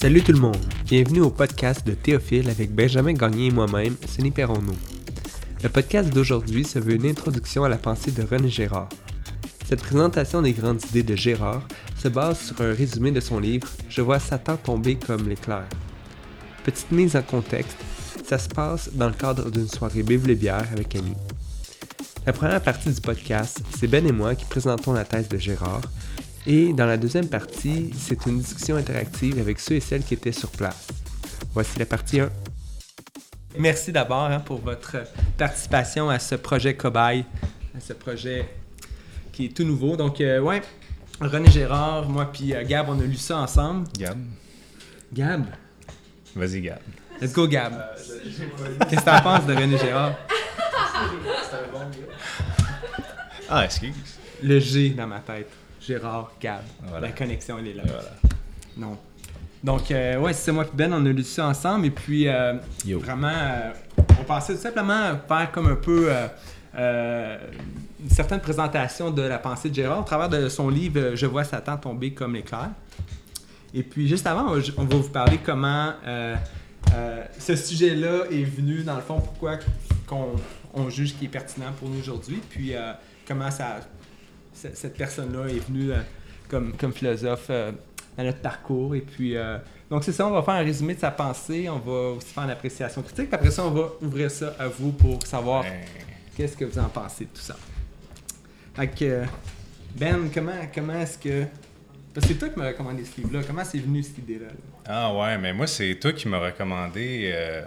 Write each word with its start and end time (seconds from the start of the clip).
Salut 0.00 0.22
tout 0.22 0.30
le 0.30 0.38
monde, 0.38 0.64
bienvenue 0.84 1.22
au 1.22 1.30
podcast 1.30 1.84
de 1.84 1.92
Théophile 1.92 2.48
avec 2.50 2.72
Benjamin 2.72 3.14
Gagné 3.14 3.46
et 3.46 3.50
moi-même, 3.50 3.96
Sonny 4.06 4.30
Perronneau. 4.30 4.76
Le 5.60 5.68
podcast 5.68 6.14
d'aujourd'hui 6.14 6.62
se 6.62 6.78
veut 6.78 6.94
une 6.94 7.06
introduction 7.06 7.64
à 7.64 7.68
la 7.68 7.78
pensée 7.78 8.12
de 8.12 8.22
René 8.22 8.48
Gérard. 8.48 8.88
Cette 9.68 9.82
présentation 9.82 10.40
des 10.40 10.52
grandes 10.52 10.84
idées 10.90 11.02
de 11.02 11.16
Gérard 11.16 11.66
se 12.00 12.06
base 12.06 12.38
sur 12.38 12.60
un 12.60 12.72
résumé 12.72 13.10
de 13.10 13.18
son 13.18 13.40
livre 13.40 13.66
Je 13.88 14.00
vois 14.00 14.20
Satan 14.20 14.56
tomber 14.56 14.94
comme 14.94 15.28
l'éclair. 15.28 15.66
Petite 16.62 16.92
mise 16.92 17.16
en 17.16 17.22
contexte, 17.22 17.78
ça 18.24 18.38
se 18.38 18.48
passe 18.48 18.90
dans 18.94 19.08
le 19.08 19.14
cadre 19.14 19.50
d'une 19.50 19.66
soirée 19.66 20.04
Bible 20.04 20.30
et 20.30 20.48
avec 20.48 20.94
Annie. 20.94 21.16
La 22.24 22.32
première 22.32 22.62
partie 22.62 22.90
du 22.90 23.00
podcast, 23.00 23.62
c'est 23.76 23.88
Ben 23.88 24.06
et 24.06 24.12
moi 24.12 24.36
qui 24.36 24.44
présentons 24.44 24.92
la 24.92 25.04
thèse 25.04 25.28
de 25.28 25.38
Gérard, 25.38 25.82
et 26.48 26.72
dans 26.72 26.86
la 26.86 26.96
deuxième 26.96 27.28
partie, 27.28 27.90
c'est 27.94 28.24
une 28.24 28.38
discussion 28.38 28.76
interactive 28.76 29.38
avec 29.38 29.60
ceux 29.60 29.74
et 29.74 29.80
celles 29.80 30.02
qui 30.02 30.14
étaient 30.14 30.32
sur 30.32 30.48
place. 30.50 30.88
Voici 31.52 31.78
la 31.78 31.84
partie 31.84 32.20
1. 32.20 32.30
Merci 33.58 33.92
d'abord 33.92 34.24
hein, 34.24 34.40
pour 34.40 34.58
votre 34.58 34.96
participation 35.36 36.08
à 36.08 36.18
ce 36.18 36.36
projet 36.36 36.74
Cobaye, 36.74 37.26
à 37.76 37.80
ce 37.80 37.92
projet 37.92 38.48
qui 39.30 39.46
est 39.46 39.54
tout 39.54 39.64
nouveau. 39.64 39.94
Donc, 39.94 40.22
euh, 40.22 40.40
ouais, 40.40 40.62
René 41.20 41.50
Gérard, 41.50 42.08
moi 42.08 42.30
puis 42.32 42.54
euh, 42.54 42.64
Gab, 42.64 42.88
on 42.88 42.98
a 42.98 43.02
lu 43.02 43.16
ça 43.16 43.36
ensemble. 43.36 43.86
Gab. 43.98 44.18
Gab? 45.12 45.44
Vas-y, 46.34 46.62
Gab. 46.62 46.80
Let's 47.20 47.34
go, 47.34 47.46
Gab. 47.46 47.74
Qu'est-ce 48.88 49.00
que 49.00 49.04
t'en 49.04 49.20
penses 49.20 49.44
de 49.44 49.54
René 49.54 49.76
Gérard? 49.76 50.14
Ah, 53.50 53.66
excuse. 53.66 53.92
Le 54.42 54.58
G 54.58 54.90
dans 54.90 55.06
ma 55.06 55.20
tête. 55.20 55.50
Gérard, 55.92 56.32
Gab. 56.38 56.60
Voilà. 56.82 57.06
La 57.08 57.12
connexion, 57.14 57.56
elle 57.58 57.68
est 57.68 57.72
là. 57.74 57.82
Voilà. 57.86 58.10
Non. 58.76 58.98
Donc, 59.64 59.90
euh, 59.90 60.18
ouais, 60.18 60.34
c'est 60.34 60.52
moi 60.52 60.64
et 60.64 60.76
Ben, 60.76 60.92
on 60.92 61.04
a 61.06 61.08
lu 61.08 61.22
ça 61.24 61.46
ensemble. 61.46 61.86
Et 61.86 61.90
puis, 61.90 62.28
euh, 62.28 62.54
vraiment, 62.84 63.32
euh, 63.32 63.70
on 64.20 64.24
pensait 64.24 64.54
tout 64.54 64.60
simplement 64.60 65.12
faire 65.26 65.50
comme 65.50 65.66
un 65.68 65.76
peu 65.76 66.10
une 66.76 68.10
certaine 68.10 68.40
présentation 68.40 69.10
de 69.10 69.22
la 69.22 69.38
pensée 69.38 69.70
de 69.70 69.74
Gérard 69.74 70.00
au 70.00 70.04
travers 70.04 70.28
de 70.28 70.48
son 70.50 70.68
livre 70.68 71.14
Je 71.14 71.24
vois 71.26 71.42
Satan 71.44 71.78
tomber 71.78 72.12
comme 72.12 72.34
l'éclair. 72.34 72.68
Et 73.72 73.82
puis, 73.82 74.06
juste 74.08 74.26
avant, 74.26 74.52
on 74.76 74.84
va- 74.84 74.96
vous 74.96 75.08
parler 75.08 75.40
comment 75.42 75.94
ce 77.38 77.56
sujet-là 77.56 78.24
est 78.30 78.44
venu, 78.44 78.82
dans 78.82 78.96
le 78.96 79.00
fond, 79.02 79.20
pourquoi 79.20 79.56
qu'on 80.06 80.36
on 80.74 80.90
juge 80.90 81.14
qu'il 81.16 81.24
est 81.28 81.30
pertinent 81.30 81.72
pour 81.80 81.88
nous 81.88 81.98
aujourd'hui, 81.98 82.40
puis 82.50 82.74
comment 83.26 83.50
ça, 83.50 83.80
cette 84.74 84.96
personne-là 84.96 85.48
est 85.48 85.66
venue 85.68 85.92
euh, 85.92 86.00
comme, 86.48 86.72
comme 86.76 86.92
philosophe 86.92 87.46
euh, 87.50 87.72
dans 88.16 88.24
notre 88.24 88.40
parcours. 88.40 88.94
Et 88.94 89.00
puis, 89.00 89.36
euh, 89.36 89.58
donc 89.90 90.04
c'est 90.04 90.12
ça, 90.12 90.26
on 90.26 90.30
va 90.30 90.42
faire 90.42 90.54
un 90.54 90.64
résumé 90.64 90.94
de 90.94 91.00
sa 91.00 91.10
pensée, 91.10 91.68
on 91.68 91.78
va 91.78 92.16
aussi 92.16 92.28
faire 92.28 92.44
une 92.44 92.50
appréciation 92.50 93.02
critique, 93.02 93.26
puis 93.26 93.34
après 93.34 93.50
ça, 93.50 93.64
on 93.64 93.70
va 93.70 93.92
ouvrir 94.02 94.30
ça 94.30 94.54
à 94.58 94.68
vous 94.68 94.92
pour 94.92 95.24
savoir 95.26 95.62
Ben, 95.62 95.72
qu'est-ce 96.36 96.56
que 96.56 96.64
vous 96.64 96.78
en 96.78 96.88
pensez 96.88 97.24
de 97.24 97.30
tout 97.30 97.40
ça. 97.40 97.56
Euh, 99.02 99.24
Ben, 99.96 100.30
comment, 100.32 100.52
comment 100.74 101.00
est-ce 101.00 101.18
que... 101.18 101.44
Parce 102.14 102.26
que 102.26 102.32
c'est 102.32 102.38
toi 102.38 102.48
qui 102.48 102.58
m'as 102.58 102.68
recommandé 102.68 103.04
ce 103.04 103.20
livre-là, 103.20 103.42
comment 103.46 103.64
c'est 103.64 103.78
venu 103.78 104.02
cette 104.02 104.18
idée-là? 104.18 104.46
là? 104.46 104.52
Ah 104.86 105.14
ouais, 105.14 105.38
mais 105.38 105.52
moi, 105.52 105.66
c'est 105.66 105.94
toi 105.96 106.12
qui 106.12 106.26
m'as 106.26 106.38
recommandé 106.38 107.30
euh, 107.32 107.62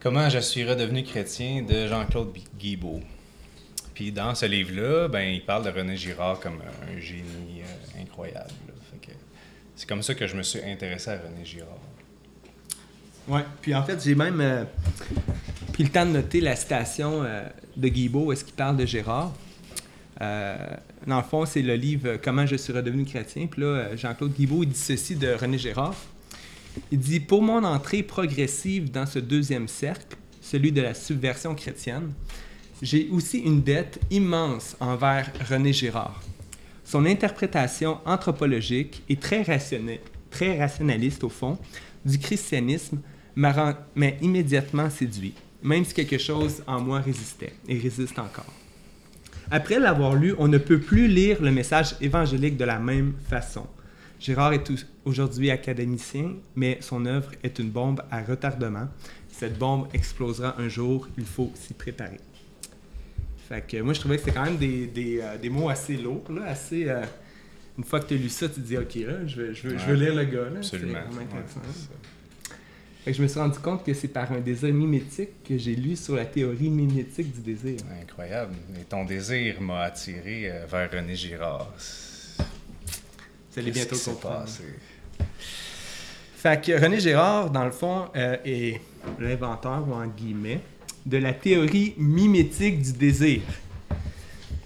Comment 0.00 0.28
je 0.28 0.38
suis 0.38 0.64
redevenu 0.64 1.02
chrétien 1.02 1.62
de 1.62 1.86
Jean-Claude 1.86 2.32
Guibault. 2.58 3.00
Puis 3.94 4.10
dans 4.10 4.34
ce 4.34 4.46
livre-là, 4.46 5.08
ben, 5.08 5.22
il 5.22 5.44
parle 5.44 5.64
de 5.64 5.70
René 5.70 5.96
Girard 5.96 6.40
comme 6.40 6.60
un 6.60 7.00
génie 7.00 7.62
euh, 7.62 8.02
incroyable. 8.02 8.50
c'est 9.76 9.88
comme 9.88 10.02
ça 10.02 10.14
que 10.14 10.26
je 10.26 10.36
me 10.36 10.42
suis 10.42 10.60
intéressé 10.64 11.10
à 11.10 11.18
René 11.18 11.44
Girard. 11.44 11.78
Ouais, 13.28 13.44
puis 13.62 13.74
en 13.74 13.84
fait, 13.84 14.02
j'ai 14.04 14.16
même 14.16 14.40
euh, 14.40 14.64
pris 15.72 15.84
le 15.84 15.90
temps 15.90 16.04
de 16.04 16.10
noter 16.10 16.40
la 16.40 16.56
citation 16.56 17.22
euh, 17.22 17.48
de 17.76 17.88
Guibault, 17.88 18.32
est-ce 18.32 18.44
qu'il 18.44 18.54
parle 18.54 18.76
de 18.76 18.84
Gérard. 18.84 19.32
Dans 20.20 21.18
le 21.18 21.22
fond, 21.22 21.44
c'est 21.44 21.62
le 21.62 21.74
livre 21.74 22.16
Comment 22.22 22.46
je 22.46 22.56
suis 22.56 22.72
redevenu 22.72 23.04
chrétien. 23.04 23.46
Puis 23.46 23.60
là, 23.62 23.94
Jean-Claude 23.94 24.32
Guibault, 24.32 24.62
il 24.62 24.70
dit 24.70 24.78
ceci 24.78 25.16
de 25.16 25.32
René 25.34 25.58
Gérard. 25.58 25.94
Il 26.90 26.98
dit 26.98 27.20
Pour 27.20 27.42
mon 27.42 27.62
entrée 27.62 28.02
progressive 28.02 28.90
dans 28.90 29.06
ce 29.06 29.18
deuxième 29.18 29.68
cercle, 29.68 30.16
celui 30.40 30.72
de 30.72 30.80
la 30.80 30.94
subversion 30.94 31.54
chrétienne, 31.54 32.12
j'ai 32.82 33.08
aussi 33.10 33.38
une 33.38 33.62
dette 33.62 34.00
immense 34.10 34.76
envers 34.80 35.30
René 35.48 35.72
Girard. 35.72 36.22
Son 36.84 37.06
interprétation 37.06 37.98
anthropologique 38.04 39.02
et 39.08 39.16
très, 39.16 39.44
très 40.30 40.58
rationaliste, 40.58 41.24
au 41.24 41.28
fond, 41.28 41.58
du 42.04 42.18
christianisme 42.18 42.98
m'a 43.36 43.76
immédiatement 44.20 44.90
séduit, 44.90 45.34
même 45.62 45.84
si 45.84 45.94
quelque 45.94 46.18
chose 46.18 46.62
en 46.66 46.80
moi 46.80 47.00
résistait 47.00 47.54
et 47.68 47.78
résiste 47.78 48.18
encore. 48.18 48.52
Après 49.50 49.78
l'avoir 49.78 50.14
lu, 50.14 50.34
on 50.38 50.48
ne 50.48 50.58
peut 50.58 50.80
plus 50.80 51.08
lire 51.08 51.42
le 51.42 51.50
message 51.50 51.96
évangélique 52.00 52.56
de 52.56 52.64
la 52.64 52.78
même 52.78 53.14
façon. 53.28 53.66
Gérard 54.20 54.54
est 54.54 54.70
aujourd'hui 55.04 55.50
académicien, 55.50 56.32
mais 56.56 56.78
son 56.80 57.04
œuvre 57.04 57.30
est 57.42 57.58
une 57.58 57.70
bombe 57.70 58.02
à 58.10 58.22
retardement. 58.22 58.88
Cette 59.30 59.58
bombe 59.58 59.88
explosera 59.92 60.54
un 60.58 60.68
jour, 60.68 61.08
il 61.18 61.24
faut 61.24 61.52
s'y 61.54 61.74
préparer. 61.74 62.20
Fait 63.54 63.64
que 63.76 63.82
moi, 63.82 63.92
je 63.94 64.00
trouvais 64.00 64.16
que 64.16 64.24
c'était 64.24 64.34
quand 64.36 64.44
même 64.44 64.56
des, 64.56 64.86
des, 64.86 65.20
euh, 65.20 65.38
des 65.38 65.48
mots 65.48 65.68
assez 65.68 65.96
lourds, 65.96 66.24
là, 66.30 66.46
assez... 66.46 66.88
euh, 66.88 67.02
une 67.78 67.84
fois 67.84 68.00
que 68.00 68.06
tu 68.06 68.14
as 68.14 68.16
lu 68.16 68.28
ça, 68.28 68.48
tu 68.48 68.54
te 68.56 68.60
dis, 68.60 68.76
OK, 68.76 68.94
là, 68.96 69.26
je 69.26 69.36
veux, 69.36 69.52
je 69.52 69.68
veux, 69.68 69.78
je 69.78 69.84
veux 69.84 69.94
Ouais. 69.96 70.00
lire 70.04 70.14
le 70.14 70.24
gars. 70.24 70.50
Là. 70.50 70.56
Absolument. 70.58 70.92
Ouais. 70.92 71.26
Fait 73.04 73.10
que 73.12 73.16
je 73.18 73.22
me 73.22 73.28
suis 73.28 73.38
rendu 73.38 73.58
compte 73.58 73.84
que 73.84 73.92
c'est 73.94 74.08
par 74.08 74.32
un 74.32 74.40
désir 74.40 74.72
mimétique 74.72 75.42
que 75.46 75.58
j'ai 75.58 75.74
lu 75.76 75.94
sur 75.94 76.16
la 76.16 76.24
théorie 76.24 76.70
mimétique 76.70 77.32
du 77.34 77.40
désir. 77.40 77.78
Incroyable. 78.02 78.54
Et 78.80 78.84
ton 78.84 79.04
désir 79.04 79.60
m'a 79.60 79.82
attiré 79.82 80.50
euh, 80.50 80.66
vers 80.66 80.90
René 80.90 81.14
Girard. 81.14 81.72
Vous 83.52 83.58
allez 83.60 83.70
bientôt 83.70 83.96
comprendre. 83.96 84.48
Fait 86.36 86.60
que 86.64 86.72
René 86.80 87.00
Gérard, 87.00 87.50
dans 87.50 87.64
le 87.64 87.70
fond, 87.70 88.08
euh, 88.16 88.36
est 88.44 88.80
l'inventeur, 89.18 89.86
ou 89.88 89.92
en 89.94 90.06
guillemets, 90.06 90.60
de 91.06 91.18
la 91.18 91.32
théorie 91.32 91.94
mimétique 91.98 92.82
du 92.82 92.92
désir. 92.92 93.40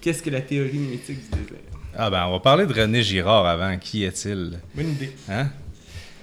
Qu'est-ce 0.01 0.23
que 0.23 0.31
la 0.31 0.41
théorie 0.41 0.79
mimétique 0.79 1.21
du 1.31 1.39
désir? 1.39 1.59
Ah 1.97 2.11
ben, 2.11 2.27
on 2.27 2.33
va 2.33 2.41
parler 2.41 2.67
de 2.67 2.73
René 2.73 3.03
Girard 3.03 3.47
avant. 3.47 3.77
Qui 3.79 4.05
est-il? 4.05 4.59
Bonne 4.75 4.91
idée. 4.91 5.11
Hein? 5.29 5.49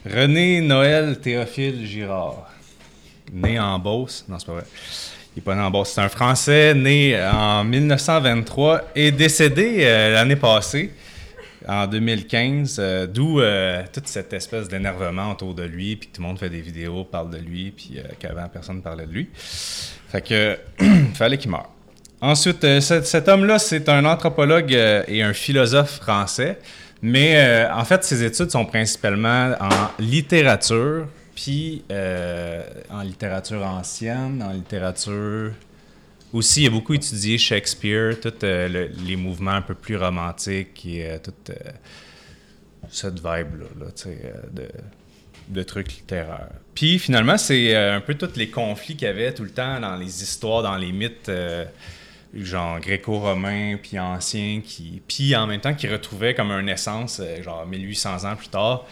René 0.06 0.62
Noël 0.62 1.20
Théophile 1.20 1.86
Girard. 1.86 2.50
Né 3.34 3.59
en 3.59 3.78
Beauce. 3.80 4.24
Non, 4.30 4.40
c'est 4.40 4.46
pas 4.46 4.53
vrai. 4.53 4.64
Il 5.36 5.40
n'est 5.40 5.44
pas 5.44 5.56
né 5.56 5.62
en 5.62 5.72
Beauce. 5.72 5.92
C'est 5.94 6.02
un 6.02 6.09
Français 6.09 6.74
né 6.74 7.20
en 7.20 7.66
1923 7.66 8.92
et 8.96 9.12
décédé 9.12 9.80
euh, 9.80 10.14
l'année 10.14 10.38
passée, 10.38 10.92
en 11.68 11.88
2015, 11.88 12.78
euh, 12.80 13.08
d'où 13.08 13.40
euh, 13.40 13.84
toute 13.92 14.08
cette 14.08 14.34
espèce 14.34 14.68
d'énervement 14.68 15.31
autour 15.31 15.53
de 15.53 15.64
lui, 15.64 15.96
puis 15.96 16.09
tout 16.12 16.22
le 16.22 16.28
monde 16.28 16.40
fait 16.40 16.50
des 16.50 16.62
vidéos, 16.62 17.03
parle 17.03 17.30
de 17.31 17.38
lui, 17.38 17.72
puis 17.72 17.94
euh, 17.98 18.03
qu'avant, 18.20 18.48
personne 18.48 18.78
ne 18.78 18.81
parlait 18.81 19.06
de 19.06 19.12
lui. 19.12 19.30
Fait 19.36 20.22
que, 20.22 20.58
fallait 21.14 21.38
qu'il 21.38 21.52
meure. 21.52 21.70
Ensuite, 22.22 22.62
cet, 22.80 23.06
cet 23.06 23.28
homme-là, 23.28 23.59
c'est 23.59 23.90
un 23.90 24.06
anthropologue 24.06 24.72
et 24.72 25.22
un 25.22 25.34
philosophe 25.34 26.00
français. 26.00 26.58
Mais 27.02 27.68
en 27.72 27.84
fait, 27.84 28.03
ses 28.03 28.24
études 28.24 28.50
sont 28.50 28.66
principalement 28.66 29.53
en 29.59 29.92
littérature, 30.00 31.08
puis 31.36 31.84
en 32.90 33.02
littérature 33.02 33.64
ancienne, 33.64 34.42
en 34.42 34.53
littérature. 34.53 35.52
Aussi, 36.35 36.63
il 36.63 36.68
a 36.68 36.69
beaucoup 36.69 36.94
étudié 36.94 37.38
Shakespeare, 37.38 38.19
tous 38.19 38.43
les 38.43 39.16
mouvements 39.16 39.52
un 39.52 39.61
peu 39.61 39.73
plus 39.73 39.96
romantiques 39.96 40.85
et 40.85 41.09
euh, 41.09 41.17
toute 41.17 41.49
euh, 41.49 41.72
cette 42.90 43.16
vibe-là, 43.16 43.67
euh, 44.08 44.67
de, 45.47 45.64
trucs 45.64 45.93
littéraires. 45.93 46.49
Puis 46.73 46.99
finalement, 46.99 47.37
c'est 47.37 47.73
euh, 47.73 47.96
un 47.96 48.02
peu 48.02 48.16
tous 48.16 48.35
les 48.35 48.49
conflits 48.49 48.97
qu'il 48.97 49.08
y 49.08 49.11
avait 49.11 49.34
tout 49.34 49.43
le 49.43 49.49
temps 49.49 49.79
dans 49.79 49.96
les 49.96 50.23
histoires, 50.23 50.61
dans 50.61 50.76
les 50.76 50.91
mythes, 50.91 51.29
euh, 51.29 51.64
genre 52.34 52.79
gréco-romains, 52.82 53.78
puis 53.82 53.97
anciens, 53.97 54.61
qui, 54.61 55.02
puis 55.08 55.35
en 55.37 55.47
même 55.47 55.61
temps 55.61 55.73
qui 55.73 55.87
retrouvaient 55.87 56.35
comme 56.35 56.52
une 56.52 56.67
essence, 56.67 57.22
euh, 57.23 57.41
genre 57.41 57.66
1800 57.66 58.29
ans 58.29 58.35
plus 58.35 58.49
tard, 58.49 58.85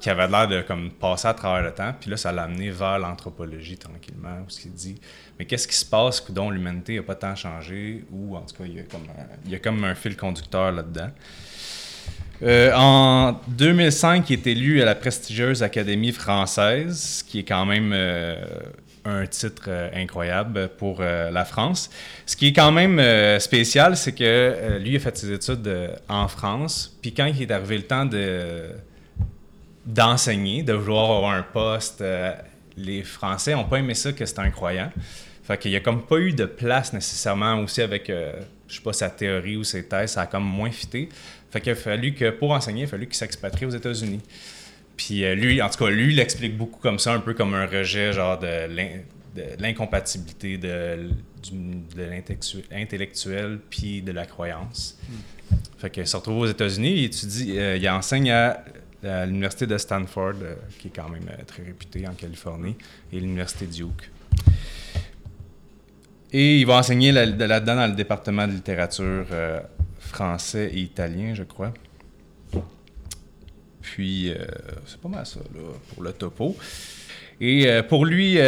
qui 0.00 0.10
avait 0.10 0.28
l'air 0.28 0.46
de 0.46 0.62
comme 0.62 0.90
passer 0.90 1.28
à 1.28 1.34
travers 1.34 1.62
le 1.62 1.72
temps. 1.72 1.92
Puis 2.00 2.10
là, 2.10 2.16
ça 2.16 2.32
l'a 2.32 2.44
amené 2.44 2.70
vers 2.70 2.98
l'anthropologie 2.98 3.76
tranquillement, 3.76 4.38
où 4.46 4.50
ce 4.50 4.60
qu'il 4.60 4.72
dit, 4.72 5.00
mais 5.38 5.44
qu'est-ce 5.44 5.66
qui 5.66 5.74
se 5.74 5.84
passe 5.84 6.30
dont 6.30 6.50
l'humanité 6.50 6.96
n'a 6.96 7.02
pas 7.02 7.14
tant 7.14 7.34
changé, 7.34 8.04
ou 8.10 8.36
en 8.36 8.42
tout 8.42 8.56
cas, 8.56 8.64
il 8.64 8.74
y 8.74 8.80
a 8.80 8.84
comme 8.84 9.02
un, 9.02 9.26
il 9.44 9.50
y 9.50 9.54
a 9.54 9.58
comme 9.58 9.82
un 9.84 9.94
fil 9.94 10.16
conducteur 10.16 10.72
là-dedans. 10.72 11.10
Euh, 12.42 12.72
en 12.74 13.40
2005, 13.48 14.30
il 14.30 14.32
est 14.34 14.46
élu 14.46 14.80
à 14.80 14.84
la 14.84 14.94
prestigieuse 14.94 15.62
Académie 15.62 16.12
française, 16.12 17.24
qui 17.26 17.40
est 17.40 17.44
quand 17.44 17.66
même 17.66 17.90
euh, 17.92 18.36
un 19.04 19.26
titre 19.26 19.64
euh, 19.66 19.90
incroyable 19.92 20.70
pour 20.78 21.00
la 21.00 21.44
France. 21.44 21.90
Ce 22.26 22.36
qui 22.36 22.48
est 22.48 22.52
quand 22.52 22.70
même 22.70 23.00
spécial, 23.40 23.96
c'est 23.96 24.12
que 24.12 24.78
lui 24.78 24.96
a 24.96 25.00
fait 25.00 25.16
ses 25.16 25.32
études 25.32 25.68
en 26.08 26.28
France, 26.28 26.96
puis 27.02 27.12
quand 27.12 27.26
il 27.26 27.42
est 27.42 27.50
arrivé 27.50 27.78
le 27.78 27.84
temps 27.84 28.04
de 28.04 28.70
d'enseigner, 29.88 30.62
de 30.62 30.74
vouloir 30.74 31.10
avoir 31.10 31.32
un 31.32 31.42
poste. 31.42 32.02
Euh, 32.02 32.34
les 32.76 33.02
Français 33.02 33.54
n'ont 33.54 33.64
pas 33.64 33.78
aimé 33.78 33.94
ça 33.94 34.12
que 34.12 34.24
c'était 34.24 34.40
un 34.40 34.50
croyant. 34.50 34.92
Fait 35.42 35.58
qu'il 35.58 35.70
n'y 35.70 35.78
a 35.78 35.80
comme 35.80 36.06
pas 36.06 36.18
eu 36.18 36.32
de 36.32 36.44
place 36.44 36.92
nécessairement 36.92 37.58
aussi 37.60 37.80
avec, 37.80 38.10
euh, 38.10 38.34
je 38.68 38.76
sais 38.76 38.82
pas, 38.82 38.92
sa 38.92 39.08
théorie 39.08 39.56
ou 39.56 39.64
ses 39.64 39.86
thèses, 39.86 40.12
ça 40.12 40.22
a 40.22 40.26
comme 40.26 40.44
moins 40.44 40.70
fité. 40.70 41.08
Fait 41.50 41.62
qu'il 41.62 41.72
a 41.72 41.74
fallu 41.74 42.12
que, 42.12 42.28
pour 42.30 42.50
enseigner, 42.50 42.82
il 42.82 42.84
a 42.84 42.88
fallu 42.88 43.06
qu'il 43.06 43.16
s'expatrie 43.16 43.64
aux 43.64 43.70
États-Unis. 43.70 44.20
Puis 44.98 45.24
euh, 45.24 45.34
lui, 45.34 45.62
en 45.62 45.70
tout 45.70 45.82
cas, 45.82 45.90
lui, 45.90 46.12
il 46.12 46.16
l'explique 46.16 46.56
beaucoup 46.56 46.80
comme 46.80 46.98
ça, 46.98 47.14
un 47.14 47.20
peu 47.20 47.32
comme 47.32 47.54
un 47.54 47.66
rejet, 47.66 48.12
genre 48.12 48.38
de 48.38 48.68
l'incompatibilité 49.58 50.58
de, 50.58 51.08
de 51.50 52.02
l'intellectuel 52.70 53.58
puis 53.70 54.02
de 54.02 54.12
la 54.12 54.26
croyance. 54.26 54.98
Hmm. 55.08 55.54
Fait 55.78 55.88
qu'il 55.88 56.06
se 56.06 56.16
retrouve 56.16 56.40
aux 56.40 56.46
États-Unis, 56.46 56.92
il 56.92 57.04
étudie, 57.04 57.54
il 57.54 57.88
enseigne 57.88 58.32
à 58.32 58.62
à 59.04 59.26
l'université 59.26 59.66
de 59.66 59.78
Stanford, 59.78 60.34
euh, 60.42 60.54
qui 60.78 60.88
est 60.88 60.92
quand 60.94 61.08
même 61.08 61.28
euh, 61.28 61.44
très 61.46 61.62
réputée 61.62 62.06
en 62.08 62.14
Californie, 62.14 62.76
et 63.12 63.20
l'université 63.20 63.66
Duke. 63.66 64.10
Et 66.32 66.60
il 66.60 66.66
va 66.66 66.76
enseigner 66.78 67.12
là-dedans 67.12 67.76
dans 67.76 67.86
le 67.86 67.94
département 67.94 68.46
de 68.46 68.52
littérature 68.52 69.26
euh, 69.30 69.60
français 69.98 70.70
et 70.72 70.80
italien, 70.80 71.34
je 71.34 71.44
crois. 71.44 71.72
Puis, 73.80 74.30
c'est 74.86 75.00
pas 75.00 75.08
mal 75.08 75.24
ça, 75.24 75.40
là, 75.54 75.60
pour 75.94 76.02
le 76.02 76.12
topo. 76.12 76.54
Et 77.40 77.66
pour 77.88 78.04
lui, 78.04 78.38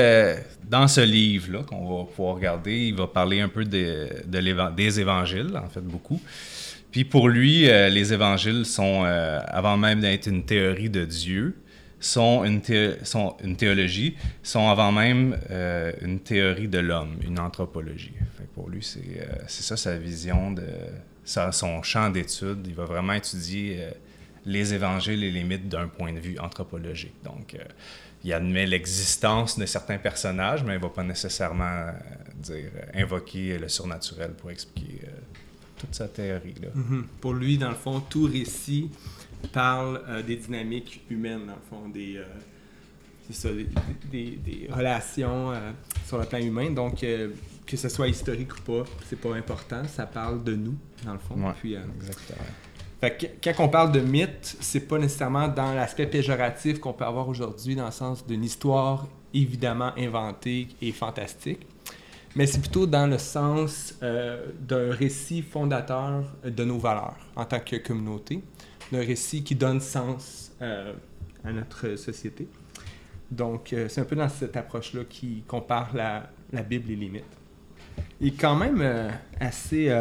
dans 0.69 0.87
ce 0.87 1.01
livre-là 1.01 1.63
qu'on 1.63 1.97
va 1.97 2.05
pouvoir 2.05 2.35
regarder, 2.35 2.89
il 2.89 2.95
va 2.95 3.07
parler 3.07 3.41
un 3.41 3.49
peu 3.49 3.65
de, 3.65 4.07
des 4.27 5.01
évangiles, 5.01 5.57
en 5.57 5.71
fait, 5.71 5.81
beaucoup. 5.81 6.21
Puis 6.91 7.05
pour 7.05 7.29
lui, 7.29 7.69
euh, 7.69 7.89
les 7.89 8.13
évangiles 8.13 8.65
sont, 8.65 9.05
euh, 9.05 9.41
avant 9.47 9.77
même 9.77 10.01
d'être 10.01 10.27
une 10.27 10.45
théorie 10.45 10.91
de 10.91 11.05
Dieu, 11.05 11.57
sont 12.01 12.45
une, 12.45 12.63
sont 13.05 13.37
une 13.45 13.57
théologie, 13.57 14.17
sont 14.43 14.69
avant 14.69 14.91
même 14.91 15.39
euh, 15.51 15.93
une 16.01 16.19
théorie 16.21 16.67
de 16.67 16.79
l'homme, 16.79 17.19
une 17.23 17.39
anthropologie. 17.39 18.15
pour 18.55 18.69
lui, 18.69 18.83
c'est 18.83 19.63
ça 19.63 19.77
sa 19.77 19.97
vision, 19.99 20.53
de 20.53 20.65
son 21.25 21.83
champ 21.83 22.11
d'étude. 22.11 22.67
Il 22.67 22.75
va 22.75 22.87
vraiment 22.87 23.13
étudier 23.13 23.87
les 24.47 24.75
évangiles 24.75 25.23
et 25.23 25.31
les 25.31 25.45
mythes 25.45 25.69
d'un 25.69 25.89
point 25.89 26.13
de 26.13 26.19
vue 26.19 26.39
anthropologique. 26.39 27.15
Donc, 27.23 27.57
il 28.25 28.33
admet 28.33 28.67
l'existence 28.67 29.59
de 29.59 29.67
certains 29.67 29.99
personnages, 29.99 30.65
mais 30.65 30.73
il 30.73 30.79
ne 30.79 30.83
va 30.83 30.89
pas 30.89 31.05
nécessairement 31.05 31.93
dire 32.35 32.71
invoquer 32.95 33.59
le 33.59 33.69
surnaturel 33.69 34.33
pour 34.33 34.51
expliquer 34.51 35.03
toute 35.81 35.95
sa 35.95 36.09
théorie. 36.09 36.55
Là. 36.61 36.69
Mhm. 36.75 37.07
Pour 37.21 37.33
lui, 37.33 37.59
dans 37.59 37.71
le 37.71 37.75
fond, 37.75 38.01
tout 38.01 38.25
récit 38.25 38.91
parle 39.53 40.03
euh, 40.09 40.23
des 40.23 40.37
dynamiques 40.37 41.03
humaines, 41.09 41.47
dans 41.47 41.55
le 41.55 41.69
fond, 41.69 41.89
des, 41.89 42.19
euh, 42.19 42.25
ça, 43.31 43.49
des, 44.11 44.39
des, 44.45 44.69
relations 44.71 45.51
euh, 45.51 45.73
sur 46.07 46.19
le 46.19 46.27
plan 46.27 46.39
humain. 46.39 46.71
Donc, 46.71 47.01
que 47.01 47.77
ce 47.77 47.89
soit 47.89 48.09
historique 48.09 48.55
ou 48.59 48.63
pas, 48.63 48.91
c'est 49.09 49.21
pas 49.21 49.35
important. 49.35 49.83
Ça 49.89 50.07
parle 50.07 50.45
de 50.45 50.55
nous, 50.55 50.75
dans 51.05 51.15
le 51.15 51.19
fond. 51.19 51.37
Puis, 51.61 51.75
exactement. 51.75 52.47
Fait 53.01 53.17
que, 53.17 53.51
quand 53.51 53.65
on 53.65 53.69
parle 53.69 53.93
de 53.93 54.01
mythe, 54.01 54.57
c'est 54.61 54.81
pas 54.87 54.99
nécessairement 54.99 55.49
dans 55.49 55.73
l'aspect 55.73 56.07
péjoratif 56.07 56.81
qu'on 56.81 56.93
peut 56.93 57.07
avoir 57.07 57.29
aujourd'hui, 57.29 57.75
dans 57.75 57.87
le 57.87 57.93
sens 57.93 58.27
d'une 58.27 58.45
histoire 58.45 59.07
évidemment 59.33 59.93
inventée 59.97 60.69
et 60.83 60.93
fantastique 60.93 61.61
mais 62.37 62.47
c'est 62.47 62.61
plutôt 62.61 62.87
dans 62.87 63.07
le 63.07 63.19
sens 63.19 63.95
euh, 64.03 64.47
d'un 64.61 64.93
récit 64.93 65.43
fondateur 65.43 66.25
de 66.45 66.65
nos 66.65 66.79
valeurs 66.79 67.17
en 67.35 67.45
tant 67.45 67.61
que 67.61 67.77
communauté, 67.77 68.43
d'un 68.93 69.01
récit 69.01 69.43
qui 69.43 69.55
donne 69.55 69.81
sens 69.81 70.53
euh, 70.63 70.93
à 71.45 71.53
notre 71.53 71.97
société. 71.97 72.49
Donc, 73.31 73.73
euh, 73.73 73.89
c'est 73.89 74.01
un 74.01 74.05
peu 74.05 74.17
dans 74.17 74.29
cette 74.29 74.57
approche-là 74.57 75.03
qui 75.09 75.43
compare 75.47 75.91
la, 75.95 76.31
Bible 76.63 76.91
et 76.93 76.97
les 76.97 77.09
mythes. 77.09 77.25
Il 78.21 78.29
est 78.29 78.41
quand 78.41 78.57
même 78.57 79.11
assez 79.39 79.95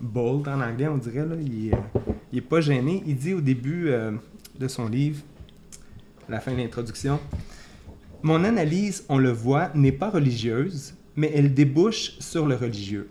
bold 0.00 0.48
en 0.48 0.60
anglais, 0.60 0.88
on 0.88 0.96
dirait. 0.96 1.26
Il 1.40 1.72
n'est 2.32 2.40
pas 2.40 2.60
gêné. 2.60 3.02
Il 3.06 3.16
dit 3.16 3.34
au 3.34 3.40
début 3.40 3.90
de 4.58 4.68
son 4.68 4.88
livre, 4.88 5.22
à 6.28 6.32
la 6.32 6.40
fin 6.40 6.52
de 6.52 6.58
l'introduction, 6.58 7.18
Mon 8.22 8.44
analyse, 8.44 9.04
on 9.08 9.18
le 9.18 9.30
voit, 9.30 9.70
n'est 9.74 9.92
pas 9.92 10.10
religieuse, 10.10 10.94
mais 11.18 11.32
elle 11.34 11.52
débouche 11.52 12.12
sur 12.20 12.46
le 12.46 12.54
religieux. 12.54 13.10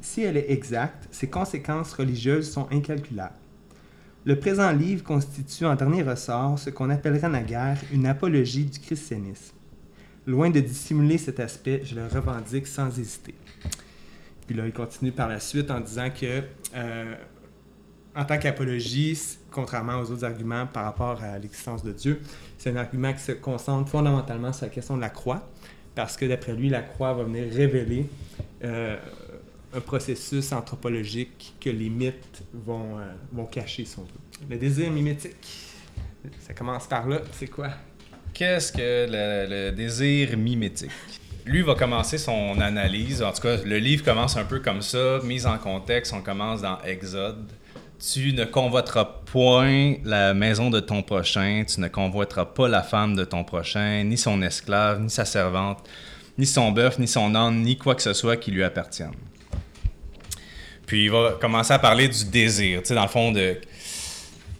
Si 0.00 0.22
elle 0.22 0.36
est 0.36 0.52
exacte, 0.52 1.08
ses 1.10 1.28
conséquences 1.28 1.92
religieuses 1.92 2.48
sont 2.48 2.68
incalculables. 2.70 3.34
Le 4.24 4.38
présent 4.38 4.70
livre 4.70 5.02
constitue 5.02 5.66
en 5.66 5.74
dernier 5.74 6.04
ressort 6.04 6.60
ce 6.60 6.70
qu'on 6.70 6.90
appellerait 6.90 7.28
naguère 7.28 7.76
une 7.92 8.06
apologie 8.06 8.66
du 8.66 8.78
christianisme. 8.78 9.52
Loin 10.28 10.50
de 10.50 10.60
dissimuler 10.60 11.18
cet 11.18 11.40
aspect, 11.40 11.82
je 11.84 11.96
le 11.96 12.06
revendique 12.06 12.68
sans 12.68 12.96
hésiter. 12.96 13.34
Puis 14.46 14.54
là, 14.54 14.66
il 14.66 14.72
continue 14.72 15.10
par 15.10 15.26
la 15.26 15.40
suite 15.40 15.72
en 15.72 15.80
disant 15.80 16.10
que, 16.10 16.44
euh, 16.76 17.14
en 18.14 18.24
tant 18.24 18.38
qu'apologie, 18.38 19.18
contrairement 19.50 19.98
aux 19.98 20.12
autres 20.12 20.24
arguments 20.24 20.68
par 20.68 20.84
rapport 20.84 21.20
à 21.20 21.36
l'existence 21.36 21.82
de 21.82 21.90
Dieu, 21.90 22.20
c'est 22.58 22.70
un 22.70 22.76
argument 22.76 23.12
qui 23.12 23.22
se 23.22 23.32
concentre 23.32 23.90
fondamentalement 23.90 24.52
sur 24.52 24.66
la 24.66 24.70
question 24.70 24.94
de 24.94 25.00
la 25.00 25.10
croix, 25.10 25.50
parce 25.98 26.16
que 26.16 26.26
d'après 26.26 26.52
lui, 26.52 26.68
la 26.68 26.82
croix 26.82 27.12
va 27.12 27.24
venir 27.24 27.52
révéler 27.52 28.06
euh, 28.62 28.96
un 29.74 29.80
processus 29.80 30.52
anthropologique 30.52 31.54
que 31.60 31.70
les 31.70 31.88
mythes 31.88 32.44
vont, 32.54 33.00
euh, 33.00 33.02
vont 33.32 33.46
cacher, 33.46 33.84
si. 33.84 33.96
Le 34.48 34.56
désir 34.58 34.92
mimétique, 34.92 35.34
ça 36.38 36.54
commence 36.54 36.86
par 36.86 37.08
là, 37.08 37.20
c'est 37.32 37.48
quoi? 37.48 37.70
Qu'est-ce 38.32 38.70
que 38.70 39.08
le, 39.10 39.72
désir 39.72 40.38
mimétique? 40.38 40.92
Lui 41.44 41.62
va 41.62 41.74
commencer 41.74 42.16
son 42.16 42.60
analyse, 42.60 43.20
en 43.20 43.32
tout 43.32 43.42
cas, 43.42 43.56
le 43.56 43.78
livre 43.78 44.04
commence 44.04 44.36
un 44.36 44.44
peu 44.44 44.60
comme 44.60 44.82
ça, 44.82 45.18
mise 45.24 45.46
en 45.46 45.58
contexte, 45.58 46.12
on 46.12 46.22
commence 46.22 46.62
dans 46.62 46.80
Exode. 46.82 47.50
Tu 48.00 48.32
ne 48.32 48.44
convoiteras 48.44 49.04
point 49.04 49.96
la 50.04 50.32
maison 50.32 50.70
de 50.70 50.78
ton 50.78 51.02
prochain, 51.02 51.64
tu 51.66 51.80
ne 51.80 51.88
convoiteras 51.88 52.44
pas 52.44 52.68
la 52.68 52.82
femme 52.82 53.16
de 53.16 53.24
ton 53.24 53.42
prochain, 53.42 54.04
ni 54.04 54.16
son 54.16 54.40
esclave, 54.40 55.00
ni 55.00 55.10
sa 55.10 55.24
servante, 55.24 55.84
ni 56.38 56.46
son 56.46 56.70
bœuf, 56.70 57.00
ni 57.00 57.08
son 57.08 57.34
âne, 57.34 57.62
ni 57.62 57.76
quoi 57.76 57.96
que 57.96 58.02
ce 58.02 58.12
soit 58.12 58.36
qui 58.36 58.52
lui 58.52 58.62
appartienne. 58.62 59.14
Puis 60.86 61.04
il 61.04 61.10
va 61.10 61.36
commencer 61.40 61.72
à 61.72 61.80
parler 61.80 62.06
du 62.06 62.24
désir, 62.26 62.82
tu 62.82 62.88
sais, 62.88 62.94
dans 62.94 63.02
le 63.02 63.08
fond, 63.08 63.32
de 63.32 63.56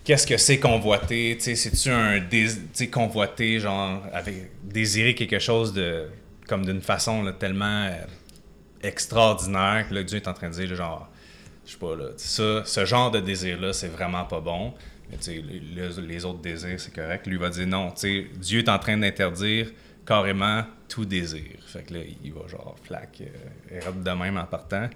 qu'est-ce 0.02 0.26
que 0.26 0.36
c'est 0.36 0.58
convoiter, 0.58 1.36
tu 1.38 1.44
sais, 1.44 1.54
c'est-tu 1.54 1.90
un 1.90 2.18
désir, 2.18 2.60
convoiter, 2.90 3.60
genre, 3.60 4.02
avec, 4.12 4.50
désirer 4.64 5.14
quelque 5.14 5.38
chose 5.38 5.72
de, 5.72 6.08
comme 6.48 6.66
d'une 6.66 6.82
façon 6.82 7.32
tellement 7.38 7.84
euh, 7.84 8.02
extraordinaire 8.82 9.86
que 9.88 10.02
Dieu 10.02 10.16
est 10.16 10.26
en 10.26 10.34
train 10.34 10.50
de 10.50 10.54
dire, 10.54 10.74
genre, 10.74 11.08
je 11.68 11.74
sais 11.74 11.78
pas, 11.78 11.94
là, 11.94 12.06
ça, 12.16 12.64
ce 12.64 12.84
genre 12.86 13.10
de 13.10 13.20
désir-là, 13.20 13.74
c'est 13.74 13.88
vraiment 13.88 14.24
pas 14.24 14.40
bon. 14.40 14.72
Les, 15.26 16.24
autres 16.24 16.40
désirs, 16.40 16.80
c'est 16.80 16.94
correct. 16.94 17.26
Lui 17.26 17.36
va 17.36 17.50
dire 17.50 17.66
non, 17.66 17.92
Dieu 18.00 18.60
est 18.60 18.68
en 18.70 18.78
train 18.78 18.96
d'interdire 18.96 19.70
carrément 20.06 20.64
tout 20.88 21.04
désir. 21.04 21.44
Fait 21.66 21.82
que 21.82 21.92
là, 21.92 22.00
il 22.24 22.32
va 22.32 22.48
genre 22.48 22.74
flac, 22.84 23.20
euh, 23.20 23.92
de 23.92 24.10
même 24.10 24.38
en 24.38 24.46
partant. 24.46 24.88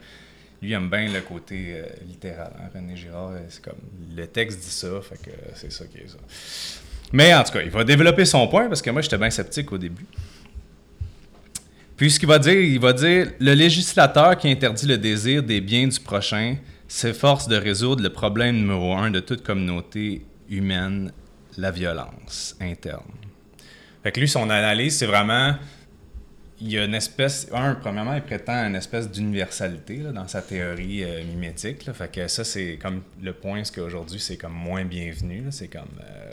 Lui 0.63 0.73
aime 0.73 0.89
bien 0.89 1.13
le 1.13 1.21
côté 1.21 1.75
euh, 1.75 1.87
littéral. 2.07 2.53
Hein, 2.59 2.71
René 2.75 2.97
Girard, 2.97 3.33
euh, 3.33 3.41
c'est 3.51 3.63
comme 3.63 3.81
le 4.17 4.27
texte 4.27 4.61
dit 4.61 4.71
ça, 4.71 5.03
fait 5.03 5.21
que 5.23 5.37
c'est 5.55 5.71
ça 5.71 5.85
qui 5.85 5.99
est 5.99 6.09
ça. 6.09 6.19
Mais 7.13 7.35
en 7.35 7.45
tout 7.45 7.53
cas, 7.53 7.61
il 7.61 7.71
va 7.71 7.85
développer 7.85 8.25
son 8.25 8.49
point 8.49 8.69
parce 8.69 8.81
que 8.81 8.89
moi 8.89 9.03
j'étais 9.03 9.19
bien 9.19 9.29
sceptique 9.29 9.71
au 9.73 9.79
début. 9.79 10.07
Puis 12.03 12.11
ce 12.11 12.19
qu'il 12.19 12.27
va 12.27 12.41
dire, 12.41 12.61
il 12.61 12.81
va 12.81 12.93
dire 12.93 13.31
le 13.39 13.55
législateur 13.55 14.37
qui 14.37 14.51
interdit 14.51 14.87
le 14.87 14.99
désir 14.99 15.41
des 15.41 15.61
biens 15.61 15.87
du 15.87 16.01
prochain 16.01 16.57
s'efforce 16.89 17.47
de 17.47 17.55
résoudre 17.55 18.03
le 18.03 18.11
problème 18.11 18.57
numéro 18.57 18.93
un 18.95 19.13
de 19.13 19.21
toute 19.21 19.45
communauté 19.45 20.27
humaine, 20.51 21.13
la 21.57 21.71
violence 21.71 22.57
interne. 22.61 23.13
Fait 24.03 24.11
que 24.11 24.19
lui, 24.19 24.27
son 24.29 24.51
analyse, 24.51 24.99
c'est 24.99 25.07
vraiment. 25.07 25.55
Il 26.61 26.73
y 26.73 26.79
a 26.81 26.87
une 26.87 26.95
espèce. 26.95 27.47
Un, 27.53 27.77
premièrement, 27.77 28.15
il 28.15 28.23
prétend 28.23 28.67
une 28.67 28.75
espèce 28.75 29.09
d'universalité 29.09 29.99
dans 29.99 30.27
sa 30.27 30.43
théorie 30.43 31.05
euh, 31.05 31.23
mimétique. 31.23 31.89
Fait 31.93 32.11
que 32.11 32.27
ça, 32.27 32.43
c'est 32.43 32.81
comme 32.83 33.03
le 33.23 33.33
point, 33.33 33.63
ce 33.63 33.71
qu'aujourd'hui, 33.71 34.19
c'est 34.19 34.37
comme 34.37 34.55
moins 34.55 34.85
bienvenu. 34.85 35.45
C'est 35.51 35.69
comme. 35.69 36.01
Euh, 36.01 36.33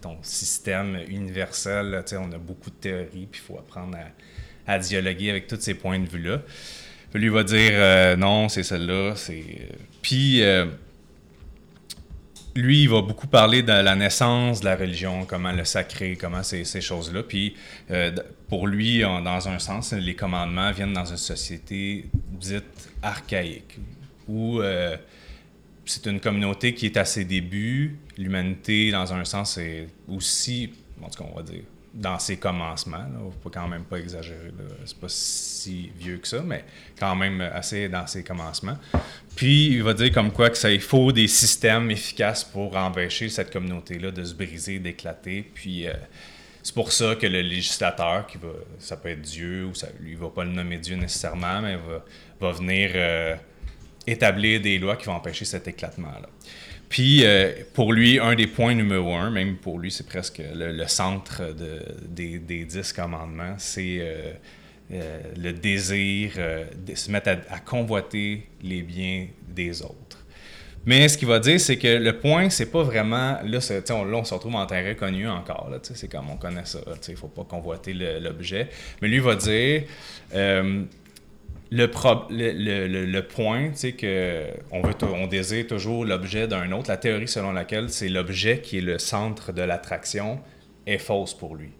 ton 0.00 0.18
système 0.22 0.98
universel, 1.08 2.04
on 2.12 2.32
a 2.32 2.38
beaucoup 2.38 2.70
de 2.70 2.76
théories, 2.76 3.26
puis 3.30 3.40
il 3.42 3.46
faut 3.46 3.58
apprendre 3.58 3.96
à 3.96 4.06
à 4.66 4.78
dialoguer 4.78 5.30
avec 5.30 5.46
tous 5.46 5.60
ces 5.60 5.74
points 5.74 5.98
de 5.98 6.08
vue-là. 6.08 6.42
Lui 7.14 7.28
va 7.28 7.44
dire 7.44 7.72
euh, 7.74 8.16
non, 8.16 8.48
c'est 8.48 8.62
celle-là. 8.62 9.14
Euh, 9.30 9.42
puis 10.00 10.42
euh, 10.42 10.66
lui, 12.54 12.82
il 12.82 12.88
va 12.88 13.02
beaucoup 13.02 13.26
parler 13.26 13.62
de 13.62 13.72
la 13.72 13.94
naissance 13.94 14.60
de 14.60 14.66
la 14.66 14.76
religion, 14.76 15.26
comment 15.26 15.52
le 15.52 15.64
sacré, 15.64 16.16
comment 16.16 16.42
ces, 16.42 16.64
ces 16.64 16.80
choses-là. 16.80 17.22
Puis 17.22 17.54
pour 18.48 18.66
lui, 18.66 19.00
dans 19.00 19.48
un 19.48 19.58
sens, 19.58 19.92
les 19.92 20.14
commandements 20.14 20.70
viennent 20.72 20.92
dans 20.92 21.06
une 21.06 21.16
société 21.16 22.06
dite 22.32 22.90
archaïque, 23.02 23.78
où 24.28 24.60
c'est 25.86 26.06
une 26.06 26.20
communauté 26.20 26.74
qui 26.74 26.86
est 26.86 26.96
à 26.98 27.06
ses 27.06 27.24
débuts. 27.24 27.96
L'humanité, 28.18 28.90
dans 28.90 29.14
un 29.14 29.24
sens, 29.24 29.56
est 29.56 29.88
aussi, 30.06 30.70
en 31.02 31.08
tout 31.08 31.22
cas, 31.22 31.30
on 31.32 31.36
va 31.36 31.42
dire, 31.42 31.62
dans 31.94 32.18
ses 32.18 32.36
commencements. 32.36 33.04
Il 33.08 33.26
ne 33.26 33.30
faut 33.42 33.50
quand 33.50 33.68
même 33.68 33.84
pas 33.84 33.98
exagérer. 33.98 34.50
C'est 34.84 34.98
pas 34.98 35.08
si 35.08 35.90
vieux 35.96 36.18
que 36.18 36.28
ça, 36.28 36.42
mais 36.42 36.64
quand 36.98 37.14
même 37.14 37.40
assez 37.40 37.88
dans 37.88 38.06
ses 38.06 38.24
commencements. 38.24 38.78
Puis, 39.36 39.68
il 39.68 39.82
va 39.82 39.94
dire 39.94 40.12
comme 40.12 40.32
quoi 40.32 40.50
que 40.50 40.56
ça, 40.56 40.70
il 40.70 40.80
faut 40.80 41.12
des 41.12 41.28
systèmes 41.28 41.90
efficaces 41.90 42.44
pour 42.44 42.76
empêcher 42.76 43.28
cette 43.28 43.52
communauté-là 43.52 44.10
de 44.10 44.24
se 44.24 44.34
briser, 44.34 44.78
d'éclater. 44.78 45.42
Puis, 45.54 45.86
euh, 45.86 45.92
c'est 46.62 46.74
pour 46.74 46.92
ça 46.92 47.14
que 47.16 47.26
le 47.26 47.40
législateur, 47.40 48.26
qui 48.26 48.38
va, 48.38 48.50
ça 48.78 48.96
peut 48.96 49.10
être 49.10 49.22
Dieu, 49.22 49.66
ou 49.66 49.74
ça, 49.74 49.88
lui, 50.00 50.12
il 50.12 50.16
va 50.16 50.28
pas 50.28 50.44
le 50.44 50.50
nommer 50.50 50.78
Dieu 50.78 50.96
nécessairement, 50.96 51.60
mais 51.60 51.76
va, 51.76 52.04
va 52.40 52.52
venir 52.52 52.92
euh, 52.94 53.36
établir 54.06 54.60
des 54.60 54.78
lois 54.78 54.96
qui 54.96 55.06
vont 55.06 55.14
empêcher 55.14 55.44
cet 55.44 55.68
éclatement-là. 55.68 56.28
Puis, 56.92 57.24
euh, 57.24 57.52
pour 57.72 57.94
lui, 57.94 58.18
un 58.18 58.34
des 58.34 58.46
points 58.46 58.74
numéro 58.74 59.14
un, 59.14 59.30
même 59.30 59.56
pour 59.56 59.78
lui, 59.78 59.90
c'est 59.90 60.06
presque 60.06 60.42
le, 60.54 60.86
centre 60.86 61.54
de, 61.54 61.80
des, 62.06 62.38
des, 62.38 62.66
dix 62.66 62.92
commandements, 62.92 63.54
c'est 63.56 63.96
euh, 63.98 64.32
euh, 64.92 65.22
le 65.38 65.54
désir 65.54 66.32
de 66.86 66.94
se 66.94 67.10
mettre 67.10 67.30
à, 67.48 67.60
convoiter 67.60 68.46
les 68.62 68.82
biens 68.82 69.26
des 69.48 69.80
autres. 69.80 70.18
Mais 70.84 71.08
ce 71.08 71.16
qu'il 71.16 71.28
va 71.28 71.38
dire, 71.38 71.58
c'est 71.58 71.78
que 71.78 71.88
le 71.88 72.18
point, 72.18 72.50
c'est 72.50 72.70
pas 72.70 72.82
vraiment. 72.82 73.38
Là, 73.42 73.82
on, 73.88 74.04
là, 74.04 74.18
on 74.18 74.24
se 74.24 74.34
retrouve 74.34 74.56
en 74.56 74.66
terrain 74.66 74.92
connu 74.92 75.26
encore. 75.26 75.70
C'est 75.94 76.12
comme 76.12 76.28
on 76.28 76.36
connaît 76.36 76.66
ça. 76.66 76.80
Il 77.08 77.12
ne 77.12 77.16
faut 77.16 77.28
pas 77.28 77.44
convoiter 77.44 77.94
l'objet. 77.94 78.68
Mais 79.00 79.08
lui 79.08 79.20
va 79.20 79.36
dire 79.36 79.84
le, 81.72 82.86
le, 82.86 83.06
le, 83.06 83.22
point, 83.22 83.70
c'est 83.72 83.92
que 83.92 84.46
on, 84.70 84.82
veut 84.82 84.94
on 85.02 85.26
désire 85.26 85.66
toujours 85.66 86.04
l'objet 86.04 86.46
d'un 86.46 86.70
autre. 86.72 86.90
La 86.90 86.98
théorie 86.98 87.28
selon 87.28 87.52
laquelle 87.52 87.88
c'est 87.88 88.10
l'objet 88.10 88.60
qui 88.60 88.78
est 88.78 88.82
le 88.82 88.98
centre 88.98 89.52
de 89.52 89.62
l'attraction 89.62 90.40
est 90.86 90.98
fausse 90.98 91.32
pour 91.32 91.56
lui. 91.56 91.70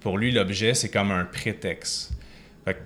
Pour 0.00 0.18
lui, 0.18 0.30
l'objet, 0.30 0.74
c'est 0.74 0.90
comme 0.90 1.10
un 1.10 1.24
prétexte. 1.24 2.12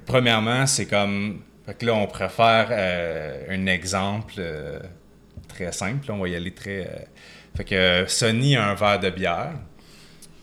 premièrement, 0.06 0.66
c'est 0.66 0.86
comme... 0.86 1.42
Fait 1.66 1.82
là, 1.82 1.94
on 1.94 2.06
préfère 2.06 2.68
euh, 2.70 3.44
un 3.50 3.66
exemple 3.66 4.34
euh, 4.38 4.78
très 5.48 5.72
simple. 5.72 6.10
On 6.12 6.18
va 6.18 6.28
y 6.28 6.36
aller 6.36 6.54
très... 6.54 6.86
Euh, 6.86 7.04
fait 7.56 7.64
que 7.64 8.04
Sonny 8.06 8.54
a 8.56 8.68
un 8.68 8.74
verre 8.74 9.00
de 9.00 9.10
bière. 9.10 9.54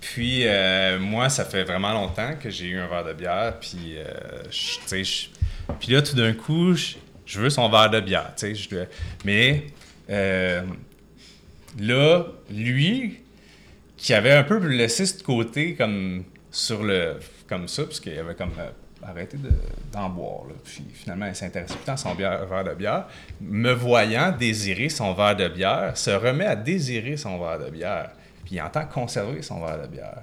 Puis, 0.01 0.45
moi, 0.99 1.29
ça 1.29 1.45
fait 1.45 1.63
vraiment 1.63 1.93
longtemps 1.93 2.35
que 2.39 2.49
j'ai 2.49 2.67
eu 2.67 2.77
un 2.77 2.87
verre 2.87 3.05
de 3.05 3.13
bière. 3.13 3.57
Puis, 3.59 3.95
tu 4.51 4.85
sais, 5.03 5.29
puis 5.79 5.91
là, 5.93 6.01
tout 6.01 6.15
d'un 6.15 6.33
coup, 6.33 6.73
je, 6.75 7.39
veux 7.39 7.49
son 7.49 7.69
verre 7.69 7.89
de 7.89 7.99
bière, 7.99 8.33
tu 8.35 8.55
sais. 8.55 8.89
Mais 9.23 9.67
euh, 10.09 10.61
là, 11.79 12.25
lui, 12.51 13.19
qui 13.97 14.13
avait 14.13 14.33
un 14.33 14.43
peu 14.43 14.57
laissé 14.57 15.05
ce 15.05 15.23
côté 15.23 15.75
comme 15.75 16.23
sur 16.51 16.83
le... 16.83 17.19
comme 17.47 17.67
ça, 17.67 17.83
parce 17.83 17.99
qu'il 17.99 18.17
avait 18.17 18.35
comme 18.35 18.53
euh, 18.59 18.69
arrêté 19.03 19.37
d'en 19.91 20.09
boire. 20.09 20.43
Puis 20.63 20.85
finalement, 20.93 21.27
il 21.27 21.35
s'intéressait 21.35 21.75
plus 21.75 21.91
à 21.91 21.97
son 21.97 22.13
verre 22.13 22.63
de 22.63 22.73
bière. 22.73 23.07
Me 23.41 23.71
voyant 23.71 24.31
désirer 24.31 24.89
son 24.89 25.13
verre 25.13 25.35
de 25.35 25.47
bière, 25.47 25.97
se 25.97 26.11
remet 26.11 26.45
à 26.45 26.55
désirer 26.55 27.17
son 27.17 27.39
verre 27.39 27.59
de 27.59 27.69
bière. 27.69 28.11
Puis 28.45 28.55
il 28.55 28.61
entend 28.61 28.85
conserver 28.85 29.41
son 29.41 29.65
verre 29.65 29.81
de 29.81 29.87
bière. 29.87 30.21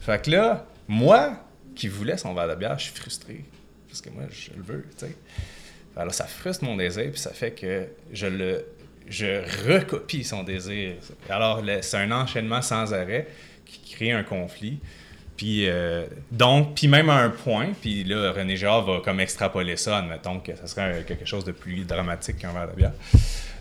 Fait 0.00 0.22
que 0.22 0.30
là, 0.30 0.66
moi, 0.88 1.32
qui 1.74 1.88
voulais 1.88 2.16
son 2.16 2.34
verre 2.34 2.48
de 2.48 2.54
bière, 2.54 2.78
je 2.78 2.84
suis 2.84 2.94
frustré 2.94 3.44
parce 3.90 4.00
que 4.00 4.10
moi, 4.10 4.24
je 4.30 4.50
le 4.56 4.62
veux, 4.62 4.86
tu 4.98 5.06
sais. 5.06 5.16
Alors, 5.96 6.14
ça 6.14 6.24
frustre 6.24 6.64
mon 6.64 6.76
désir, 6.76 7.10
puis 7.10 7.20
ça 7.20 7.32
fait 7.32 7.50
que 7.50 7.88
je 8.12 8.26
le 8.26 8.64
je 9.10 9.42
recopie 9.68 10.24
son 10.24 10.44
désir. 10.44 10.94
Alors, 11.28 11.62
c'est 11.82 11.96
un 11.96 12.12
enchaînement 12.12 12.62
sans 12.62 12.94
arrêt 12.94 13.26
qui 13.66 13.94
crée 13.94 14.12
un 14.12 14.22
conflit. 14.22 14.78
Puis, 15.36 15.66
euh, 15.66 16.06
donc, 16.30 16.74
puis 16.74 16.86
même 16.86 17.08
à 17.08 17.16
un 17.16 17.30
point, 17.30 17.68
puis 17.80 18.04
là, 18.04 18.32
René 18.32 18.56
Girard 18.56 18.84
va 18.84 19.00
comme 19.00 19.20
extrapoler 19.20 19.76
ça, 19.76 19.98
admettons 19.98 20.38
que 20.38 20.54
ça 20.54 20.66
serait 20.66 21.04
quelque 21.06 21.24
chose 21.24 21.44
de 21.44 21.52
plus 21.52 21.84
dramatique 21.86 22.38
qu'un 22.38 22.52
verre 22.52 22.68
de 22.68 22.76
bière. 22.76 22.92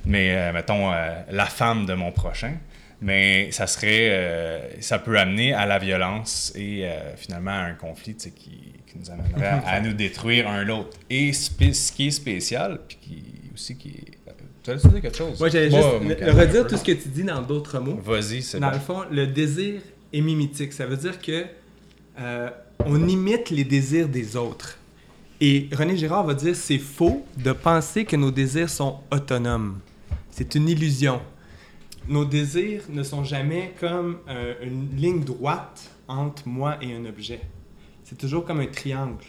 Mais, 0.05 0.35
euh, 0.35 0.53
mettons, 0.53 0.91
euh, 0.91 1.21
la 1.29 1.45
femme 1.45 1.85
de 1.85 1.93
mon 1.93 2.11
prochain. 2.11 2.53
Mais 3.01 3.49
ça 3.51 3.65
serait, 3.65 4.75
ça 4.81 4.99
peut 4.99 5.17
amener 5.17 5.53
à 5.53 5.65
la 5.65 5.79
violence 5.79 6.51
et 6.53 6.85
finalement 7.15 7.51
à 7.51 7.63
un 7.63 7.73
conflit 7.73 8.13
qui, 8.13 8.73
qui 8.89 8.97
nous 8.97 9.09
amènerait 9.09 9.61
à, 9.65 9.79
nous 9.81 9.93
détruire 9.93 10.47
un 10.47 10.63
l'autre. 10.63 10.97
Et 11.09 11.31
ce 11.33 11.91
qui 11.91 12.07
est 12.07 12.11
spécial, 12.11 12.79
puis 12.87 12.97
qui 13.01 13.23
aussi 13.53 13.75
qui 13.75 13.89
est. 13.89 14.33
Tu 14.63 14.71
allais 14.71 14.79
dire 14.81 15.01
quelque 15.01 15.17
chose? 15.17 15.39
Moi, 15.39 15.49
j'allais 15.49 15.71
juste 15.71 15.87
redire 15.87 16.67
tout 16.67 16.75
ce 16.75 16.83
que 16.83 16.91
tu 16.91 17.07
dis 17.09 17.23
dans 17.23 17.41
d'autres 17.41 17.79
mots. 17.79 17.99
Vas-y, 18.03 18.41
c'est 18.41 18.59
Dans 18.59 18.71
le 18.71 18.79
fond, 18.79 19.03
le 19.09 19.25
désir 19.25 19.81
est 20.11 20.21
mimétique. 20.21 20.73
Ça 20.73 20.85
veut 20.85 20.97
dire 20.97 21.19
que 21.21 21.45
euh, 22.19 22.49
on 22.85 23.07
imite 23.07 23.49
les 23.51 23.63
désirs 23.63 24.09
des 24.09 24.35
autres. 24.35 24.77
Et 25.39 25.69
René 25.71 25.95
Girard 25.95 26.25
va 26.25 26.33
dire 26.33 26.55
c'est 26.55 26.77
faux 26.77 27.25
de 27.37 27.53
penser 27.53 28.03
que 28.03 28.17
nos 28.17 28.31
désirs 28.31 28.69
sont 28.69 28.97
autonomes. 29.11 29.79
C'est 30.31 30.55
une 30.55 30.67
illusion. 30.67 31.21
Nos 32.07 32.25
désirs 32.25 32.81
ne 32.89 33.03
sont 33.03 33.23
jamais 33.23 33.73
comme 33.79 34.17
euh, 34.27 34.55
une 34.61 34.89
ligne 34.97 35.23
droite 35.23 35.89
entre 36.07 36.47
moi 36.47 36.77
et 36.81 36.93
un 36.93 37.05
objet 37.05 37.39
c'est 38.09 38.17
toujours 38.17 38.43
comme 38.43 38.59
un 38.59 38.65
triangle. 38.65 39.23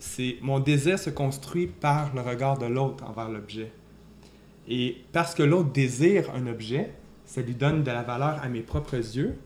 C'est 0.00 0.36
mon 0.42 0.58
désir 0.58 0.98
se 0.98 1.08
construit 1.08 1.68
par 1.68 2.12
le 2.16 2.20
regard 2.20 2.58
de 2.58 2.66
l'autre 2.66 3.04
envers 3.04 3.28
l'objet. 3.28 3.70
Et 4.68 4.96
parce 5.12 5.36
que 5.36 5.44
l'autre 5.44 5.70
désire 5.70 6.28
un 6.34 6.48
objet, 6.48 6.90
ça 7.26 7.42
lui 7.42 7.54
donne 7.54 7.84
de 7.84 7.90
la 7.92 8.02
valeur 8.02 8.40
à 8.42 8.48
mes 8.48 8.62
propres 8.62 8.96
yeux. 8.96 9.36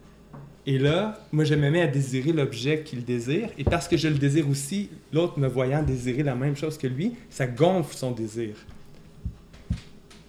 Et 0.65 0.79
là, 0.79 1.21
moi, 1.33 1.45
je 1.45 1.55
me 1.55 1.71
mets 1.71 1.83
à 1.83 1.87
désirer 1.87 2.33
l'objet 2.33 2.83
qu'il 2.83 3.05
désire. 3.05 3.51
Et 3.59 3.65
parce 3.65 3.89
que 3.89 3.99
je 3.99 4.09
le 4.09 4.15
désire 4.15 4.49
aussi, 4.49 4.89
l'autre 5.13 5.39
me 5.39 5.49
voyant 5.49 5.83
désirer 5.83 6.23
la 6.23 6.35
même 6.35 6.57
chose 6.57 6.79
que 6.79 6.87
lui, 6.87 7.15
ça 7.29 7.47
gonfle 7.47 7.95
son 7.95 8.13
désir. 8.13 8.55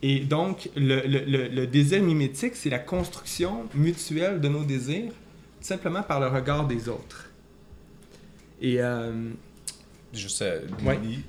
Et 0.02 0.20
donc, 0.20 0.70
le, 0.76 1.02
le, 1.06 1.66
désir 1.66 2.04
mimétique, 2.04 2.58
c'est 2.58 2.70
la 2.70 2.80
construction 2.80 3.64
mutuelle 3.74 4.42
de 4.42 4.50
nos 4.50 4.66
désirs, 4.66 5.14
simplement 5.62 6.04
par 6.04 6.20
le 6.20 6.28
regard 6.28 6.68
des 6.68 6.90
autres. 6.90 7.27
Et. 8.62 8.82
Euh, 8.82 9.32
Juste, 10.14 10.42
euh, 10.42 10.62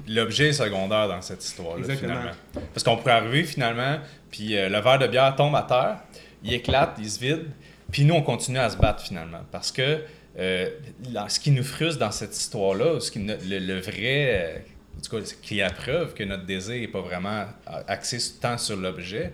l'objet 0.06 0.48
est 0.48 0.52
secondaire 0.52 1.08
dans 1.08 1.20
cette 1.20 1.44
histoire-là, 1.44 1.96
finalement. 1.96 2.30
Parce 2.72 2.84
qu'on 2.84 2.96
pourrait 2.96 3.12
arriver 3.12 3.42
finalement, 3.42 3.98
puis 4.30 4.56
euh, 4.56 4.68
le 4.68 4.78
verre 4.78 5.00
de 5.00 5.08
bière 5.08 5.34
tombe 5.34 5.56
à 5.56 5.62
terre, 5.62 5.98
il 6.44 6.54
éclate, 6.54 6.94
il 6.98 7.10
se 7.10 7.18
vide, 7.18 7.46
puis 7.90 8.04
nous, 8.04 8.14
on 8.14 8.22
continue 8.22 8.60
à 8.60 8.70
se 8.70 8.76
battre 8.76 9.02
finalement. 9.02 9.40
Parce 9.50 9.72
que 9.72 9.98
ce 10.36 11.40
qui 11.40 11.50
nous 11.50 11.64
frustre 11.64 11.98
dans 11.98 12.12
cette 12.12 12.36
histoire-là, 12.36 13.00
ce 13.00 13.10
qui, 13.10 13.18
le, 13.18 13.80
vrai, 13.80 14.64
en 14.96 15.00
tout 15.00 15.16
cas, 15.16 15.34
qui 15.42 15.58
est 15.58 15.62
la 15.62 15.70
preuve 15.70 16.14
que 16.14 16.22
notre 16.22 16.46
désir 16.46 16.80
n'est 16.80 16.88
pas 16.88 17.00
vraiment 17.00 17.46
axé 17.88 18.18
tant 18.40 18.56
sur 18.58 18.76
l'objet, 18.76 19.32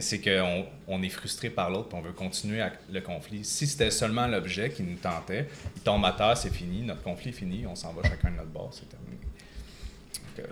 c'est 0.00 0.20
qu'on 0.20 0.66
on 0.86 1.02
est 1.02 1.08
frustré 1.08 1.50
par 1.50 1.70
l'autre, 1.70 1.88
on 1.92 2.00
veut 2.00 2.12
continuer 2.12 2.62
le 2.92 3.00
conflit. 3.00 3.44
Si 3.44 3.66
c'était 3.66 3.90
seulement 3.90 4.26
l'objet 4.26 4.70
qui 4.70 4.82
nous 4.82 4.96
tentait, 4.96 5.48
il 5.76 5.82
tombe 5.82 6.04
à 6.04 6.12
terre, 6.12 6.36
c'est 6.36 6.52
fini, 6.52 6.82
notre 6.82 7.02
conflit 7.02 7.30
est 7.30 7.32
fini, 7.32 7.66
on 7.66 7.74
s'en 7.74 7.92
va 7.92 8.02
chacun 8.02 8.30
de 8.30 8.36
notre 8.36 8.50
bord, 8.50 8.70
c'est 8.72 8.88
terminé. 8.88 9.18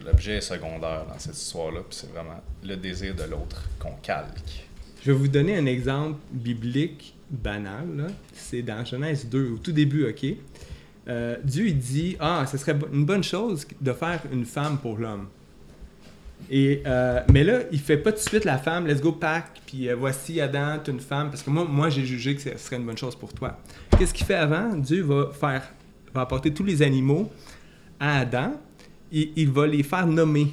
L'objet 0.05 0.39
est 0.39 0.41
secondaire 0.41 1.07
dans 1.07 1.19
cette 1.19 1.37
histoire-là, 1.37 1.81
puis 1.81 1.97
c'est 1.97 2.11
vraiment 2.11 2.41
le 2.65 2.77
désir 2.77 3.15
de 3.15 3.23
l'autre 3.23 3.69
qu'on 3.79 3.95
calque. 4.03 4.67
Je 5.05 5.13
vais 5.13 5.19
vous 5.19 5.29
donner 5.29 5.57
un 5.57 5.67
exemple 5.67 6.19
biblique 6.33 7.15
banal. 7.31 8.09
C'est 8.33 8.63
dans 8.63 8.85
Genèse 8.85 9.29
2, 9.29 9.53
au 9.53 9.59
tout 9.59 9.71
début, 9.71 10.09
OK? 10.09 10.27
Euh, 11.09 11.37
Dieu, 11.45 11.69
il 11.69 11.79
dit 11.79 12.17
Ah, 12.19 12.45
ce 12.51 12.59
serait 12.59 12.77
une 12.93 13.05
bonne 13.05 13.23
chose 13.23 13.67
de 13.81 13.93
faire 13.93 14.21
une 14.33 14.45
femme 14.45 14.79
pour 14.79 14.99
l'homme. 14.99 15.29
Et, 16.51 16.83
euh, 16.87 17.21
mais 17.33 17.43
là, 17.43 17.61
il 17.73 17.81
fait 17.81 17.97
pas 17.97 18.13
tout 18.13 18.19
de 18.19 18.29
suite 18.29 18.45
la 18.45 18.59
femme, 18.59 18.87
let's 18.87 19.01
go 19.01 19.13
pack, 19.13 19.63
puis 19.67 19.89
euh, 19.89 19.97
voici 19.97 20.41
Adam, 20.41 20.79
tu 20.83 20.93
une 20.93 21.01
femme, 21.01 21.31
parce 21.31 21.43
que 21.43 21.51
moi, 21.51 21.65
moi 21.65 21.91
j'ai 21.91 22.05
jugé 22.05 22.37
que 22.37 22.43
ce 22.43 22.57
serait 22.57 22.77
une 22.77 22.87
bonne 22.87 22.99
chose 22.99 23.17
pour 23.17 23.33
toi. 23.33 23.59
Qu'est-ce 23.99 24.15
qu'il 24.15 24.27
fait 24.27 24.35
avant? 24.35 24.77
Dieu 24.77 25.03
va 25.03 25.31
faire, 25.33 25.73
va 26.15 26.21
apporter 26.21 26.55
tous 26.55 26.63
les 26.63 26.83
animaux 26.83 27.31
à 27.99 28.21
Adam, 28.21 28.53
et 29.13 29.33
il 29.35 29.51
va 29.51 29.67
les 29.67 29.83
faire 29.83 30.07
nommer. 30.07 30.53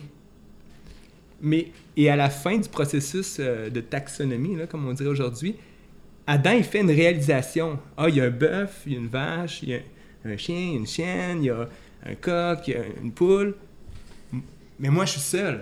Mais, 1.42 1.68
et 1.96 2.10
à 2.10 2.16
la 2.16 2.30
fin 2.30 2.58
du 2.58 2.70
processus 2.70 3.38
euh, 3.40 3.70
de 3.70 3.82
taxonomie, 3.82 4.58
comme 4.68 4.88
on 4.88 4.94
dirait 4.94 5.10
aujourd'hui, 5.10 5.56
Adam, 6.26 6.54
il 6.54 6.64
fait 6.64 6.80
une 6.80 6.92
réalisation. 6.92 7.78
Ah, 7.98 8.08
il 8.08 8.16
y 8.16 8.22
a 8.22 8.24
un 8.24 8.30
bœuf, 8.30 8.84
il 8.88 8.94
y 8.94 8.96
a 8.96 9.00
une 9.00 9.10
vache, 9.10 9.62
il 9.62 9.70
y 9.70 9.76
a 9.76 9.80
un 10.26 10.38
chien, 10.38 10.74
une 10.74 10.88
chienne, 10.88 11.44
il 11.44 11.48
y 11.48 11.50
a 11.50 11.68
un 12.06 12.16
coq, 12.16 12.68
il 12.68 12.74
y 12.74 12.78
a 12.78 12.84
une 13.04 13.12
poule. 13.12 13.56
Mais 14.80 14.90
moi, 14.90 15.06
je 15.06 15.12
suis 15.12 15.22
seul. 15.22 15.62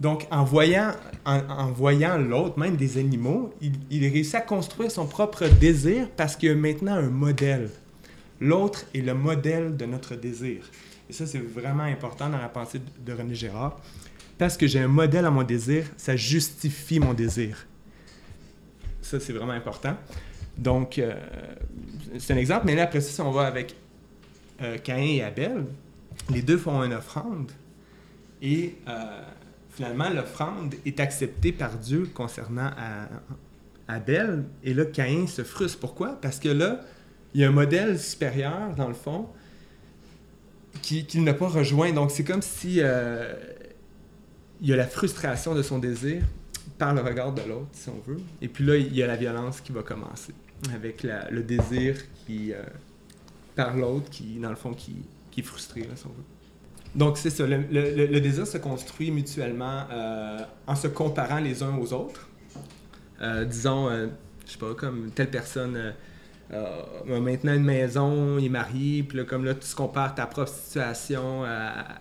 Donc, 0.00 0.26
en 0.30 0.44
voyant, 0.44 0.92
en, 1.24 2.18
l'autre, 2.18 2.58
même 2.58 2.76
des 2.76 2.98
animaux, 2.98 3.52
il, 3.60 3.72
il, 3.90 4.08
réussit 4.08 4.36
à 4.36 4.40
construire 4.40 4.90
son 4.90 5.06
propre 5.06 5.46
désir 5.48 6.08
parce 6.16 6.36
qu'il 6.36 6.50
y 6.50 6.52
a 6.52 6.54
maintenant 6.54 6.94
un 6.94 7.08
modèle. 7.08 7.70
L'autre 8.40 8.84
est 8.94 9.00
le 9.00 9.14
modèle 9.14 9.76
de 9.76 9.86
notre 9.86 10.14
désir. 10.14 10.62
Et 11.10 11.12
ça, 11.12 11.26
c'est 11.26 11.38
vraiment 11.38 11.82
important 11.82 12.28
dans 12.28 12.38
la 12.38 12.48
pensée 12.48 12.80
de 13.04 13.12
René 13.12 13.34
Gérard. 13.34 13.80
Parce 14.36 14.56
que 14.56 14.68
j'ai 14.68 14.78
un 14.78 14.88
modèle 14.88 15.24
à 15.24 15.30
mon 15.30 15.42
désir, 15.42 15.84
ça 15.96 16.14
justifie 16.14 17.00
mon 17.00 17.12
désir. 17.12 17.66
Ça, 19.02 19.18
c'est 19.18 19.32
vraiment 19.32 19.52
important. 19.52 19.96
Donc, 20.56 20.98
euh, 20.98 21.14
c'est 22.18 22.34
un 22.34 22.36
exemple. 22.36 22.66
Mais 22.66 22.76
là, 22.76 22.84
après 22.84 23.00
ça, 23.00 23.10
si 23.10 23.20
on 23.20 23.32
va 23.32 23.46
avec 23.46 23.74
euh, 24.62 24.78
Caïn 24.78 25.16
et 25.16 25.22
Abel, 25.22 25.64
les 26.30 26.42
deux 26.42 26.56
font 26.56 26.84
une 26.84 26.92
offrande. 26.92 27.50
Et 28.40 28.76
euh, 28.86 29.22
finalement, 29.78 30.10
l'offrande 30.10 30.74
est 30.84 30.98
acceptée 30.98 31.52
par 31.52 31.78
Dieu 31.78 32.10
concernant 32.12 32.72
Abel. 33.86 34.42
Et 34.64 34.74
là, 34.74 34.84
Caïn 34.84 35.28
se 35.28 35.44
frustre. 35.44 35.78
Pourquoi? 35.78 36.20
Parce 36.20 36.40
que 36.40 36.48
là, 36.48 36.80
il 37.32 37.42
y 37.42 37.44
a 37.44 37.48
un 37.48 37.52
modèle 37.52 37.96
supérieur, 37.96 38.74
dans 38.76 38.88
le 38.88 38.94
fond, 38.94 39.28
qu'il 40.82 41.22
n'a 41.22 41.32
pas 41.32 41.46
rejoint. 41.46 41.92
Donc, 41.92 42.10
c'est 42.10 42.24
comme 42.24 42.42
si 42.42 42.78
euh, 42.80 43.32
il 44.60 44.68
y 44.68 44.72
a 44.72 44.76
la 44.76 44.88
frustration 44.88 45.54
de 45.54 45.62
son 45.62 45.78
désir 45.78 46.24
par 46.76 46.92
le 46.92 47.00
regard 47.00 47.32
de 47.32 47.42
l'autre, 47.42 47.68
si 47.70 47.88
on 47.88 48.00
veut. 48.04 48.20
Et 48.42 48.48
puis 48.48 48.64
là, 48.64 48.74
il 48.74 48.92
y 48.96 49.04
a 49.04 49.06
la 49.06 49.14
violence 49.14 49.60
qui 49.60 49.70
va 49.70 49.84
commencer 49.84 50.34
avec 50.74 51.06
le 51.30 51.42
désir 51.44 51.94
euh, 52.28 52.64
par 53.54 53.76
l'autre, 53.76 54.10
qui, 54.10 54.40
dans 54.40 54.50
le 54.50 54.56
fond, 54.56 54.74
qui, 54.74 54.96
qui 55.30 55.38
est 55.38 55.44
frustré, 55.44 55.82
si 55.94 56.04
on 56.04 56.08
veut. 56.08 56.37
Donc, 56.98 57.16
c'est 57.16 57.30
ça. 57.30 57.46
Le, 57.46 58.20
désir 58.20 58.46
se 58.46 58.58
construit 58.58 59.10
mutuellement 59.10 59.84
euh, 59.90 60.38
en 60.66 60.74
se 60.74 60.88
comparant 60.88 61.38
les 61.38 61.62
uns 61.62 61.74
aux 61.78 61.92
autres. 61.94 62.28
disons, 63.46 63.88
je 64.46 64.52
sais 64.52 64.58
pas, 64.58 64.74
comme 64.74 65.10
telle 65.10 65.30
personne 65.30 65.94
euh, 66.52 67.20
maintenant 67.20 67.54
une 67.54 67.64
maison, 67.64 68.38
il 68.38 68.46
est 68.46 68.50
marié, 68.50 69.02
puis 69.02 69.18
là, 69.18 69.24
comme 69.24 69.44
là, 69.44 69.54
tu 69.54 69.74
compares 69.74 70.14
ta 70.14 70.26
propre 70.26 70.50
situation 70.50 71.44
à, 71.44 72.00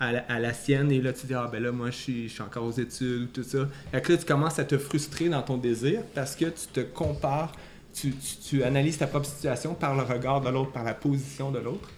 à, 0.00 0.40
la, 0.40 0.52
sienne, 0.52 0.92
et 0.92 1.00
là, 1.00 1.12
tu 1.12 1.26
dis, 1.26 1.34
ah 1.34 1.48
ben 1.50 1.62
là, 1.62 1.72
moi, 1.72 1.90
je 1.90 1.96
suis, 1.96 2.36
encore 2.40 2.64
aux 2.64 2.72
études, 2.72 3.32
tout 3.32 3.42
ça. 3.42 3.68
Fait 3.90 4.02
que 4.02 4.12
là, 4.12 4.18
tu 4.18 4.26
commences 4.26 4.58
à 4.58 4.64
te 4.64 4.76
frustrer 4.76 5.28
dans 5.28 5.42
ton 5.42 5.56
désir 5.56 6.02
parce 6.14 6.36
que 6.36 6.46
tu 6.46 6.66
te 6.72 6.80
compares, 6.80 7.52
tu, 7.94 8.14
tu, 8.14 8.62
analyses 8.62 8.98
ta 8.98 9.06
propre 9.06 9.26
situation 9.26 9.74
par 9.74 9.96
le 9.96 10.02
regard 10.02 10.40
de 10.42 10.50
l'autre, 10.50 10.72
par 10.72 10.84
la 10.84 10.94
position 10.94 11.50
de 11.50 11.58
l'autre. 11.58 11.88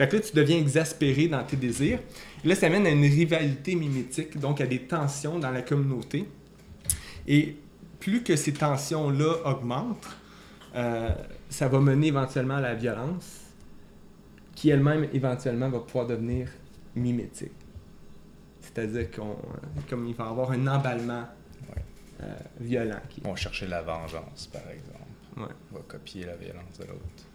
Fait 0.00 0.08
que 0.08 0.16
là, 0.16 0.22
tu 0.22 0.34
deviens 0.34 0.56
exaspéré 0.56 1.28
dans 1.28 1.44
tes 1.44 1.56
désirs. 1.56 1.98
Et 2.42 2.48
là, 2.48 2.54
ça 2.54 2.70
mène 2.70 2.86
à 2.86 2.88
une 2.88 3.02
rivalité 3.02 3.74
mimétique, 3.74 4.38
donc 4.40 4.62
à 4.62 4.66
des 4.66 4.78
tensions 4.78 5.38
dans 5.38 5.50
la 5.50 5.60
communauté. 5.60 6.26
Et 7.28 7.58
plus 7.98 8.22
que 8.22 8.34
ces 8.34 8.54
tensions-là 8.54 9.34
augmentent, 9.44 10.08
euh, 10.74 11.10
ça 11.50 11.68
va 11.68 11.80
mener 11.80 12.06
éventuellement 12.06 12.56
à 12.56 12.60
la 12.62 12.74
violence, 12.74 13.40
qui 14.54 14.70
elle-même 14.70 15.06
éventuellement 15.12 15.68
va 15.68 15.80
pouvoir 15.80 16.06
devenir 16.06 16.48
mimétique. 16.96 17.52
C'est-à-dire 18.62 19.10
qu'on, 19.10 19.36
comme 19.90 20.06
il 20.06 20.14
va 20.14 20.24
y 20.24 20.28
avoir 20.28 20.52
un 20.52 20.66
emballement 20.66 21.26
euh, 22.22 22.34
violent. 22.58 23.02
Qui... 23.10 23.20
On 23.22 23.32
va 23.32 23.36
chercher 23.36 23.66
la 23.66 23.82
vengeance, 23.82 24.48
par 24.50 24.62
exemple. 24.70 25.54
On 25.70 25.74
va 25.76 25.82
copier 25.86 26.24
la 26.24 26.36
violence 26.36 26.78
de 26.78 26.86
l'autre. 26.86 27.26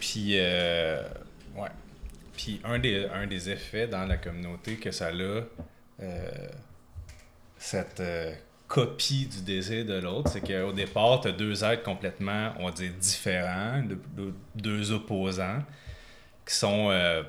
Puis, 0.00 0.38
euh, 0.38 1.02
ouais. 1.56 1.68
Puis 2.36 2.60
un 2.64 2.78
des, 2.78 3.06
un 3.12 3.26
des 3.26 3.50
effets 3.50 3.86
dans 3.86 4.06
la 4.06 4.16
communauté 4.16 4.76
que 4.76 4.90
ça 4.90 5.08
a, 5.08 5.42
cette 7.58 8.02
copie 8.72 9.26
du 9.26 9.42
désir 9.42 9.84
de 9.84 9.98
l'autre. 10.00 10.30
C'est 10.32 10.40
qu'au 10.40 10.72
départ, 10.72 11.20
tu 11.20 11.28
as 11.28 11.32
deux 11.32 11.62
êtres 11.62 11.82
complètement, 11.82 12.54
on 12.58 12.64
va 12.64 12.70
dire, 12.70 12.90
différents, 12.98 13.82
deux 14.54 14.92
opposants, 14.92 15.62
qui 16.46 16.54
sont. 16.54 16.88
Euh, 16.90 17.22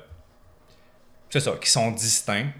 c'est 1.28 1.40
ça, 1.40 1.52
qui 1.60 1.68
sont 1.68 1.90
distincts. 1.90 2.50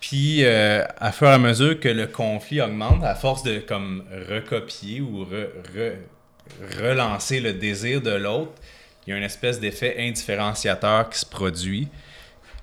Puis, 0.00 0.44
euh, 0.44 0.82
à 0.98 1.12
fur 1.12 1.26
et 1.26 1.32
à 1.32 1.38
mesure 1.38 1.78
que 1.78 1.88
le 1.88 2.06
conflit 2.06 2.62
augmente, 2.62 3.04
à 3.04 3.14
force 3.14 3.42
de 3.42 3.58
comme 3.58 4.02
recopier 4.30 5.02
ou 5.02 5.26
relancer 6.80 7.38
le 7.40 7.52
désir 7.52 8.00
de 8.00 8.12
l'autre, 8.12 8.52
il 9.06 9.10
y 9.10 9.12
a 9.12 9.16
une 9.16 9.24
espèce 9.24 9.60
d'effet 9.60 9.96
indifférenciateur 9.98 11.08
qui 11.10 11.18
se 11.18 11.26
produit, 11.26 11.88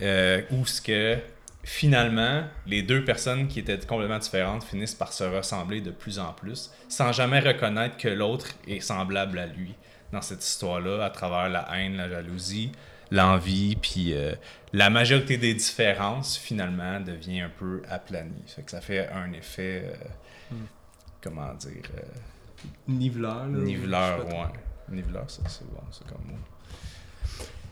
euh, 0.01 0.41
où 0.51 0.65
ce 0.65 0.81
que 0.81 1.17
finalement, 1.63 2.43
les 2.65 2.81
deux 2.81 3.03
personnes 3.03 3.47
qui 3.47 3.59
étaient 3.59 3.77
complètement 3.77 4.19
différentes 4.19 4.63
finissent 4.63 4.95
par 4.95 5.13
se 5.13 5.23
ressembler 5.23 5.81
de 5.81 5.91
plus 5.91 6.17
en 6.19 6.33
plus, 6.33 6.71
sans 6.87 7.11
jamais 7.11 7.39
reconnaître 7.39 7.97
que 7.97 8.07
l'autre 8.07 8.47
est 8.67 8.79
semblable 8.79 9.37
à 9.37 9.45
lui 9.45 9.75
dans 10.11 10.21
cette 10.21 10.43
histoire-là, 10.43 11.05
à 11.05 11.09
travers 11.09 11.49
la 11.49 11.67
haine, 11.75 11.97
la 11.97 12.09
jalousie, 12.09 12.71
l'envie, 13.11 13.75
puis 13.75 14.13
euh, 14.13 14.33
la 14.73 14.89
majorité 14.89 15.37
des 15.37 15.53
différences, 15.53 16.37
finalement, 16.37 16.99
devient 16.99 17.41
un 17.41 17.49
peu 17.49 17.81
aplanie. 17.89 18.43
Fait 18.47 18.63
que 18.63 18.71
ça 18.71 18.81
fait 18.81 19.07
un 19.09 19.31
effet, 19.33 19.83
euh, 19.85 20.55
hmm. 20.55 20.65
comment 21.21 21.53
dire... 21.53 21.83
Euh, 21.97 22.01
niveleur. 22.87 23.45
niveleur, 23.47 24.25
ouais. 24.27 24.59
Niveleur, 24.91 25.29
ça, 25.29 25.41
c'est 25.47 25.67
bon, 25.69 25.81
c'est 25.91 26.07
comme 26.07 26.25
mot. 26.27 26.37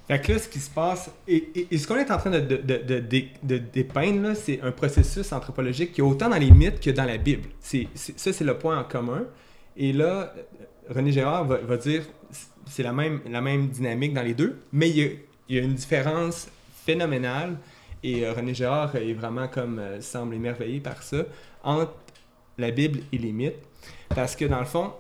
Fait 0.07 0.21
que 0.21 0.31
là, 0.31 0.39
ce 0.39 0.47
qui 0.47 0.59
se 0.59 0.69
passe, 0.69 1.11
et, 1.27 1.67
ce 1.77 1.85
qu'on 1.85 1.97
est 1.97 2.09
en 2.09 2.17
train 2.17 2.29
de, 2.29 2.39
de, 2.39 3.03
de, 3.43 3.57
dépeindre, 3.57 4.35
c'est 4.35 4.61
un 4.61 4.71
processus 4.71 5.33
anthropologique 5.33 5.91
qui 5.91 5.99
est 5.99 6.03
autant 6.03 6.29
dans 6.29 6.37
les 6.37 6.51
mythes 6.51 6.79
que 6.79 6.91
dans 6.91 7.03
la 7.03 7.17
Bible. 7.17 7.49
Ça, 7.59 8.33
c'est 8.33 8.43
le 8.45 8.57
point 8.57 8.79
en 8.79 8.85
commun. 8.85 9.25
Et 9.75 9.91
là, 9.91 10.33
René 10.89 11.11
Gérard 11.11 11.43
va, 11.43 11.57
va 11.57 11.75
dire, 11.75 12.03
c'est 12.65 12.83
la 12.83 12.93
même, 12.93 13.67
dynamique 13.67 14.13
dans 14.13 14.23
les 14.23 14.33
deux, 14.33 14.59
mais 14.71 14.89
il 14.89 14.97
y 14.97 15.03
a, 15.03 15.09
il 15.49 15.55
y 15.57 15.59
a 15.59 15.63
une 15.63 15.75
différence 15.75 16.47
phénoménale, 16.85 17.57
et 18.01 18.25
euh, 18.25 18.33
René 18.33 18.53
Gérard 18.53 18.95
est 18.95 19.13
vraiment 19.13 19.47
comme, 19.49 19.79
euh, 19.79 19.99
semble 19.99 20.35
émerveillé 20.35 20.79
par 20.79 21.03
ça, 21.03 21.23
entre 21.63 21.93
la 22.57 22.71
Bible 22.71 22.99
et 23.11 23.17
les 23.17 23.33
mythes. 23.33 23.55
Parce 24.09 24.35
que 24.35 24.45
dans 24.45 24.59
le 24.59 24.65
fond, 24.65 24.93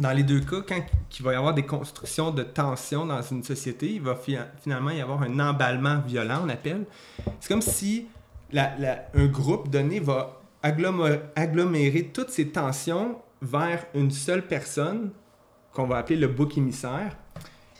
dans 0.00 0.12
les 0.12 0.22
deux 0.22 0.40
cas, 0.40 0.62
quand 0.66 0.80
il 1.18 1.22
va 1.22 1.34
y 1.34 1.36
avoir 1.36 1.52
des 1.52 1.66
constructions 1.66 2.30
de 2.30 2.42
tension 2.42 3.04
dans 3.04 3.20
une 3.20 3.44
société, 3.44 3.92
il 3.92 4.00
va 4.00 4.18
finalement 4.62 4.90
y 4.90 5.00
avoir 5.02 5.22
un 5.22 5.38
emballement 5.38 6.00
violent, 6.00 6.40
on 6.44 6.48
appelle. 6.48 6.86
C'est 7.38 7.48
comme 7.48 7.60
si 7.60 8.06
un 8.54 9.26
groupe 9.26 9.68
donné 9.68 10.00
va 10.00 10.40
agglomérer, 10.62 12.10
toutes 12.14 12.30
ces 12.30 12.48
tensions 12.48 13.18
vers 13.42 13.84
une 13.94 14.10
seule 14.10 14.46
personne, 14.46 15.10
qu'on 15.74 15.86
va 15.86 15.98
appeler 15.98 16.18
le 16.18 16.28
bouc 16.28 16.56
émissaire, 16.56 17.16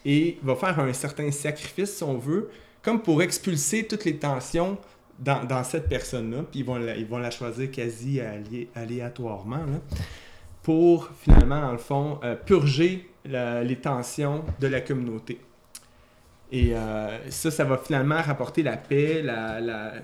et 0.05 0.39
va 0.43 0.55
faire 0.57 0.79
un 0.79 0.93
certain 0.93 1.31
sacrifice, 1.31 1.97
si 1.97 2.05
on 2.05 2.19
veut, 2.19 2.51
comme 2.83 3.01
pour 3.01 3.23
expulser 3.23 3.87
toutes 3.87 4.05
les 4.05 4.17
tensions 4.19 4.77
dans, 5.19 5.65
cette 5.65 5.89
personne-là, 5.89 6.43
puis 6.51 6.61
ils 6.61 6.67
vont, 6.67 7.19
la, 7.19 7.31
choisir 7.31 7.71
quasi 7.71 8.21
aléatoirement. 8.75 9.65
Pour 10.71 11.09
finalement, 11.21 11.61
dans 11.61 11.73
le 11.73 11.79
fond, 11.79 12.21
euh, 12.23 12.37
purger 12.37 13.11
les 13.25 13.77
tensions 13.83 14.45
de 14.61 14.69
la 14.69 14.81
communauté. 14.81 15.41
Et 16.53 16.77
euh, 16.77 17.29
ça, 17.29 17.51
ça 17.51 17.65
va 17.65 17.77
finalement 17.77 18.23
rapporter 18.23 18.63
la 18.63 18.77
paix, 18.77 19.25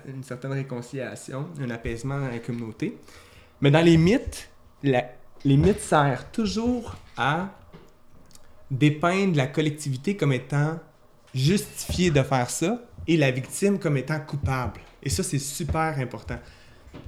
une 0.05 0.23
certaine 0.23 0.51
réconciliation, 0.51 1.47
un 1.61 1.69
apaisement 1.69 2.19
dans 2.19 2.27
la 2.27 2.39
communauté. 2.39 2.97
Mais 3.61 3.71
dans 3.71 3.79
les 3.79 3.95
mythes, 3.95 4.49
les 4.83 5.05
mythes 5.45 5.79
servent 5.79 6.25
toujours 6.33 6.97
à 7.15 7.47
dépeindre 8.69 9.37
la 9.37 9.47
collectivité 9.47 10.17
comme 10.17 10.33
étant 10.33 10.79
justifiée 11.33 12.11
de 12.11 12.21
faire 12.23 12.49
ça 12.49 12.81
et 13.07 13.15
la 13.15 13.31
victime 13.31 13.79
comme 13.79 13.95
étant 13.95 14.19
coupable. 14.19 14.81
Et 15.01 15.09
ça, 15.09 15.23
c'est 15.23 15.39
super 15.39 15.97
important. 15.97 16.39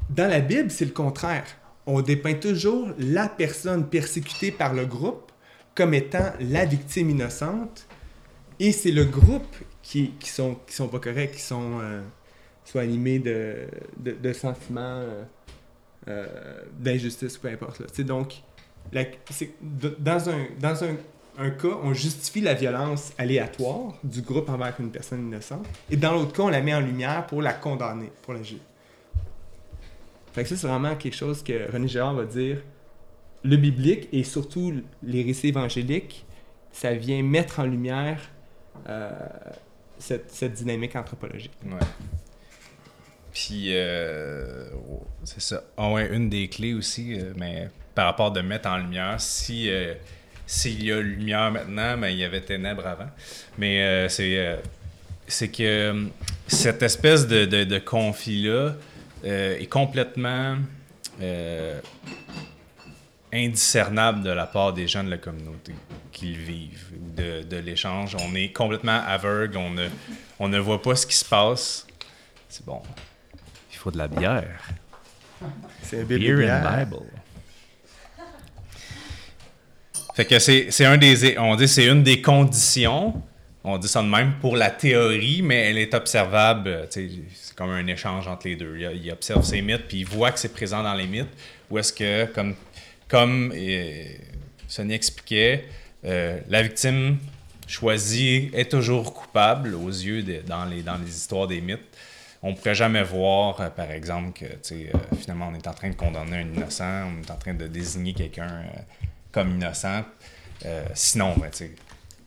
Dans 0.09 0.29
la 0.29 0.39
Bible, 0.39 0.71
c'est 0.71 0.85
le 0.85 0.91
contraire 0.91 1.58
on 1.89 2.01
dépeint 2.01 2.35
toujours 2.35 2.89
la 2.99 3.27
personne 3.27 3.87
persécutée 3.89 4.51
par 4.51 4.73
le 4.73 4.85
groupe 4.85 5.31
comme 5.73 5.93
étant 5.93 6.33
la 6.39 6.65
victime 6.65 7.09
innocente. 7.09 7.87
Et 8.59 8.71
c'est 8.71 8.91
le 8.91 9.05
groupe 9.05 9.55
qui, 9.81 10.11
qui, 10.19 10.29
sont, 10.29 10.57
qui 10.67 10.75
pas 10.87 10.99
corrects, 10.99 11.31
qui 11.31 11.41
sont 11.41 11.79
euh, 11.81 12.01
animés 12.75 13.19
de, 13.19 13.67
de, 13.97 14.33
sentiments 14.33 14.81
euh, 15.01 15.23
euh, 16.07 16.27
d'injustice, 16.77 17.37
peu 17.37 17.47
importe. 17.47 17.79
Là. 17.79 18.03
Donc, 18.03 18.35
dans, 19.99 20.29
un, 20.29 20.45
dans 20.59 20.83
un, 20.83 20.95
un, 21.39 21.49
cas, 21.49 21.77
on 21.81 21.93
justifie 21.93 22.41
la 22.41 22.53
violence 22.53 23.13
aléatoire 23.17 23.93
du 24.03 24.21
groupe 24.21 24.49
envers 24.49 24.75
une 24.79 24.91
personne 24.91 25.25
innocente. 25.27 25.65
Et 25.89 25.97
dans 25.97 26.13
l'autre 26.13 26.33
cas, 26.33 26.43
on 26.43 26.49
la 26.49 26.61
met 26.61 26.75
en 26.75 26.81
lumière 26.81 27.25
pour 27.25 27.41
la 27.41 27.53
condamner, 27.53 28.11
pour 28.21 28.33
la 28.33 28.43
juger. 28.43 28.61
Fait 30.39 30.43
que 30.43 30.49
ça, 30.51 30.55
c'est 30.55 30.67
vraiment 30.67 30.95
quelque 30.95 31.17
chose 31.17 31.43
que 31.43 31.69
René 31.69 31.89
Girard 31.89 32.13
va 32.13 32.23
dire. 32.23 32.59
Le 33.43 33.57
biblique 33.57 34.07
et 34.13 34.23
surtout 34.23 34.73
les 35.03 35.21
récits 35.21 35.49
évangéliques, 35.49 36.25
ça 36.71 36.93
vient 36.93 37.21
mettre 37.23 37.59
en 37.59 37.65
lumière 37.65 38.21
euh, 38.87 39.11
cette, 39.97 40.31
cette, 40.31 40.53
dynamique 40.53 40.95
anthropologique. 40.95 41.51
Ouais. 41.65 41.85
Puis, 43.33 43.65
euh, 43.75 44.69
c'est 45.25 45.41
ça. 45.41 45.61
Ah 45.75 45.91
ouais, 45.91 46.07
une 46.09 46.29
des 46.29 46.47
clés 46.47 46.73
aussi, 46.73 47.19
euh, 47.19 47.33
mais 47.35 47.69
par 47.93 48.05
rapport 48.05 48.31
de 48.31 48.39
mettre 48.39 48.69
en 48.69 48.77
lumière, 48.77 49.19
si 49.19 49.69
s'il 50.45 50.85
y 50.85 50.93
a 50.93 51.01
lumière 51.01 51.51
maintenant, 51.51 51.97
mais 51.97 52.13
il 52.13 52.19
y 52.19 52.23
avait 52.23 52.39
ténèbres 52.39 52.87
avant. 52.87 53.09
Mais 53.57 54.07
c'est 54.07 54.57
c'est 55.27 55.49
que 55.49 56.07
cette 56.47 56.81
espèce 56.81 57.27
de, 57.27 57.79
conflit-là 57.79 58.75
est 59.23 59.69
complètement 59.69 60.57
euh, 61.21 61.79
indiscernable 63.33 64.23
de 64.23 64.31
la 64.31 64.45
part 64.45 64.73
des 64.73 64.87
gens 64.87 65.03
de 65.03 65.09
la 65.09 65.17
communauté 65.17 65.73
qui 66.11 66.33
le 66.33 66.43
vivent, 66.43 66.91
de, 67.15 67.43
de 67.43 67.57
l'échange. 67.57 68.15
On 68.19 68.35
est 68.35 68.51
complètement 68.51 69.01
aveugle, 69.05 69.57
on 69.57 69.69
ne, 69.69 69.87
on 70.39 70.47
ne 70.47 70.59
voit 70.59 70.81
pas 70.81 70.95
ce 70.95 71.05
qui 71.05 71.15
se 71.15 71.25
passe. 71.25 71.85
C'est 72.47 72.65
bon. 72.65 72.81
Il 73.71 73.77
faut 73.77 73.91
de 73.91 73.97
la 73.97 74.07
bière. 74.07 74.67
C'est 75.83 76.03
Beer 76.05 76.49
and 76.51 76.85
Bible. 76.85 77.05
Fait 80.15 80.25
que 80.25 80.37
c'est 80.39 80.85
un 80.85 80.97
des. 80.97 81.37
On 81.37 81.55
dit 81.55 81.67
c'est 81.67 81.85
une 81.85 82.03
des 82.03 82.21
conditions. 82.21 83.21
On 83.63 83.77
dit 83.77 83.89
ça 83.89 84.01
de 84.01 84.07
même 84.07 84.35
pour 84.39 84.55
la 84.55 84.69
théorie, 84.69 85.41
mais 85.41 85.69
elle 85.69 85.77
est 85.77 85.93
observable. 85.93 86.87
C'est 86.89 87.09
comme 87.55 87.71
un 87.71 87.87
échange 87.87 88.27
entre 88.27 88.47
les 88.47 88.55
deux. 88.55 88.77
Il, 88.77 89.11
observe 89.11 89.43
ces 89.43 89.61
mythes, 89.61 89.87
puis 89.87 89.99
il 89.99 90.05
voit 90.05 90.31
que 90.31 90.39
c'est 90.39 90.53
présent 90.53 90.81
dans 90.81 90.93
les 90.93 91.07
mythes. 91.07 91.27
Ou 91.69 91.77
est-ce 91.77 91.91
que, 91.91 92.25
comme, 92.27 92.55
comme 93.09 93.51
euh, 93.53 94.03
Sonny 94.67 94.93
expliquait, 94.93 95.65
euh, 96.05 96.39
la 96.47 96.61
victime 96.61 97.17
choisie 97.67 98.49
est 98.53 98.71
toujours 98.71 99.13
coupable 99.13 99.75
aux 99.75 99.89
yeux 99.89 100.23
dans, 100.47 100.63
les, 100.63 100.81
dans 100.81 100.97
les 100.97 101.09
histoires 101.09 101.47
des 101.47 101.59
mythes. 101.59 101.97
On 102.41 102.51
ne 102.51 102.55
pourrait 102.55 102.75
jamais 102.75 103.03
voir, 103.03 103.59
euh, 103.59 103.69
par 103.69 103.91
exemple, 103.91 104.39
que 104.39 104.45
finalement 105.17 105.51
on 105.51 105.55
est 105.55 105.67
en 105.67 105.73
train 105.73 105.89
de 105.89 105.95
condamner 105.95 106.37
un 106.37 106.47
innocent, 106.47 107.09
on 107.11 107.21
est 107.21 107.29
en 107.29 107.35
train 107.35 107.53
de 107.53 107.67
désigner 107.67 108.13
quelqu'un 108.13 108.63
comme 109.33 109.55
innocent. 109.55 110.05
sinon, 110.93 111.35
ben, 111.37 111.51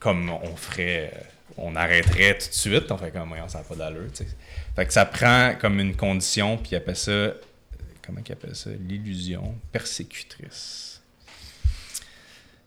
comme 0.02 0.30
on 0.30 0.56
ferait, 0.56 1.12
on 1.56 1.76
arrêterait 1.76 2.36
tout 2.36 2.48
de 2.48 2.54
suite, 2.54 2.90
on 2.90 2.98
fait 2.98 3.12
comme, 3.12 3.28
voyons, 3.28 3.48
ça 3.48 3.58
n'a 3.58 3.64
pas 3.64 3.76
d'allure, 3.76 4.08
Fait 4.74 4.90
ça 4.90 5.06
prend 5.06 5.54
comme 5.60 5.78
une 5.78 5.94
condition, 5.94 6.56
puis 6.56 6.70
il 6.72 6.76
appelle 6.76 6.96
ça, 6.96 7.34
comment 8.04 8.20
il 8.26 8.32
appelle 8.32 8.56
ça? 8.56 8.70
L'illusion 8.70 9.54
persécutrice. 9.70 11.00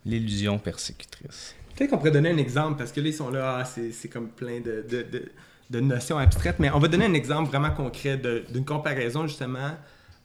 L'illusion 0.06 0.58
persécutrice. 0.60 1.56
Peut-être 1.76 1.90
qu'on 1.90 1.98
pourrait 1.98 2.12
donner 2.12 2.30
un 2.30 2.38
exemple, 2.38 2.78
parce 2.78 2.94
que 2.94 3.02
là, 3.02 3.08
ils 3.10 3.14
sont 3.14 3.30
là, 3.30 3.58
ah, 3.60 3.66
c'est 3.66 4.08
comme 4.08 4.30
plein 4.30 4.62
de, 4.62 5.80
notions 5.82 6.18
abstraites, 6.18 6.60
mais 6.60 6.72
on 6.72 6.80
va 6.80 6.88
donner 6.88 7.06
un 7.06 7.14
exemple 7.14 7.50
vraiment 7.50 7.72
concret 7.72 8.18
d'une 8.50 8.64
comparaison, 8.64 9.28
justement, 9.28 9.72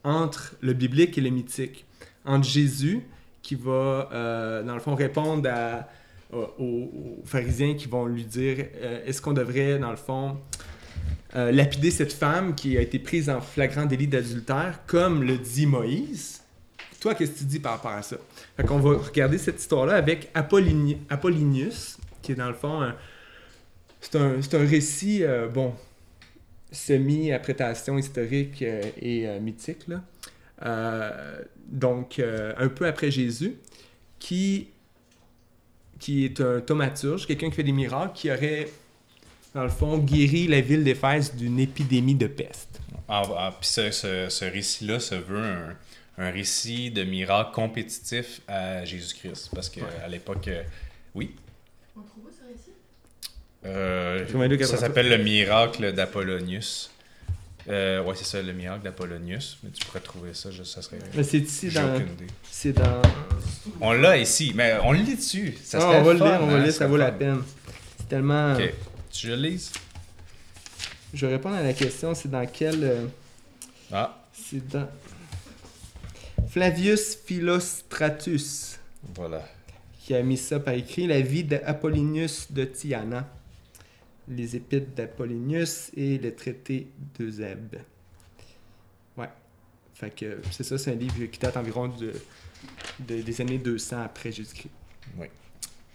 entre 0.05 0.55
le 0.61 0.75
biblique 0.75 1.18
et 1.18 1.20
le 1.20 1.31
mythique. 1.31 1.85
Entre 2.25 2.46
Jésus, 2.46 3.01
qui 3.42 3.57
va, 3.57 4.09
euh, 4.12 4.62
dans 4.62 4.75
le 4.75 4.81
fond, 4.81 4.94
répondre 4.94 5.49
à 5.51 5.88
euh, 6.33 6.47
aux, 6.59 7.23
pharisiens 7.25 7.75
qui 7.75 7.88
vont 7.88 8.07
lui 8.07 8.25
dire 8.25 8.66
euh, 8.77 9.05
est-ce 9.05 9.21
qu'on 9.21 9.33
devrait, 9.33 9.79
dans 9.79 9.90
le 9.90 9.97
fond, 9.97 10.38
euh, 11.35 11.51
lapider 11.51 11.90
cette 11.90 12.12
femme 12.12 12.55
qui 12.55 12.79
a 12.79 12.81
été 12.81 13.01
prise 13.01 13.29
en 13.29 13.40
flagrant 13.40 13.85
délit 13.85 14.07
d'adultère, 14.07 14.81
comme 14.87 15.25
le 15.25 15.38
dit 15.38 15.66
Moïse? 15.66 16.43
Toi, 17.01 17.14
qu'est-ce 17.14 17.33
que 17.33 17.38
tu 17.38 17.45
dis 17.45 17.59
par 17.59 17.73
rapport 17.73 17.93
à 17.93 18.03
ça? 18.03 18.16
Fait 18.57 18.62
va 18.62 18.77
regarder 18.77 19.38
cette 19.38 19.59
histoire-là 19.59 19.95
avec 19.95 20.31
Apollinius, 20.35 21.99
qui 22.23 22.33
est 22.33 22.37
dans 22.37 22.49
le 22.49 22.55
fond 22.55 22.81
un. 22.81 22.95
C'est 24.01 24.16
un, 24.16 24.66
récit, 24.66 25.25
bon, 25.53 25.75
semi-apprétation 26.73 27.99
historique 27.99 28.62
et 28.62 29.27
mythique, 29.40 29.87
là. 29.88 30.03
donc, 31.66 32.19
un 32.19 32.69
peu 32.69 32.87
après 32.87 33.11
Jésus, 33.11 33.57
qui 34.19 34.69
qui 36.01 36.25
est 36.25 36.41
un 36.41 36.61
thaumaturge, 36.61 37.27
quelqu'un 37.27 37.51
qui 37.51 37.57
fait 37.57 37.63
des 37.63 37.73
miracles, 37.73 38.13
qui 38.15 38.31
aurait, 38.33 38.69
dans 39.55 39.63
le 39.63 39.69
fond, 39.69 39.99
guéri 39.99 40.49
la 40.49 40.61
ville 40.61 40.83
d'Éphèse 40.83 41.37
d'une 41.37 41.61
épidémie 41.61 42.15
de 42.17 42.27
peste. 42.27 42.81
Ah, 43.09 43.23
ah 43.37 43.55
puis 43.61 43.69
ce, 43.69 43.91
ce, 43.91 44.45
récit-là 44.45 44.99
se 44.99 45.15
veut 45.15 45.43
un, 45.43 45.77
un, 46.19 46.31
récit 46.31 46.91
de 46.91 47.05
miracle 47.05 47.53
compétitif 47.53 48.41
à 48.49 48.85
Jésus-Christ. 48.85 49.51
Parce 49.55 49.69
qu'à 49.69 49.83
à 50.05 50.09
l'époque, 50.09 50.49
euh, 50.49 50.63
oui? 51.15 51.35
On 51.97 52.01
trouve 52.01 52.25
où 52.25 52.31
ce 52.31 52.51
récit? 52.51 52.73
Euh, 53.67 54.65
ça 54.65 54.79
s'appelle 54.79 55.09
le 55.09 55.19
miracle 55.19 55.93
d'Apollonius. 55.93 56.91
Euh, 57.68 58.03
ouais, 58.03 58.14
c'est 58.16 58.25
ça, 58.25 58.42
le 58.42 58.53
miracle 58.53 58.85
d'Apollonius. 58.85 59.59
Mais 59.62 59.70
tu 59.70 59.85
pourrais 59.85 60.01
trouver 60.01 60.35
ça, 60.35 60.51
ça 60.64 60.83
serait. 60.83 60.99
Mais 61.14 61.23
c'est 61.23 61.38
ici 61.38 61.68
dans. 61.68 62.03
C'est 62.51 62.73
dans. 62.73 63.03
On 63.81 63.92
l'a 63.92 64.18
ici, 64.18 64.53
mais 64.55 64.79
on 64.83 64.92
le 64.92 64.99
lit 64.99 65.16
dessus. 65.16 65.57
Ça 65.62 65.79
ah, 65.81 65.99
on 65.99 66.03
va 66.03 66.12
le 66.12 66.18
lire, 66.18 66.38
on 66.42 66.46
va 66.46 66.59
le 66.59 66.64
lire, 66.64 66.73
ça 66.73 66.87
vaut 66.87 66.96
la 66.96 67.12
peine. 67.12 67.42
C'est 67.99 68.09
tellement. 68.09 68.55
Ok. 68.55 68.73
Tu 69.11 69.29
le 69.29 69.37
lis 69.37 69.73
Je 71.12 71.27
vais 71.27 71.35
répondre 71.35 71.57
à 71.57 71.62
la 71.62 71.73
question 71.73 72.14
c'est 72.14 72.31
dans 72.31 72.46
quel. 72.46 72.83
Euh, 72.83 73.07
ah. 73.92 74.25
C'est 74.33 74.66
dans. 74.68 74.88
Flavius 76.49 77.16
Philostratus. 77.25 78.79
Voilà. 79.14 79.46
Qui 80.03 80.14
a 80.14 80.23
mis 80.23 80.37
ça 80.37 80.59
par 80.59 80.75
écrit, 80.75 81.07
la 81.07 81.20
vie 81.20 81.44
d'Apollonius 81.44 82.51
de 82.51 82.64
Tyana 82.64 83.29
les 84.31 84.57
épîtres 84.57 84.95
d'Apollinius 84.95 85.90
et 85.97 86.19
le 86.19 86.35
traité 86.35 86.88
d'Eusèbe. 87.19 87.77
Ouais. 89.16 89.29
Fait 89.95 90.11
que 90.11 90.40
c'est 90.51 90.64
ça, 90.64 90.79
c'est 90.79 90.93
un 90.93 90.95
livre 90.95 91.27
qui 91.27 91.38
date 91.38 91.57
environ 91.57 91.88
de, 91.88 92.12
des 93.01 93.40
années 93.40 93.59
200 93.59 94.03
après 94.03 94.33
Jésus-Christ. 94.33 94.71
Oui. 95.19 95.27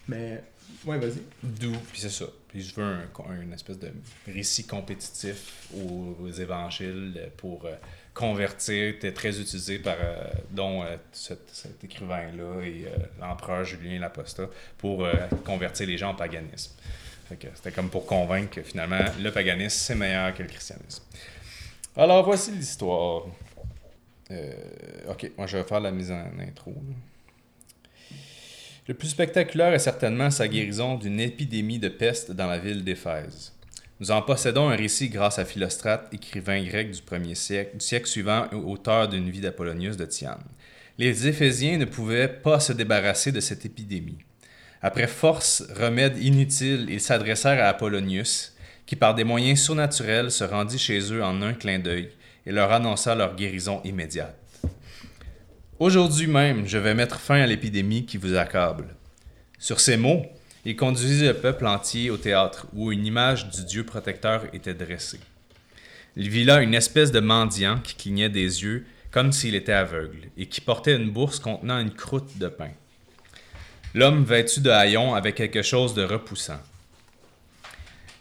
Mais, 0.08 0.43
ouais, 0.86 1.00
vas-y. 1.00 1.21
D'où, 1.41 1.71
puis 1.91 2.02
c'est 2.02 2.10
ça. 2.10 2.26
Puis 2.50 2.62
je 2.62 2.76
veux 2.76 2.84
un, 2.84 3.41
une 3.41 3.54
espèce 3.54 3.80
de 3.80 3.91
récit 4.28 4.67
compétitif 4.67 5.69
aux, 5.74 6.30
évangiles 6.30 7.30
pour 7.38 7.65
euh, 7.65 7.74
convertir. 8.13 8.93
C'était 8.93 9.13
très 9.13 9.39
utilisé 9.39 9.80
par, 9.80 9.95
euh, 10.00 10.24
dont 10.52 10.84
euh, 10.84 10.98
cet, 11.12 11.84
écrivain-là 11.84 12.62
et 12.62 12.86
l'empereur 13.19 13.63
Julien 13.63 14.00
l'Apostat 14.00 14.50
pour 14.78 15.08
convertir 15.43 15.88
les 15.88 15.98
gens 15.98 16.13
au 16.13 16.15
paganisme. 16.15 16.74
C'était 17.28 17.72
comme 17.72 17.90
pour 17.90 18.06
convaincre 18.06 18.56
que 18.56 18.62
finalement, 18.62 19.00
le 19.20 19.32
paganisme, 19.32 19.78
c'est 19.78 19.96
meilleur 19.96 20.34
que 20.34 20.44
le 20.44 20.50
christianisme. 20.50 21.04
Alors, 21.98 22.24
voici 22.24 22.52
l'histoire. 22.52 23.24
Euh, 24.32 24.54
ok, 25.10 25.32
moi 25.38 25.48
je 25.48 25.58
vais 25.58 25.64
faire 25.64 25.80
la 25.80 25.92
mise 25.92 26.12
en 26.12 26.26
intro. 26.40 26.74
Le 28.88 28.94
plus 28.94 29.08
spectaculaire 29.08 29.74
est 29.74 29.80
certainement 29.80 30.30
sa 30.30 30.48
guérison 30.48 30.96
d'une 30.96 31.20
épidémie 31.20 31.80
de 31.80 31.90
peste 31.90 32.32
dans 32.32 32.48
la 32.48 32.60
ville 32.60 32.84
d'Éphèse. 32.84 33.54
Nous 34.00 34.12
en 34.12 34.22
possédons 34.22 34.70
un 34.70 34.76
récit 34.76 35.10
grâce 35.10 35.40
à 35.40 35.46
Philostrate, 35.46 36.14
écrivain 36.14 36.62
grec 36.64 36.92
du 36.92 37.02
premier 37.02 37.34
siècle, 37.34 37.78
du 37.78 37.86
siècle 37.86 38.08
suivant, 38.08 38.48
auteur 38.52 39.08
d'une 39.08 39.30
vie 39.30 39.40
d'Apollonius 39.40 39.96
de 39.96 40.06
Tyane. 40.06 40.44
Les 40.98 41.28
Éphésiens 41.28 41.78
ne 41.78 41.86
pouvaient 41.86 42.28
pas 42.28 42.60
se 42.60 42.74
débarrasser 42.74 43.32
de 43.32 43.40
cette 43.40 43.66
épidémie. 43.66 44.20
Après 44.88 45.08
force 45.08 45.63
remède 45.80 46.19
inutile, 46.19 46.86
ils 46.91 47.02
s'adressèrent 47.02 47.60
à 47.60 47.69
Apollonius, 47.69 48.54
qui 48.86 48.95
par 48.95 49.15
des 49.15 49.24
moyens 49.24 49.60
surnaturels 49.60 50.30
se 50.30 50.43
rendit 50.43 50.78
chez 50.78 51.12
eux 51.12 51.24
en 51.24 51.41
un 51.41 51.56
clin 51.56 51.80
d'œil 51.80 52.12
et 52.45 52.52
leur 52.52 52.71
annonça 52.71 53.15
leur 53.15 53.36
guérison 53.36 53.82
immédiate. 53.84 54.38
Aujourd'hui 55.80 56.28
même, 56.28 56.67
je 56.67 56.78
vais 56.78 56.93
mettre 56.93 57.19
fin 57.19 57.41
à 57.41 57.48
l'épidémie 57.48 58.06
qui 58.06 58.17
vous 58.17 58.36
accable. 58.36 58.89
Sur 59.58 59.80
ces 59.80 59.98
mots, 59.98 60.24
il 60.65 60.76
conduisit 60.76 61.26
le 61.26 61.34
peuple 61.34 61.65
entier 61.65 62.12
au 62.12 62.17
théâtre 62.17 62.67
où 62.71 62.91
une 62.91 63.08
image 63.08 63.50
du 63.50 63.65
Dieu 63.65 63.86
protecteur 63.86 64.43
était 64.54 64.76
dressée. 64.76 65.19
Il 66.15 66.30
vit 66.30 66.43
là 66.43 66.62
une 66.62 66.76
espèce 66.76 67.12
de 67.12 67.21
mendiant 67.21 67.80
qui 67.80 67.95
clignait 67.95 68.30
des 68.30 68.62
yeux 68.62 68.86
comme 69.10 69.32
s'il 69.32 69.56
était 69.56 69.71
aveugle 69.71 70.30
et 70.38 70.45
qui 70.45 70.62
portait 70.62 70.95
une 70.95 71.10
bourse 71.10 71.39
contenant 71.39 71.80
une 71.80 71.89
croûte 71.91 72.38
de 72.38 72.50
pain 72.50 72.69
l'homme 73.95 74.25
vêtu 74.25 74.60
de 74.60 74.69
haillons 74.69 75.15
avait 75.15 75.31
quelque 75.31 75.62
chose 75.62 75.93
de 75.93 76.03
repoussant. 76.03 76.60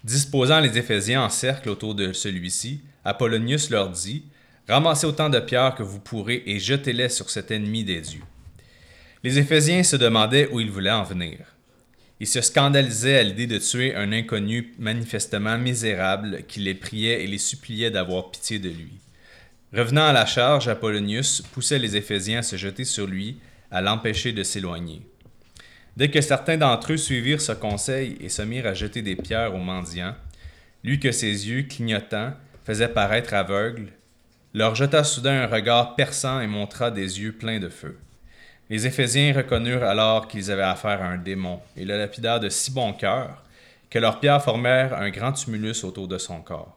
Disposant 0.04 0.60
les 0.60 0.78
Éphésiens 0.78 1.24
en 1.24 1.28
cercle 1.28 1.68
autour 1.68 1.96
de 1.96 2.12
celui-ci, 2.12 2.80
Apollonius 3.04 3.70
leur 3.70 3.90
dit 3.90 4.24
Ramassez 4.68 5.04
autant 5.04 5.28
de 5.28 5.40
pierres 5.40 5.74
que 5.74 5.82
vous 5.82 5.98
pourrez 5.98 6.44
et 6.46 6.60
jetez-les 6.60 7.08
sur 7.08 7.28
cet 7.28 7.50
ennemi 7.50 7.82
des 7.82 8.00
dieux. 8.00 8.22
Les 9.24 9.40
Éphésiens 9.40 9.82
se 9.82 9.96
demandaient 9.96 10.48
où 10.52 10.60
il 10.60 10.70
voulait 10.70 10.92
en 10.92 11.02
venir. 11.02 11.38
Ils 12.20 12.28
se 12.28 12.40
scandalisaient 12.40 13.18
à 13.18 13.22
l'idée 13.24 13.48
de 13.48 13.58
tuer 13.58 13.96
un 13.96 14.12
inconnu 14.12 14.74
manifestement 14.78 15.58
misérable 15.58 16.44
qui 16.46 16.60
les 16.60 16.74
priait 16.74 17.24
et 17.24 17.26
les 17.26 17.38
suppliait 17.38 17.90
d'avoir 17.90 18.30
pitié 18.30 18.60
de 18.60 18.68
lui. 18.68 18.92
Revenant 19.72 20.06
à 20.06 20.12
la 20.12 20.24
charge, 20.24 20.68
Apollonius 20.68 21.42
poussait 21.52 21.80
les 21.80 21.96
Éphésiens 21.96 22.38
à 22.38 22.42
se 22.42 22.54
jeter 22.54 22.84
sur 22.84 23.08
lui, 23.08 23.38
à 23.72 23.80
l'empêcher 23.80 24.32
de 24.32 24.44
s'éloigner. 24.44 25.02
Dès 25.96 26.10
que 26.10 26.20
certains 26.20 26.56
d'entre 26.56 26.92
eux 26.92 26.96
suivirent 26.96 27.40
ce 27.40 27.52
conseil 27.52 28.16
et 28.20 28.28
se 28.28 28.42
mirent 28.42 28.66
à 28.66 28.74
jeter 28.74 29.02
des 29.02 29.14
pierres 29.14 29.54
aux 29.54 29.58
mendiants, 29.58 30.14
lui 30.82 30.98
que 30.98 31.12
ses 31.12 31.48
yeux, 31.48 31.62
clignotants, 31.62 32.32
faisaient 32.64 32.88
paraître 32.88 33.34
aveugles, 33.34 33.92
leur 34.54 34.74
jeta 34.74 35.04
soudain 35.04 35.42
un 35.42 35.46
regard 35.46 35.94
perçant 35.94 36.40
et 36.40 36.46
montra 36.46 36.90
des 36.90 37.20
yeux 37.20 37.32
pleins 37.32 37.60
de 37.60 37.68
feu. 37.68 37.98
Les 38.70 38.86
Éphésiens 38.86 39.34
reconnurent 39.34 39.84
alors 39.84 40.26
qu'ils 40.26 40.50
avaient 40.50 40.62
affaire 40.62 41.02
à 41.02 41.06
un 41.06 41.18
démon 41.18 41.60
et 41.76 41.84
le 41.84 41.98
lapidèrent 41.98 42.40
de 42.40 42.48
si 42.48 42.70
bon 42.70 42.92
cœur 42.92 43.42
que 43.90 43.98
leurs 43.98 44.20
pierres 44.20 44.42
formèrent 44.42 44.94
un 44.94 45.10
grand 45.10 45.32
tumulus 45.32 45.84
autour 45.84 46.08
de 46.08 46.18
son 46.18 46.40
corps. 46.40 46.76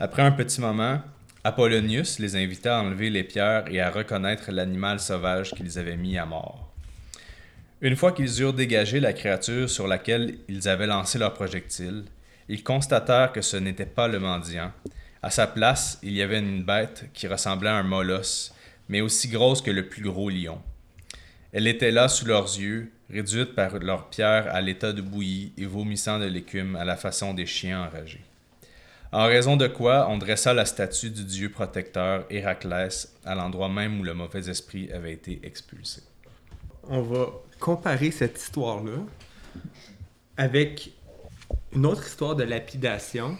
Après 0.00 0.22
un 0.22 0.32
petit 0.32 0.60
moment, 0.60 1.00
Apollonius 1.44 2.18
les 2.18 2.36
invita 2.36 2.78
à 2.78 2.82
enlever 2.82 3.10
les 3.10 3.24
pierres 3.24 3.64
et 3.70 3.80
à 3.80 3.90
reconnaître 3.90 4.50
l'animal 4.50 4.98
sauvage 4.98 5.52
qu'ils 5.52 5.78
avaient 5.78 5.96
mis 5.96 6.16
à 6.18 6.24
mort. 6.24 6.71
Une 7.82 7.96
fois 7.96 8.12
qu'ils 8.12 8.40
eurent 8.40 8.52
dégagé 8.52 9.00
la 9.00 9.12
créature 9.12 9.68
sur 9.68 9.88
laquelle 9.88 10.36
ils 10.48 10.68
avaient 10.68 10.86
lancé 10.86 11.18
leurs 11.18 11.34
projectiles, 11.34 12.04
ils 12.48 12.62
constatèrent 12.62 13.32
que 13.32 13.42
ce 13.42 13.56
n'était 13.56 13.86
pas 13.86 14.06
le 14.06 14.20
mendiant. 14.20 14.70
À 15.20 15.30
sa 15.30 15.48
place, 15.48 15.98
il 16.04 16.12
y 16.12 16.22
avait 16.22 16.38
une 16.38 16.62
bête 16.62 17.06
qui 17.12 17.26
ressemblait 17.26 17.70
à 17.70 17.74
un 17.74 17.82
molosse, 17.82 18.54
mais 18.88 19.00
aussi 19.00 19.26
grosse 19.26 19.62
que 19.62 19.72
le 19.72 19.88
plus 19.88 20.02
gros 20.02 20.30
lion. 20.30 20.62
Elle 21.52 21.66
était 21.66 21.90
là 21.90 22.06
sous 22.06 22.24
leurs 22.24 22.56
yeux, 22.56 22.92
réduite 23.10 23.56
par 23.56 23.76
leurs 23.80 24.08
pierres 24.10 24.54
à 24.54 24.60
l'état 24.60 24.92
de 24.92 25.02
bouillie 25.02 25.52
et 25.58 25.66
vomissant 25.66 26.20
de 26.20 26.26
l'écume 26.26 26.76
à 26.76 26.84
la 26.84 26.96
façon 26.96 27.34
des 27.34 27.46
chiens 27.46 27.82
enragés. 27.82 28.24
En 29.10 29.26
raison 29.26 29.56
de 29.56 29.66
quoi 29.66 30.08
on 30.08 30.18
dressa 30.18 30.54
la 30.54 30.66
statue 30.66 31.10
du 31.10 31.24
dieu 31.24 31.50
protecteur 31.50 32.26
Héraclès 32.30 33.12
à 33.24 33.34
l'endroit 33.34 33.68
même 33.68 33.98
où 34.00 34.04
le 34.04 34.14
mauvais 34.14 34.48
esprit 34.48 34.88
avait 34.92 35.12
été 35.12 35.40
expulsé. 35.42 36.02
On 36.88 37.02
va 37.02 37.26
comparer 37.62 38.10
cette 38.10 38.42
histoire-là 38.42 38.98
avec 40.36 40.92
une 41.72 41.86
autre 41.86 42.04
histoire 42.04 42.34
de 42.34 42.42
lapidation 42.42 43.36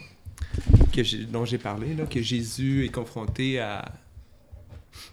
que 0.92 1.24
dont 1.24 1.44
j'ai 1.44 1.58
parlé, 1.58 1.92
là, 1.94 2.06
que 2.06 2.22
Jésus 2.22 2.84
est 2.84 2.90
confronté 2.90 3.58
à, 3.58 3.84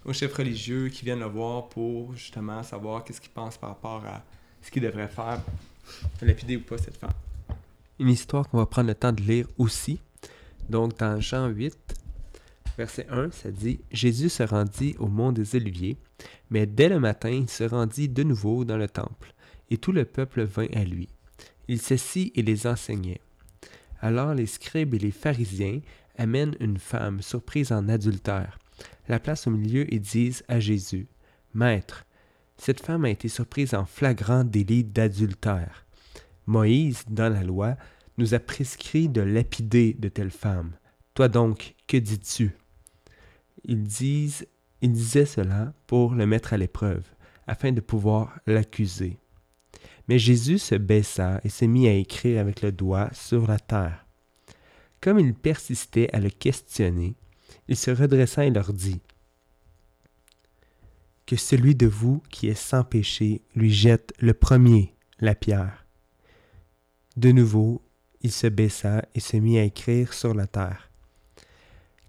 aux 0.06 0.14
chefs 0.14 0.36
religieux 0.36 0.90
qui 0.90 1.06
viennent 1.06 1.22
le 1.22 1.26
voir 1.26 1.70
pour 1.70 2.16
justement 2.16 2.62
savoir 2.62 3.04
qu'est-ce 3.04 3.20
qu'ils 3.20 3.32
pensent 3.32 3.58
par 3.58 3.72
rapport 3.72 4.06
à 4.06 4.24
ce 4.62 4.70
qu'il 4.70 4.84
devrait 4.84 5.08
faire, 5.08 5.42
lapider 6.22 6.58
ou 6.58 6.62
pas 6.62 6.78
cette 6.78 6.98
femme? 6.98 7.10
Une 7.98 8.10
histoire 8.10 8.48
qu'on 8.48 8.60
va 8.60 8.68
prendre 8.68 8.90
le 8.90 8.96
temps 8.96 9.12
de 9.12 9.22
lire 9.22 9.48
aussi. 9.58 10.00
Donc, 10.70 11.00
dans 11.00 11.20
Jean 11.20 11.48
8, 11.48 11.76
verset 12.78 13.08
1, 13.10 13.32
ça 13.32 13.50
dit 13.50 13.80
Jésus 13.92 14.30
se 14.30 14.44
rendit 14.44 14.96
au 15.00 15.08
mont 15.08 15.32
des 15.32 15.56
Oliviers, 15.56 15.98
mais 16.50 16.66
dès 16.66 16.90
le 16.90 17.00
matin, 17.00 17.30
il 17.30 17.50
se 17.50 17.64
rendit 17.64 18.10
de 18.10 18.24
nouveau 18.24 18.66
dans 18.66 18.78
le 18.78 18.88
temple, 18.88 19.34
et 19.70 19.78
tout 19.78 19.92
le 19.92 20.06
peuple 20.06 20.44
vint 20.44 20.68
à 20.74 20.84
lui. 20.84 21.10
Il 21.68 21.80
s'assit 21.80 22.32
et 22.38 22.42
les 22.42 22.68
enseignait. 22.68 23.22
Alors 24.02 24.34
les 24.34 24.46
scribes 24.46 24.94
et 24.94 25.00
les 25.00 25.12
pharisiens 25.12 25.82
amènent 26.18 26.56
une 26.60 26.78
femme 26.78 27.22
surprise 27.22 27.72
en 27.72 27.88
adultère, 27.90 28.58
la 29.08 29.20
place 29.20 29.48
au 29.48 29.52
milieu 29.52 29.92
et 29.94 30.00
disent 30.00 30.44
à 30.48 30.60
Jésus 30.60 31.08
Maître, 31.54 32.06
cette 32.58 32.82
femme 32.82 33.06
a 33.06 33.10
été 33.10 33.30
surprise 33.30 33.74
en 33.74 33.86
flagrant 33.86 34.44
délit 34.44 34.84
d'adultère. 34.84 35.86
Moïse, 36.46 37.04
dans 37.08 37.32
la 37.32 37.44
loi, 37.44 37.78
nous 38.18 38.34
a 38.34 38.40
prescrit 38.40 39.08
de 39.08 39.22
lapider 39.22 39.96
de 39.98 40.10
telles 40.10 40.30
femmes. 40.30 40.74
Toi 41.14 41.30
donc, 41.30 41.76
que 41.88 41.98
dis-tu 41.98 42.52
Ils 43.64 43.84
disent, 43.84 44.46
ils 44.82 44.92
disaient 44.92 45.26
cela 45.26 45.74
pour 45.88 46.14
le 46.14 46.26
mettre 46.26 46.54
à 46.54 46.58
l'épreuve, 46.58 47.04
afin 47.48 47.72
de 47.72 47.82
pouvoir 47.82 48.40
l'accuser. 48.48 49.18
Mais 50.08 50.20
Jésus 50.20 50.60
se 50.60 50.76
baissa 50.76 51.40
et 51.44 51.50
se 51.50 51.66
mit 51.66 51.88
à 51.88 51.94
écrire 51.94 52.40
avec 52.40 52.62
le 52.62 52.72
doigt 52.72 53.10
sur 53.14 53.48
la 53.48 53.60
terre. 53.60 54.06
Comme 55.02 55.20
il 55.20 55.34
persistait 55.34 56.10
à 56.14 56.20
le 56.20 56.30
questionner, 56.30 57.16
il 57.68 57.78
se 57.78 57.92
redressa 57.92 58.46
et 58.46 58.50
leur 58.50 58.74
dit 58.74 59.02
que 61.26 61.36
celui 61.36 61.76
de 61.76 61.86
vous 61.86 62.24
qui 62.32 62.48
est 62.48 62.56
sans 62.56 62.84
péché 62.84 63.44
lui 63.56 63.72
jette 63.72 64.14
le 64.20 64.34
premier 64.34 64.96
la 65.20 65.36
pierre. 65.36 65.86
De 67.18 67.32
nouveau, 67.32 67.84
il 68.22 68.32
se 68.32 68.48
baissa 68.48 69.04
et 69.14 69.20
se 69.20 69.38
mit 69.38 69.60
à 69.60 69.64
écrire 69.64 70.14
sur 70.14 70.34
la 70.34 70.48
terre. 70.48 70.90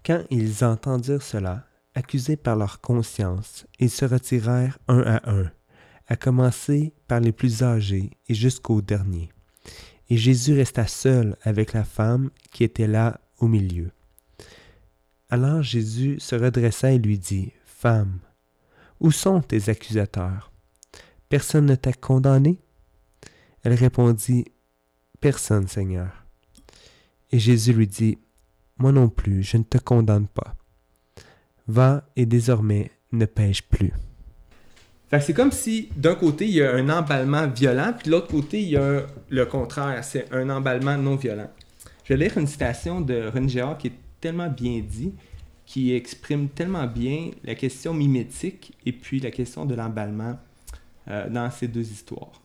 Quand 0.03 0.23
ils 0.29 0.63
entendirent 0.63 1.21
cela, 1.21 1.67
accusés 1.95 2.37
par 2.37 2.55
leur 2.55 2.81
conscience, 2.81 3.65
ils 3.79 3.89
se 3.89 4.05
retirèrent 4.05 4.79
un 4.87 5.01
à 5.01 5.31
un, 5.31 5.51
à 6.07 6.15
commencer 6.15 6.93
par 7.07 7.19
les 7.19 7.31
plus 7.31 7.63
âgés 7.63 8.11
et 8.27 8.33
jusqu'au 8.33 8.81
dernier. 8.81 9.29
Et 10.09 10.17
Jésus 10.17 10.53
resta 10.53 10.87
seul 10.87 11.37
avec 11.43 11.73
la 11.73 11.83
femme 11.83 12.31
qui 12.51 12.63
était 12.63 12.87
là 12.87 13.21
au 13.39 13.47
milieu. 13.47 13.91
Alors 15.29 15.63
Jésus 15.63 16.19
se 16.19 16.35
redressa 16.35 16.91
et 16.91 16.97
lui 16.97 17.17
dit, 17.17 17.53
Femme, 17.65 18.19
où 18.99 19.11
sont 19.11 19.41
tes 19.41 19.69
accusateurs? 19.69 20.51
Personne 21.29 21.65
ne 21.65 21.75
t'a 21.75 21.93
condamné 21.93 22.59
Elle 23.63 23.73
répondit, 23.73 24.45
Personne, 25.21 25.67
Seigneur. 25.67 26.25
Et 27.31 27.39
Jésus 27.39 27.73
lui 27.73 27.87
dit, 27.87 28.17
Moi 28.77 28.91
non 28.91 29.07
plus, 29.07 29.43
je 29.43 29.57
ne 29.57 29.63
te 29.63 29.77
condamne 29.77 30.27
pas. 30.27 30.55
Va 31.71 32.03
et 32.17 32.25
désormais 32.25 32.91
ne 33.13 33.23
pêche 33.23 33.61
plus. 33.61 33.93
c'est 35.21 35.33
comme 35.33 35.53
si 35.53 35.87
d'un 35.95 36.15
côté 36.15 36.45
il 36.45 36.55
y 36.55 36.61
a 36.61 36.75
un 36.75 36.89
emballement 36.89 37.47
violent, 37.47 37.93
puis 37.97 38.07
de 38.07 38.11
l'autre 38.11 38.27
côté 38.27 38.61
il 38.61 38.71
y 38.71 38.75
a 38.75 39.03
le 39.29 39.45
contraire, 39.45 40.03
c'est 40.03 40.25
un 40.33 40.49
emballement 40.49 40.97
non 40.97 41.15
violent. 41.15 41.49
Je 42.03 42.13
vais 42.13 42.25
lire 42.25 42.37
une 42.37 42.47
citation 42.47 42.99
de 42.99 43.31
René 43.33 43.63
qui 43.79 43.87
est 43.87 43.93
tellement 44.19 44.49
bien 44.49 44.81
dit 44.85 45.13
qui 45.65 45.93
exprime 45.93 46.49
tellement 46.49 46.87
bien 46.87 47.31
la 47.45 47.55
question 47.55 47.93
mimétique 47.93 48.73
et 48.85 48.91
puis 48.91 49.21
la 49.21 49.31
question 49.31 49.65
de 49.65 49.73
l'emballement 49.73 50.37
euh, 51.07 51.29
dans 51.29 51.49
ces 51.49 51.69
deux 51.69 51.89
histoires. 51.89 52.41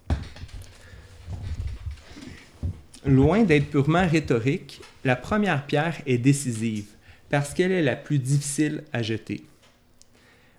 Loin 3.04 3.42
d'être 3.42 3.70
purement 3.70 4.06
rhétorique, 4.06 4.80
la 5.04 5.16
première 5.16 5.66
pierre 5.66 6.00
est 6.06 6.18
décisive 6.18 6.95
parce 7.36 7.52
qu'elle 7.52 7.72
est 7.72 7.82
la 7.82 7.96
plus 7.96 8.18
difficile 8.18 8.82
à 8.94 9.02
jeter. 9.02 9.44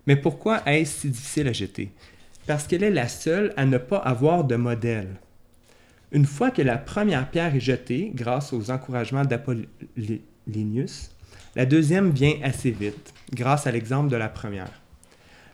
Mais 0.06 0.14
pourquoi 0.14 0.62
est-ce 0.64 1.00
si 1.00 1.10
difficile 1.10 1.48
à 1.48 1.52
jeter? 1.52 1.90
Parce 2.46 2.68
qu'elle 2.68 2.84
est 2.84 2.92
la 2.92 3.08
seule 3.08 3.52
à 3.56 3.66
ne 3.66 3.78
pas 3.78 3.96
avoir 3.96 4.44
de 4.44 4.54
modèle. 4.54 5.16
Une 6.12 6.24
fois 6.24 6.52
que 6.52 6.62
la 6.62 6.78
première 6.78 7.28
pierre 7.32 7.56
est 7.56 7.58
jetée, 7.58 8.12
grâce 8.14 8.52
aux 8.52 8.70
encouragements 8.70 9.24
d'Apollinius, 9.24 11.10
la 11.56 11.66
deuxième 11.66 12.12
vient 12.12 12.34
assez 12.44 12.70
vite, 12.70 13.12
grâce 13.34 13.66
à 13.66 13.72
l'exemple 13.72 14.08
de 14.08 14.16
la 14.16 14.28
première. 14.28 14.80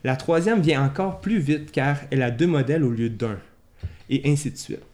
La 0.04 0.16
troisième 0.16 0.60
vient 0.60 0.84
encore 0.84 1.22
plus 1.22 1.38
vite 1.38 1.72
car 1.72 2.00
elle 2.10 2.20
a 2.20 2.30
deux 2.30 2.46
modèles 2.46 2.84
au 2.84 2.90
lieu 2.90 3.08
d'un, 3.08 3.38
et 4.10 4.30
ainsi 4.30 4.50
de 4.50 4.58
suite. 4.58 4.84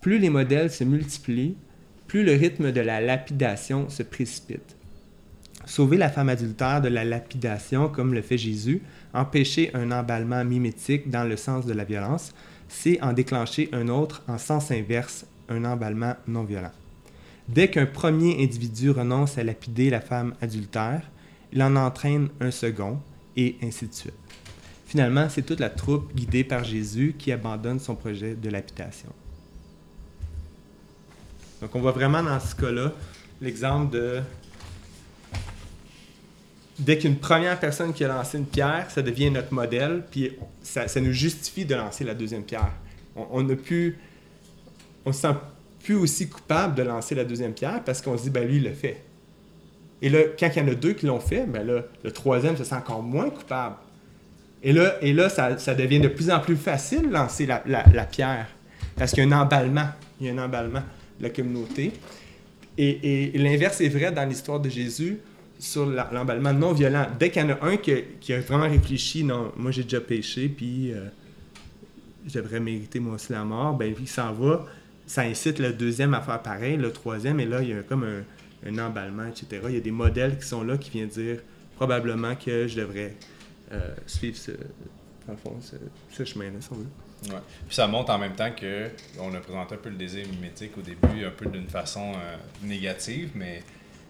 Plus 0.00 0.18
les 0.18 0.30
modèles 0.30 0.72
se 0.72 0.82
multiplient, 0.82 1.56
plus 2.08 2.24
le 2.24 2.32
rythme 2.32 2.72
de 2.72 2.80
la 2.80 3.00
lapidation 3.00 3.88
se 3.88 4.02
précipite. 4.02 4.74
Sauver 5.70 5.98
la 5.98 6.08
femme 6.08 6.28
adultère 6.28 6.80
de 6.80 6.88
la 6.88 7.04
lapidation, 7.04 7.88
comme 7.88 8.12
le 8.12 8.22
fait 8.22 8.36
Jésus, 8.36 8.82
empêcher 9.14 9.70
un 9.72 9.92
emballement 9.92 10.44
mimétique 10.44 11.08
dans 11.10 11.22
le 11.22 11.36
sens 11.36 11.64
de 11.64 11.72
la 11.72 11.84
violence, 11.84 12.32
c'est 12.68 13.00
en 13.02 13.12
déclencher 13.12 13.68
un 13.72 13.86
autre 13.86 14.24
en 14.26 14.36
sens 14.36 14.72
inverse, 14.72 15.26
un 15.48 15.64
emballement 15.64 16.16
non 16.26 16.42
violent. 16.42 16.72
Dès 17.46 17.70
qu'un 17.70 17.86
premier 17.86 18.42
individu 18.42 18.90
renonce 18.90 19.38
à 19.38 19.44
lapider 19.44 19.90
la 19.90 20.00
femme 20.00 20.34
adultère, 20.42 21.02
il 21.52 21.62
en 21.62 21.76
entraîne 21.76 22.30
un 22.40 22.50
second, 22.50 22.98
et 23.36 23.56
ainsi 23.62 23.86
de 23.86 23.94
suite. 23.94 24.14
Finalement, 24.86 25.28
c'est 25.28 25.42
toute 25.42 25.60
la 25.60 25.70
troupe 25.70 26.12
guidée 26.16 26.42
par 26.42 26.64
Jésus 26.64 27.14
qui 27.16 27.30
abandonne 27.30 27.78
son 27.78 27.94
projet 27.94 28.34
de 28.34 28.50
lapidation. 28.50 29.10
Donc 31.60 31.72
on 31.76 31.80
voit 31.80 31.92
vraiment 31.92 32.24
dans 32.24 32.40
ce 32.40 32.56
cas-là 32.56 32.92
l'exemple 33.40 33.92
de 33.92 34.20
dès 36.80 36.98
qu'une 36.98 37.16
première 37.16 37.60
personne 37.60 37.92
qui 37.92 38.04
a 38.04 38.08
lancé 38.08 38.38
une 38.38 38.46
pierre, 38.46 38.90
ça 38.90 39.02
devient 39.02 39.30
notre 39.30 39.52
modèle, 39.52 40.02
puis 40.10 40.32
ça, 40.62 40.86
nous 41.00 41.12
justifie 41.12 41.64
de 41.64 41.74
lancer 41.74 42.04
la 42.04 42.14
deuxième 42.14 42.42
pierre. 42.42 42.72
On, 43.14 43.44
plus, 43.44 43.98
on 45.04 45.12
se 45.12 45.20
sent 45.20 45.34
plus 45.82 45.94
aussi 45.94 46.28
coupable 46.28 46.74
de 46.74 46.82
lancer 46.82 47.14
la 47.14 47.24
deuxième 47.24 47.52
pierre 47.52 47.82
parce 47.84 48.00
qu'on 48.00 48.16
se 48.16 48.24
dit, 48.24 48.30
ben 48.30 48.46
lui, 48.46 48.56
il 48.56 48.64
le 48.64 48.72
fait. 48.72 49.02
Et 50.02 50.08
là, 50.08 50.20
quand 50.38 50.48
il 50.54 50.58
y 50.58 50.62
en 50.62 50.68
a 50.68 50.74
deux 50.74 50.94
qui 50.94 51.06
l'ont 51.06 51.20
fait, 51.20 51.44
ben 51.46 51.66
là, 51.66 51.82
le 52.02 52.10
troisième 52.10 52.56
se 52.56 52.64
sent 52.64 52.74
encore 52.74 53.02
moins 53.02 53.28
coupable. 53.28 53.76
Et 54.62 54.72
là, 54.72 55.28
ça, 55.28 55.74
devient 55.74 56.00
de 56.00 56.08
plus 56.08 56.30
en 56.30 56.40
plus 56.40 56.56
facile 56.56 57.08
de 57.08 57.12
lancer 57.12 57.46
la, 57.46 58.04
pierre 58.04 58.48
parce 58.96 59.12
qu'il 59.12 59.26
y 59.26 59.32
a 59.32 59.36
un 59.36 59.40
emballement. 59.40 59.88
Il 60.20 60.26
y 60.26 60.30
a 60.30 60.32
un 60.32 60.44
emballement 60.44 60.82
de 61.18 61.24
la 61.24 61.30
communauté. 61.30 61.92
Et, 62.76 63.32
l'inverse 63.34 63.80
est 63.80 63.88
vrai 63.88 64.12
dans 64.12 64.26
l'histoire 64.26 64.60
de 64.60 64.68
Jésus 64.68 65.18
sur 65.60 65.86
l'emballement 65.86 66.52
non 66.52 66.72
violent. 66.72 67.06
Dès 67.18 67.30
qu'il 67.30 67.42
y 67.42 67.44
en 67.44 67.50
a 67.50 67.64
un 67.64 67.76
qui 67.76 67.92
a, 68.32 68.40
vraiment 68.40 68.68
réfléchi, 68.68 69.22
non, 69.22 69.52
moi 69.56 69.70
j'ai 69.70 69.84
déjà 69.84 70.00
péché, 70.00 70.48
puis 70.48 70.92
euh, 70.92 71.06
j'aimerais 72.26 72.58
mériter 72.58 72.98
moi 72.98 73.14
aussi 73.14 73.32
la 73.32 73.44
mort, 73.44 73.74
ben 73.74 73.94
il 74.00 74.08
s'en 74.08 74.32
va 74.32 74.66
ça 75.10 75.22
incite 75.22 75.58
le 75.58 75.72
deuxième 75.72 76.14
à 76.14 76.20
faire 76.20 76.40
pareil, 76.40 76.76
le 76.76 76.92
troisième, 76.92 77.40
et 77.40 77.44
là, 77.44 77.60
il 77.62 77.70
y 77.70 77.72
a 77.72 77.82
comme 77.82 78.04
un, 78.64 78.78
emballement, 78.78 79.26
etc. 79.26 79.60
Il 79.68 79.74
y 79.74 79.76
a 79.76 79.80
des 79.80 79.90
modèles 79.90 80.38
qui 80.38 80.46
sont 80.46 80.62
là 80.62 80.78
qui 80.78 80.90
viennent 80.90 81.08
dire 81.08 81.40
probablement 81.74 82.36
que 82.36 82.68
je 82.68 82.76
devrais 82.76 83.16
euh, 83.72 83.80
suivre 84.06 84.36
ce, 84.36 84.52
chemin-là, 86.24 86.60
si 86.60 86.68
on 86.70 86.76
veut. 86.76 86.86
Puis 87.66 87.74
ça 87.74 87.88
montre 87.88 88.12
en 88.12 88.18
même 88.18 88.36
temps 88.36 88.52
que 88.52 88.88
on 89.18 89.34
a 89.34 89.40
présenté 89.40 89.74
un 89.74 89.78
peu 89.78 89.90
le 89.90 89.96
désir 89.96 90.24
mimétique 90.28 90.78
au 90.78 90.80
début, 90.80 91.24
un 91.24 91.30
peu 91.30 91.46
d'une 91.46 91.66
façon 91.66 92.12
euh, 92.12 92.36
négative, 92.62 93.30
mais 93.34 93.64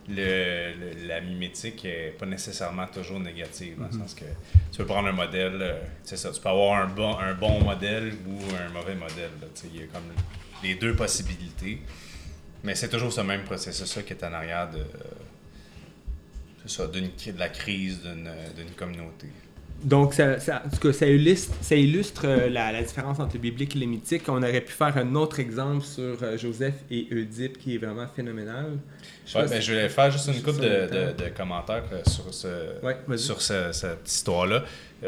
le, 0.08 1.06
la 1.06 1.20
mimétique 1.20 1.84
est 1.84 2.14
pas 2.18 2.26
nécessairement 2.26 2.86
toujours 2.86 3.20
négative, 3.20 3.78
dans 3.78 3.86
le 3.86 3.92
mhm. 3.92 4.00
sens 4.00 4.14
que 4.14 4.24
tu 4.72 4.78
peux 4.78 4.86
prendre 4.86 5.08
un 5.08 5.12
modèle, 5.12 5.58
euh, 5.60 5.80
c'est 6.02 6.16
ça, 6.16 6.30
tu 6.30 6.40
peux 6.40 6.48
avoir 6.48 6.82
un 6.82 6.86
bon, 6.86 7.16
un 7.18 7.34
bon 7.34 7.60
modèle 7.62 8.14
ou 8.26 8.38
un 8.56 8.68
mauvais 8.70 8.94
modèle. 8.94 9.30
Il 9.72 9.80
y 9.80 9.82
a 9.82 9.86
comme 9.86 10.02
les 10.62 10.74
deux 10.74 10.94
possibilités. 10.94 11.80
Mais 12.62 12.74
c'est 12.74 12.88
toujours 12.88 13.12
ce 13.12 13.22
même 13.22 13.44
processus 13.44 13.98
qui 14.06 14.12
est 14.12 14.24
en 14.24 14.32
arrière 14.32 14.70
de, 14.70 14.84
ça, 16.68 16.86
de 16.86 17.02
la 17.38 17.48
crise 17.48 18.02
d'une 18.02 18.70
communauté. 18.76 19.28
Donc, 19.82 20.12
ça, 20.12 20.38
ça, 20.38 20.62
cas, 20.80 20.92
ça 20.92 21.06
illustre, 21.06 21.54
ça 21.62 21.74
illustre 21.74 22.22
euh, 22.26 22.50
la, 22.50 22.82
différence 22.82 23.18
entre 23.18 23.34
le 23.34 23.40
biblique 23.40 23.76
et 23.76 23.78
le 23.78 23.86
mythique. 23.86 24.22
On 24.28 24.42
aurait 24.42 24.60
pu 24.60 24.72
faire 24.72 24.96
un 24.96 25.14
autre 25.14 25.40
exemple 25.40 25.84
sur 25.84 26.22
euh, 26.22 26.36
Joseph 26.36 26.74
et 26.90 27.08
Oedipe 27.10 27.58
qui 27.58 27.76
est 27.76 27.78
vraiment 27.78 28.06
phénoménal. 28.14 28.76
Je, 29.26 29.38
ben, 29.38 29.60
je 29.60 29.72
vais 29.72 29.88
faire 29.88 30.10
juste 30.10 30.28
une 30.28 30.42
couple 30.42 30.60
de, 30.60 31.12
de, 31.12 31.28
commentaires 31.34 31.84
euh, 31.92 32.02
sur, 32.04 32.34
ce, 32.34 33.16
sur 33.16 33.40
cette 33.40 34.06
histoire-là. 34.06 34.64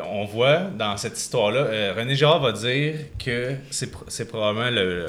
On 0.06 0.24
voit 0.24 0.60
dans 0.60 0.96
cette 0.96 1.18
histoire-là, 1.18 1.92
René 1.94 2.14
Girard 2.14 2.40
va 2.40 2.52
dire 2.52 2.94
que 3.22 3.56
c'est 3.68 4.24
probablement 4.26 4.70
le. 4.70 5.06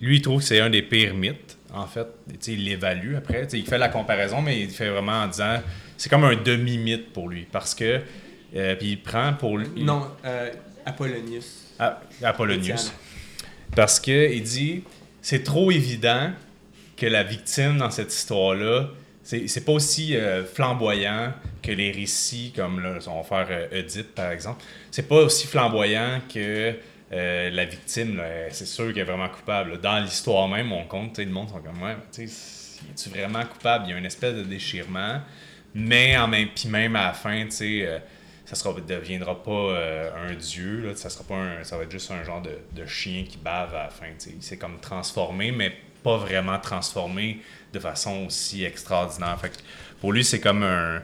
Lui, 0.00 0.16
il 0.16 0.22
trouve 0.22 0.40
que 0.40 0.46
c'est 0.46 0.60
un 0.60 0.70
des 0.70 0.82
pires 0.82 1.14
mythes, 1.14 1.56
en 1.72 1.86
fait. 1.86 2.06
il 2.46 2.64
l'évalue 2.64 3.16
après. 3.16 3.48
il 3.52 3.66
fait 3.66 3.78
la 3.78 3.88
comparaison, 3.88 4.40
mais 4.40 4.60
il 4.60 4.70
fait 4.70 4.88
vraiment 4.88 5.22
en 5.22 5.26
disant 5.26 5.58
c'est 5.96 6.08
comme 6.08 6.24
un 6.24 6.36
demi-mythe 6.36 7.12
pour 7.12 7.28
lui 7.28 7.46
parce 7.50 7.74
que. 7.74 8.00
Euh, 8.54 8.76
puis 8.76 8.92
il 8.92 9.02
prend 9.02 9.32
pour 9.34 9.58
lui. 9.58 9.82
Non, 9.82 10.08
euh, 10.24 10.50
Apollonius. 10.84 11.74
Ah, 11.78 12.00
Apollonius. 12.22 12.92
Parce 13.74 13.98
que 13.98 14.32
il 14.32 14.42
dit 14.42 14.84
c'est 15.22 15.42
trop 15.42 15.70
évident 15.70 16.32
que 16.96 17.06
la 17.06 17.22
victime 17.22 17.78
dans 17.78 17.90
cette 17.90 18.12
histoire-là, 18.12 18.88
c'est 19.22 19.64
pas 19.64 19.72
aussi 19.72 20.16
euh, 20.16 20.44
flamboyant 20.44 21.32
que 21.62 21.72
les 21.72 21.92
récits 21.92 22.52
comme 22.54 22.82
là, 22.82 22.98
on 23.06 23.22
va 23.22 23.46
faire 23.46 23.68
Oedipe 23.72 24.14
par 24.14 24.32
exemple. 24.32 24.62
C'est 24.90 25.08
pas 25.08 25.22
aussi 25.22 25.46
flamboyant 25.46 26.20
que 26.32 26.74
la 27.10 27.64
victime, 27.64 28.22
c'est 28.50 28.66
sûr 28.66 28.88
qu'elle 28.88 29.02
est 29.02 29.04
vraiment 29.04 29.28
coupable. 29.28 29.80
Dans 29.80 29.98
l'histoire 29.98 30.48
même, 30.48 30.72
on 30.72 30.84
compte, 30.84 31.18
le 31.18 31.26
monde 31.26 31.50
sont 31.50 31.60
comme, 31.60 31.82
ouais, 31.82 31.96
tu 32.10 32.24
es-tu 32.24 33.10
vraiment 33.10 33.44
coupable? 33.44 33.84
Il 33.86 33.90
y 33.90 33.94
a 33.94 33.98
une 33.98 34.06
espèce 34.06 34.34
de 34.34 34.42
déchirement. 34.42 35.20
Mais 35.74 36.16
en 36.16 36.28
même, 36.28 36.48
puis 36.54 36.68
même 36.68 36.96
à 36.96 37.08
la 37.08 37.12
fin, 37.12 37.44
tu 37.44 37.50
sais, 37.50 37.86
euh, 37.86 37.98
ça 38.44 38.72
ne 38.72 38.80
deviendra 38.80 39.42
pas 39.42 39.50
euh, 39.50 40.30
un 40.30 40.34
dieu, 40.34 40.88
là, 40.88 40.94
ça 40.94 41.08
sera 41.08 41.24
pas 41.24 41.36
un, 41.36 41.64
ça 41.64 41.76
va 41.76 41.84
être 41.84 41.90
juste 41.90 42.10
un 42.10 42.22
genre 42.22 42.42
de, 42.42 42.58
de 42.72 42.86
chien 42.86 43.24
qui 43.28 43.38
bave 43.38 43.74
à 43.74 43.84
la 43.84 43.88
fin. 43.88 44.06
Tu 44.06 44.14
sais. 44.18 44.32
Il 44.36 44.42
s'est 44.42 44.58
comme 44.58 44.78
transformé, 44.80 45.52
mais 45.52 45.72
pas 46.02 46.16
vraiment 46.16 46.58
transformé 46.58 47.40
de 47.72 47.78
façon 47.78 48.26
aussi 48.26 48.64
extraordinaire. 48.64 49.38
Fait 49.40 49.52
pour 50.00 50.12
lui, 50.12 50.24
c'est 50.24 50.40
comme 50.40 50.62
un. 50.62 51.02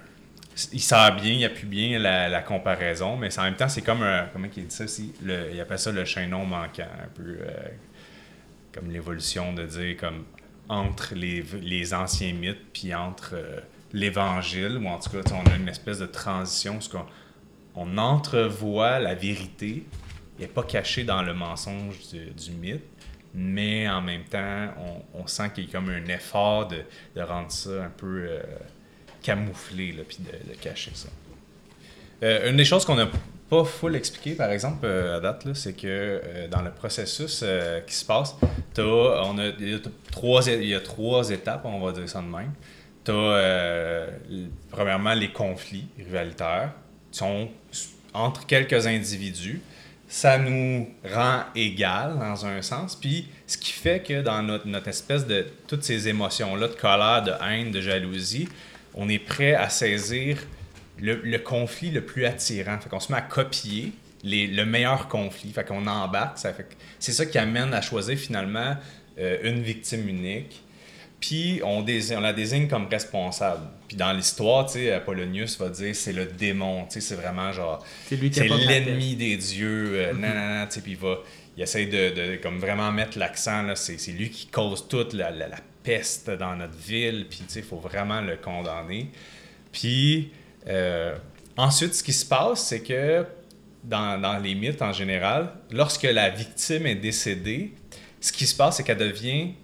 Il 0.73 0.81
sert 0.81 1.15
bien, 1.15 1.33
il 1.35 1.45
appuie 1.45 1.69
bien 1.69 1.99
la, 2.01 2.29
la 2.29 2.43
comparaison, 2.43 3.17
mais 3.17 3.37
en 3.39 3.45
même 3.45 3.55
temps, 3.55 3.69
c'est 3.69 3.83
comme 3.83 4.03
un. 4.03 4.27
Comment 4.33 4.49
il 4.57 4.67
dit 4.67 4.75
ça 4.75 4.85
aussi? 4.85 5.15
Le, 5.23 5.51
Il 5.53 5.61
appelle 5.61 5.79
ça 5.79 5.93
le 5.93 6.05
chaînon 6.05 6.45
manquant, 6.45 6.83
un 6.83 7.09
peu 7.15 7.39
euh, 7.41 7.69
comme 8.73 8.91
l'évolution 8.91 9.53
de 9.53 9.65
dire 9.65 9.97
comme 9.97 10.25
entre 10.69 11.15
les, 11.15 11.45
les 11.63 11.95
anciens 11.95 12.33
mythes, 12.33 12.73
puis 12.73 12.93
entre 12.93 13.37
l'évangile, 13.93 14.79
ou 14.79 14.87
en 14.87 14.99
tout 14.99 15.11
cas, 15.11 15.21
on 15.33 15.51
a 15.51 15.57
une 15.57 15.69
espèce 15.69 15.99
de 15.99 16.07
transition, 16.07 16.75
parce 16.75 16.89
qu'on 16.89 17.07
on 17.75 17.99
entrevoit 17.99 18.99
la 18.99 19.15
vérité, 19.15 19.85
elle 20.39 20.43
n'est 20.43 20.53
pas 20.53 20.63
cachée 20.63 21.05
dans 21.05 21.23
le 21.23 21.35
mensonge 21.35 21.97
du, 22.11 22.51
mythe, 22.53 22.83
mais 23.35 23.89
en 23.89 24.01
même 24.01 24.25
temps, 24.25 24.69
on, 25.15 25.27
sent 25.27 25.51
qu'il 25.55 25.65
y 25.65 25.69
a 25.69 25.73
comme 25.73 25.89
un 25.91 26.07
effort 26.07 26.69
de, 26.69 26.85
rendre 27.21 27.51
ça 27.51 27.85
un 27.85 27.91
peu 27.91 28.27
euh, 28.29 28.43
camouflé, 29.23 29.95
puis 30.07 30.19
de, 30.21 30.55
cacher 30.55 30.93
ça. 30.95 31.09
Euh, 32.23 32.51
une 32.51 32.57
des 32.57 32.65
choses 32.65 32.85
qu'on 32.85 32.97
n'a 32.97 33.09
pas 33.49 33.65
full 33.65 33.97
expliqué, 33.97 34.35
par 34.35 34.51
exemple, 34.51 34.85
euh, 34.85 35.17
à 35.17 35.21
date, 35.21 35.47
c'est 35.55 35.73
que 35.73 36.47
dans 36.51 36.63
le 36.63 36.71
processus 36.71 37.45
qui 37.87 37.95
se 37.95 38.05
passe, 38.05 38.37
on 38.79 39.37
il, 39.39 39.75
y 39.75 39.83
trois, 40.11 40.47
il 40.47 40.67
y 40.67 40.75
a 40.75 40.81
trois 40.81 41.31
étapes, 41.31 41.65
on 41.65 41.81
va 41.81 41.93
dire 41.93 42.09
ça 42.09 42.21
de 42.21 42.27
même. 42.27 42.53
Tu 43.09 43.15
euh, 43.15 44.07
premièrement, 44.71 45.15
les 45.15 45.33
conflits 45.33 45.87
rivalitaires 45.97 46.73
sont 47.11 47.49
entre 48.13 48.45
quelques 48.45 48.87
individus. 48.87 49.63
Ça 50.09 50.37
nous 50.37 50.87
rend 51.11 51.45
égal 51.55 52.19
dans 52.19 52.45
un 52.45 52.61
sens. 52.61 52.95
Puis, 52.97 53.27
ce 53.47 53.57
qui 53.57 53.73
fait 53.73 54.03
que 54.03 54.21
dans 54.21 54.43
notre, 54.43 54.67
notre 54.67 54.89
espèce 54.89 55.27
de 55.27 55.47
toutes 55.67 55.85
ces 55.85 56.07
émotions-là, 56.07 56.69
de 56.69 56.75
colère, 56.75 57.23
de 57.23 57.33
haine, 57.43 57.71
de 57.71 57.81
jalousie, 57.81 58.47
on 58.95 59.09
est 59.09 59.19
prêt 59.19 59.55
à 59.55 59.71
saisir 59.71 60.37
le, 61.01 61.39
conflit 61.39 61.91
le 61.91 62.03
plus 62.03 62.27
attirant. 62.27 62.79
Fait 62.79 62.91
qu'on 62.91 63.01
se 63.01 63.11
met 63.11 63.17
à 63.17 63.23
copier 63.23 63.95
les, 64.23 64.47
le 64.49 64.67
meilleur 64.67 65.09
conflit. 65.09 65.51
Fait 65.53 65.65
qu'on 65.65 65.87
embarque. 65.87 66.37
C'est 66.99 67.13
ça 67.13 67.25
qui 67.25 67.39
amène 67.39 67.73
à 67.73 67.81
choisir 67.81 68.19
finalement 68.19 68.77
euh, 69.19 69.39
une 69.45 69.63
victime 69.63 70.07
unique 70.11 70.63
puis 71.21 71.61
on, 71.65 71.85
on, 71.85 72.21
la 72.21 72.33
désigne 72.33 72.69
comme 72.69 72.87
responsable. 72.87 73.63
Puis 73.89 73.97
dans 73.97 74.13
l'histoire, 74.13 74.67
tu 74.67 74.75
sais, 74.75 74.93
Apollonius 74.93 75.59
va 75.59 75.69
dire 75.69 75.95
c'est 75.95 76.13
le 76.13 76.27
démon, 76.27 76.85
tu 76.85 76.95
sais, 76.95 77.01
c'est 77.01 77.15
vraiment 77.17 77.53
genre. 77.53 77.85
C'est 78.09 78.17
l'ennemi 78.17 79.17
des 79.17 79.37
dieux, 79.37 79.93
euh, 79.95 80.13
mm 80.13 80.69
tu 80.69 80.75
sais, 80.75 80.81
puis 80.81 80.93
il 80.93 80.99
va. 80.99 81.19
Il 81.57 81.63
essaie 81.63 81.87
de, 81.87 82.37
comme 82.37 82.61
vraiment 82.61 82.93
mettre 82.93 83.19
l'accent, 83.19 83.63
là, 83.63 83.75
c'est, 83.75 84.13
lui 84.13 84.31
qui 84.31 84.47
cause 84.47 84.87
toute 84.87 85.13
la, 85.13 85.33
peste 85.83 86.31
dans 86.31 86.55
notre 86.55 86.77
ville, 86.79 87.27
puis 87.29 87.41
tu 87.41 87.45
sais, 87.49 87.61
il 87.61 87.65
faut 87.65 87.79
vraiment 87.79 88.21
le 88.21 88.37
condamner. 88.37 89.11
Puis 89.73 90.31
euh, 90.69 91.17
ensuite, 91.57 91.95
ce 91.95 92.05
qui 92.05 92.13
se 92.13 92.25
passe, 92.25 92.65
c'est 92.67 92.83
que 92.83 93.27
dans, 93.83 94.21
dans 94.21 94.39
les 94.39 94.55
mythes 94.55 94.83
en 94.83 94.93
général, 94.93 95.51
lorsque 95.73 96.05
la 96.05 96.31
victime 96.31 96.87
est 96.87 96.95
décédée, 96.95 97.73
ce 98.21 98.31
qui 98.31 98.47
se 98.47 98.55
passe, 98.55 98.77
c'est 98.77 98.85
qu'elle 98.85 98.99
devient 98.99 99.55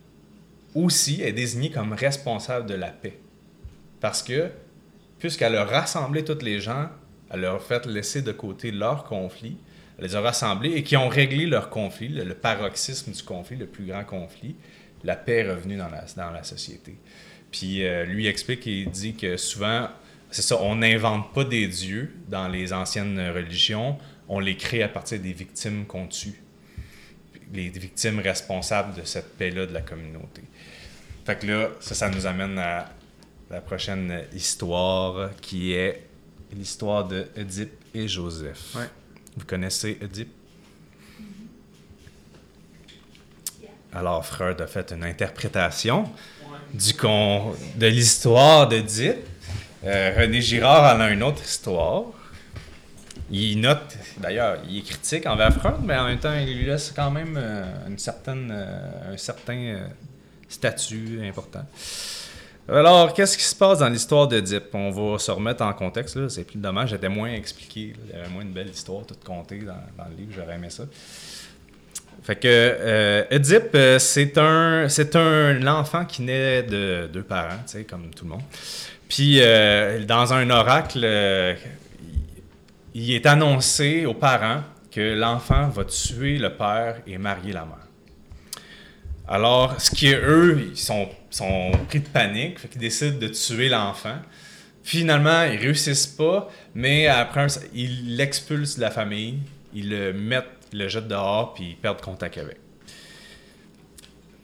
aussi 0.75 1.23
est 1.23 1.33
désignée 1.33 1.71
comme 1.71 1.93
responsable 1.93 2.67
de 2.67 2.75
la 2.75 2.91
paix. 2.91 3.19
Parce 4.01 4.23
que, 4.23 4.51
puisqu'elle 5.19 5.57
a 5.57 5.65
rassemblé 5.65 6.25
toutes 6.25 6.43
les 6.43 6.61
gens, 6.61 6.89
elle 7.31 7.41
leur 7.41 7.57
a 7.57 7.61
fait 7.61 7.87
laisser 7.87 8.23
de 8.23 8.33
côté 8.33 8.71
leurs 8.71 9.05
conflits, 9.05 9.57
elle 9.99 10.05
les 10.05 10.17
a 10.17 10.21
rassemblés 10.21 10.73
et 10.73 10.83
qui 10.83 10.97
ont 10.97 11.09
réglé 11.09 11.47
leur 11.47 11.71
conflit, 11.71 12.09
le, 12.09 12.35
paroxysme 12.35 13.13
du 13.13 13.23
conflit, 13.23 13.57
le 13.57 13.67
plus 13.67 13.87
grand 13.87 14.05
conflit, 14.05 14.57
la 15.05 15.17
paix 15.17 15.39
est 15.39 15.51
revenue 15.51 15.77
dans 15.77 15.89
la, 15.89 16.05
dans 16.17 16.31
la 16.31 16.43
société. 16.43 16.97
Puis 17.51 17.85
euh, 17.85 18.05
lui 18.05 18.27
explique 18.27 18.67
et 18.67 18.85
dit 18.87 19.15
que 19.15 19.37
souvent, 19.37 19.89
c'est 20.31 20.43
ça, 20.43 20.61
on 20.61 20.77
n'invente 20.77 21.33
pas 21.33 21.45
des 21.45 21.69
dieux 21.69 22.13
dans 22.29 22.49
les 22.49 22.73
anciennes 22.73 23.21
religions, 23.31 23.97
on 24.29 24.41
les 24.41 24.57
crée 24.57 24.83
à 24.83 24.89
partir 24.89 25.21
des 25.21 25.33
victimes 25.33 25.87
qu'on 25.87 26.09
tue, 26.09 26.43
les 27.53 27.69
victimes 27.69 28.19
responsables 28.19 28.95
de 29.01 29.05
cette 29.05 29.37
paix-là 29.37 29.67
de 29.67 29.73
la 29.73 29.83
communauté. 29.83 30.43
Fait 31.25 31.37
que 31.37 31.47
là, 31.47 31.69
ça, 31.81 31.95
ça 31.95 32.11
nous 32.11 32.27
amène 32.27 32.59
à 32.59 32.91
la 33.51 33.61
prochaine 33.61 34.25
histoire 34.35 35.31
qui 35.41 35.73
est 35.73 36.07
l'histoire 36.53 37.07
de 37.07 37.27
Oedipe 37.37 37.73
et 37.95 38.07
Joseph. 38.07 38.77
Vous 39.37 39.47
connaissez 39.47 39.99
Oedipe? 40.03 40.33
Alors, 43.93 44.27
Freud 44.27 44.61
a 44.61 44.67
fait 44.67 44.93
une 44.93 45.05
interprétation 45.05 46.11
du 46.73 46.95
con, 46.95 47.55
de 47.77 47.87
l'histoire 47.87 48.69
d'Oedipe. 48.69 49.17
Euh, 49.85 50.15
René 50.19 50.41
Girard 50.41 50.97
en 50.97 51.01
a 51.01 51.11
une 51.11 51.23
autre 51.23 51.43
histoire. 51.45 52.05
Il 53.31 53.61
note, 53.61 53.97
d'ailleurs, 54.19 54.59
il 54.69 54.79
est 54.79 54.83
critique 54.83 55.27
envers 55.27 55.55
Freud, 55.55 55.77
mais 55.85 55.97
en 55.97 56.07
même 56.07 56.19
temps, 56.19 56.35
il 56.35 56.59
lui 56.59 56.67
laisse 56.67 56.93
quand 56.95 57.11
même 57.11 57.37
euh, 57.37 57.89
une 57.89 57.99
certaine, 57.99 58.51
euh, 58.53 59.15
un 59.15 59.17
certain 59.17 59.89
statut 60.55 61.21
important. 61.23 61.65
Alors, 62.69 63.13
qu'est-ce 63.13 63.37
qui 63.37 63.45
se 63.45 63.55
passe 63.55 63.81
dans 63.81 63.89
l'histoire 63.89 64.27
d'Oedipe? 64.27 64.75
On 64.75 64.91
va 64.91 65.19
se 65.19 65.31
remettre 65.31 65.63
en 65.63 65.73
contexte. 65.75 66.29
C'est 66.29 66.45
plus 66.45 66.59
dommage, 66.59 66.91
j'étais 66.91 67.11
moins 67.11 67.33
expliqué. 67.33 67.95
Il 68.09 68.17
y 68.17 68.19
avait 68.19 68.31
moins 68.31 68.43
une 68.43 68.53
belle 68.53 68.71
histoire 68.71 69.05
toute 69.05 69.23
contée 69.23 69.59
dans, 69.59 69.75
le 70.09 70.17
livre, 70.17 70.33
j'aurais 70.35 70.55
aimé 70.55 70.71
ça. 70.71 70.85
Fait 72.23 72.37
que 72.37 72.49
euh, 72.49 73.25
euh 73.33 73.99
c'est 73.99 74.39
un, 74.39 74.89
c'est 74.89 75.15
un 75.15 75.67
enfant 75.67 76.07
qui 76.07 76.23
naît 76.23 76.63
de 76.63 77.11
deux 77.13 77.23
parents, 77.23 77.59
tu 77.67 77.73
sais, 77.73 77.85
comme 77.85 78.09
tout 78.15 78.25
le 78.25 78.31
monde. 78.31 78.43
Puis, 79.09 79.41
euh, 79.43 80.03
dans 80.07 80.33
un 80.33 80.49
oracle, 80.49 81.07
il 82.95 83.13
est 83.13 83.27
annoncé 83.27 84.07
aux 84.07 84.15
parents 84.15 84.63
que 84.91 85.15
l'enfant 85.15 85.69
va 85.69 85.85
tuer 85.85 86.39
le 86.39 86.51
père 86.51 87.03
et 87.07 87.19
marier 87.19 87.53
la 87.53 87.67
mère. 87.67 87.84
Alors, 89.27 89.81
ce 89.81 89.91
qui 89.91 90.09
est 90.09 90.21
eux, 90.21 90.69
ils 90.71 90.77
sont, 90.77 91.09
pris 91.89 92.01
de 92.01 92.09
panique, 92.09 92.59
fait 92.59 92.69
qu'ils 92.69 92.81
décident 92.81 93.19
de 93.19 93.29
tuer 93.29 93.69
l'enfant. 93.69 94.19
Finalement, 94.83 95.45
ils 95.45 95.59
réussissent 95.59 96.07
pas, 96.07 96.51
mais 96.75 97.07
après, 97.07 97.47
ils 97.73 98.17
l'expulsent 98.17 98.77
de 98.77 98.83
la 98.83 98.91
famille. 98.91 99.39
ils 99.73 99.89
le 99.89 100.13
mettent, 100.13 100.45
le 100.73 100.89
jettent 100.89 101.09
dehors, 101.09 101.55
puis 101.55 101.71
ils 101.71 101.77
perdent 101.77 102.03
contact 102.03 102.37
avec. 102.37 102.59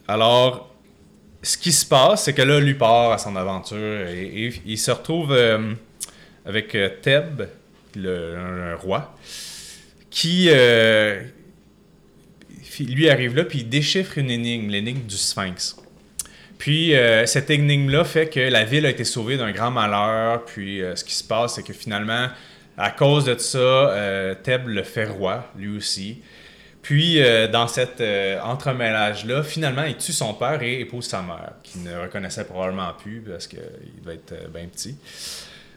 Alors, 0.08 0.74
ce 1.42 1.56
qui 1.56 1.72
se 1.72 1.86
passe, 1.86 2.24
c'est 2.24 2.32
que 2.32 2.42
là, 2.42 2.58
lui 2.58 2.74
part 2.74 3.12
à 3.12 3.18
son 3.18 3.36
aventure 3.36 4.08
et, 4.08 4.52
il 4.66 4.78
se 4.78 4.90
retrouve 4.90 5.32
euh, 5.32 5.72
avec 6.44 6.74
euh, 6.74 6.90
Theb, 7.02 7.42
le, 7.94 8.74
roi, 8.76 9.14
qui 10.10 10.48
euh, 10.50 11.22
lui 12.84 13.08
arrive 13.08 13.36
là, 13.36 13.44
puis 13.44 13.60
il 13.60 13.68
déchiffre 13.68 14.18
une 14.18 14.30
énigme, 14.30 14.68
l'énigme 14.68 15.02
du 15.02 15.16
Sphinx. 15.16 15.76
Puis 16.58 16.92
cette 17.24 17.48
énigme-là 17.48 18.04
fait 18.04 18.28
que 18.28 18.40
la 18.40 18.64
ville 18.64 18.84
a 18.84 18.90
été 18.90 19.04
sauvée 19.04 19.38
d'un 19.38 19.50
grand 19.50 19.70
malheur. 19.70 20.44
Puis 20.44 20.82
ce 20.94 21.02
qui 21.02 21.14
se 21.14 21.24
passe, 21.24 21.54
c'est 21.54 21.62
que 21.62 21.72
finalement, 21.72 22.28
à 22.76 22.90
cause 22.90 23.24
de 23.24 23.38
ça, 23.38 24.36
Theb 24.42 24.68
le 24.68 24.82
fait 24.82 25.06
roi, 25.06 25.50
lui 25.56 25.74
aussi. 25.74 26.20
Puis, 26.82 27.22
euh, 27.22 27.46
dans 27.46 27.68
cet 27.68 28.00
euh, 28.00 28.40
entremêlage-là, 28.40 29.42
finalement, 29.42 29.84
il 29.84 29.96
tue 29.96 30.12
son 30.12 30.32
père 30.34 30.62
et 30.62 30.80
épouse 30.80 31.06
sa 31.06 31.20
mère, 31.20 31.52
qui 31.62 31.78
ne 31.78 31.94
reconnaissait 31.96 32.44
probablement 32.44 32.92
plus 32.94 33.20
parce 33.20 33.46
qu'il 33.46 33.60
devait 34.02 34.14
être 34.14 34.32
euh, 34.32 34.48
bien 34.48 34.66
petit. 34.66 34.96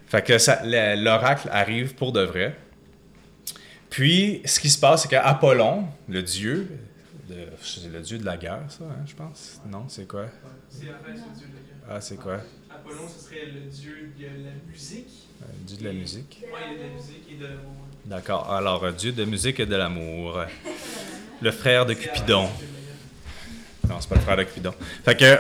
Fait 0.08 0.22
que 0.22 1.04
l'oracle 1.04 1.50
arrive 1.52 1.96
pour 1.96 2.14
de 2.14 2.22
vrai. 2.22 2.56
Puis, 3.90 4.42
ce 4.46 4.60
qui 4.60 4.70
se 4.70 4.80
passe, 4.80 5.04
c'est 5.04 5.10
qu'Apollon, 5.10 5.86
le 6.08 6.24
dieu, 6.24 6.70
c'est 7.62 7.92
le 7.92 8.02
dieu 8.02 8.18
de 8.18 8.26
la 8.26 8.38
guerre, 8.38 8.64
ça, 8.70 8.84
hein, 8.84 9.04
je 9.06 9.16
pense. 9.16 9.62
Non, 9.66 9.86
c'est 9.88 10.08
quoi? 10.08 10.26
C'est 10.70 10.86
le 10.86 10.92
dieu 10.92 10.92
de 10.92 11.56
la 11.56 11.62
guerre. 11.62 11.90
Ah, 11.90 12.02
c'est 12.02 12.18
quoi? 12.18 12.40
Apollon, 12.70 13.08
ce 13.08 13.26
serait 13.26 13.46
le 13.46 13.62
dieu 13.70 14.14
de 14.18 14.46
la 14.46 14.52
musique. 14.70 15.28
Le 15.42 15.66
dieu 15.66 15.78
de 15.78 15.84
la 15.84 15.94
musique. 15.94 16.42
Oui, 16.44 16.60
il 16.72 16.78
de 16.78 16.84
la 16.84 16.90
musique 16.90 17.32
et 17.32 17.36
de 17.36 17.44
l'amour. 17.46 17.76
D'accord. 18.06 18.52
Alors, 18.52 18.94
dieu 18.94 19.12
de 19.12 19.26
musique 19.26 19.60
et 19.60 19.66
de 19.66 19.76
l'amour 19.76 20.44
le 21.44 21.52
frère 21.52 21.86
de 21.86 21.94
Cupidon. 21.94 22.48
Non, 23.88 24.00
c'est 24.00 24.10
pas 24.10 24.16
le 24.16 24.22
frère 24.22 24.38
de 24.38 24.44
Cupidon. 24.44 24.74
Fait 25.04 25.16
que 25.16 25.40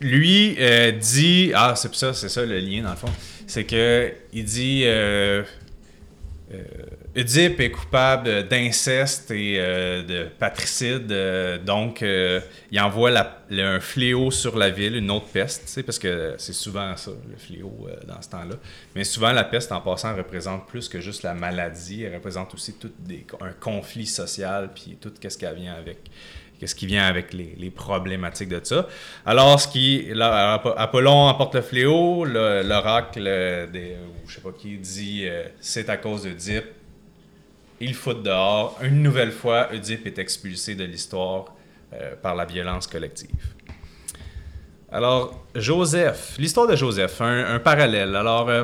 lui 0.00 0.56
euh, 0.58 0.90
dit 0.92 1.52
ah 1.54 1.74
c'est 1.76 1.94
ça 1.94 2.12
c'est 2.12 2.28
ça 2.28 2.44
le 2.44 2.58
lien 2.58 2.82
dans 2.82 2.90
le 2.90 2.96
fond 2.96 3.12
c'est 3.46 3.62
que 3.62 4.12
il 4.32 4.44
dit 4.44 4.82
euh, 4.84 5.44
euh, 6.52 6.64
Oedipe 7.14 7.60
est 7.60 7.70
coupable 7.70 8.48
d'inceste 8.48 9.30
et 9.30 9.56
euh, 9.58 10.02
de 10.02 10.28
patricide, 10.38 11.12
euh, 11.12 11.58
donc 11.58 12.02
il 12.02 12.80
envoie 12.80 13.10
un 13.50 13.80
fléau 13.80 14.30
sur 14.30 14.56
la 14.56 14.70
ville, 14.70 14.96
une 14.96 15.10
autre 15.10 15.26
peste, 15.26 15.82
parce 15.84 15.98
que 15.98 16.34
c'est 16.38 16.54
souvent 16.54 16.96
ça, 16.96 17.10
le 17.30 17.36
fléau 17.36 17.86
dans 18.06 18.20
ce 18.22 18.30
temps-là. 18.30 18.56
Mais 18.94 19.04
souvent, 19.04 19.32
la 19.32 19.44
peste, 19.44 19.72
en 19.72 19.80
passant, 19.80 20.16
représente 20.16 20.66
plus 20.66 20.88
que 20.88 21.00
juste 21.00 21.22
la 21.22 21.34
maladie, 21.34 22.04
elle 22.04 22.14
représente 22.14 22.54
aussi 22.54 22.74
tout 22.74 22.90
un 23.40 23.52
conflit 23.52 24.06
social, 24.06 24.70
puis 24.74 24.96
tout 25.00 25.12
ce 25.22 25.54
vient 25.54 25.74
avec 25.74 25.98
qu'est-ce 26.62 26.76
qui 26.76 26.86
vient 26.86 27.08
avec 27.08 27.32
les, 27.32 27.70
problématiques 27.70 28.48
de 28.48 28.60
ça. 28.62 28.86
Alors, 29.26 29.60
ce 29.60 29.66
qui, 29.66 30.06
Apollon 30.76 31.26
emporte 31.26 31.56
le 31.56 31.62
fléau, 31.62 32.24
l'oracle, 32.24 33.18
ou 33.18 34.28
je 34.28 34.34
sais 34.36 34.40
pas 34.40 34.52
qui, 34.52 34.78
dit 34.78 35.22
euh, 35.24 35.42
c'est 35.60 35.88
à 35.88 35.96
cause 35.96 36.22
d'Oedipe. 36.22 36.66
Il 37.84 37.94
fout 37.94 38.22
dehors. 38.22 38.78
Une 38.80 39.02
nouvelle 39.02 39.32
fois, 39.32 39.68
Oedipe 39.72 40.06
est 40.06 40.18
expulsé 40.18 40.76
de 40.76 40.84
l'histoire 40.84 41.46
euh, 41.92 42.14
par 42.14 42.36
la 42.36 42.44
violence 42.44 42.86
collective. 42.86 43.28
Alors, 44.92 45.44
Joseph, 45.56 46.36
l'histoire 46.38 46.68
de 46.68 46.76
Joseph, 46.76 47.20
un, 47.20 47.58
parallèle. 47.58 48.14
Alors, 48.14 48.48
euh, 48.50 48.62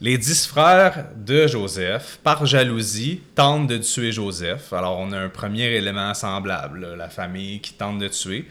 les 0.00 0.18
dix 0.18 0.44
frères 0.44 1.06
de 1.14 1.46
Joseph, 1.46 2.18
par 2.24 2.44
jalousie, 2.46 3.20
tentent 3.36 3.68
de 3.68 3.78
tuer 3.78 4.10
Joseph. 4.10 4.72
Alors, 4.72 4.98
on 4.98 5.12
a 5.12 5.18
un 5.18 5.28
premier 5.28 5.66
élément 5.76 6.14
semblable, 6.14 6.96
la 6.96 7.08
famille 7.10 7.60
qui 7.60 7.74
tente 7.74 8.00
de 8.00 8.08
tuer. 8.08 8.48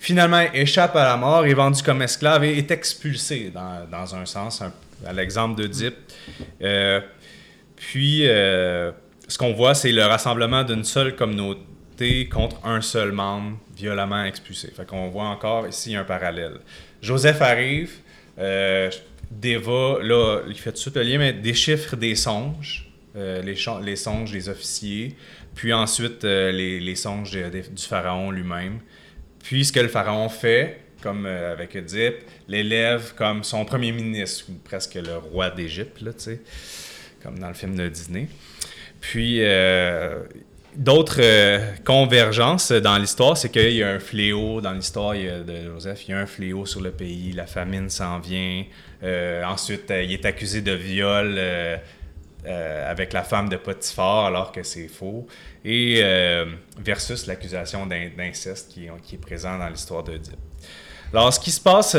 Finalement, 0.00 0.42
échappe 0.52 0.96
à 0.96 1.04
la 1.04 1.16
mort, 1.16 1.46
est 1.46 1.54
vendu 1.54 1.80
comme 1.84 2.02
esclave 2.02 2.42
et 2.42 2.58
est 2.58 2.72
expulsé, 2.72 3.52
dans, 3.54 4.14
un 4.16 4.26
sens, 4.26 4.64
à 5.06 5.12
l'exemple 5.12 5.60
d'Oedipe. 5.60 5.94
Euh, 6.60 7.00
puis, 7.78 8.26
euh, 8.26 8.92
ce 9.28 9.38
qu'on 9.38 9.52
voit, 9.52 9.74
c'est 9.74 9.92
le 9.92 10.04
rassemblement 10.04 10.64
d'une 10.64 10.84
seule 10.84 11.14
communauté 11.14 12.28
contre 12.30 12.64
un 12.64 12.80
seul 12.80 13.12
membre 13.12 13.58
violemment 13.76 14.24
expulsé. 14.24 14.72
Fait 14.74 14.86
qu'on 14.86 15.08
voit 15.08 15.26
encore 15.26 15.66
ici 15.66 15.94
un 15.94 16.04
parallèle. 16.04 16.58
Joseph 17.02 17.40
arrive, 17.42 17.90
euh, 18.38 18.90
là, 19.42 20.40
il 20.48 20.58
fait 20.58 20.72
tout 20.72 20.92
le 20.94 21.02
lien, 21.02 21.18
mais 21.18 21.32
déchiffre 21.32 21.96
des 21.96 22.14
songes, 22.14 22.90
euh, 23.16 23.42
les, 23.42 23.96
songes 23.96 24.32
des 24.32 24.48
officiers, 24.48 25.14
puis 25.54 25.72
ensuite 25.72 26.24
euh, 26.24 26.50
les, 26.52 26.94
songes 26.96 27.32
du 27.32 27.82
pharaon 27.82 28.30
lui-même. 28.30 28.80
Puis 29.42 29.64
ce 29.64 29.72
que 29.72 29.80
le 29.80 29.88
pharaon 29.88 30.28
fait, 30.28 30.80
comme 31.02 31.26
avec 31.26 31.76
Oedipe, 31.76 32.16
l'élève 32.48 33.14
comme 33.14 33.44
son 33.44 33.64
premier 33.64 33.92
ministre, 33.92 34.46
ou 34.48 34.54
presque 34.64 34.94
le 34.94 35.16
roi 35.16 35.50
d'Égypte, 35.50 36.00
là, 36.00 36.12
tu 36.12 36.20
sais, 36.20 36.40
comme 37.22 37.38
dans 37.38 37.48
le 37.48 37.54
film 37.54 37.76
de 37.76 37.88
Disney. 37.88 38.28
Puis 39.00 39.40
d'autres 40.74 41.20
convergences 41.84 42.72
dans 42.72 42.98
l'histoire, 42.98 43.36
c'est 43.36 43.50
qu'il 43.50 43.74
y 43.74 43.82
a 43.82 43.90
un 43.90 44.00
fléau 44.00 44.60
dans 44.60 44.72
l'histoire 44.72 45.14
de 45.14 45.64
Joseph, 45.64 46.08
il 46.08 46.10
y 46.10 46.14
a 46.14 46.18
un 46.18 46.26
fléau 46.26 46.66
sur 46.66 46.80
le 46.80 46.90
pays, 46.90 47.32
la 47.32 47.46
famine 47.46 47.88
s'en 47.88 48.18
vient, 48.18 48.64
euh, 49.02 49.44
ensuite, 49.44 49.90
euh, 49.90 50.02
il 50.02 50.12
est 50.12 50.24
accusé 50.24 50.60
de 50.60 50.72
viol 50.72 51.34
euh, 51.38 51.76
avec 52.90 53.12
la 53.12 53.22
femme 53.22 53.48
de 53.48 53.56
Potiphar, 53.56 54.26
alors 54.26 54.52
que 54.52 54.62
c'est 54.62 54.88
faux. 54.88 55.26
Et 55.64 56.02
versus 56.78 57.26
l'accusation 57.26 57.84
d'inceste 57.86 58.72
qui, 58.72 58.86
est 58.86 59.20
présent 59.20 59.58
dans 59.58 59.68
l'histoire 59.68 60.02
d'Oedipe. 60.02 60.38
Alors, 61.12 61.32
ce 61.32 61.40
qui 61.40 61.50
se 61.50 61.60
passe, 61.60 61.96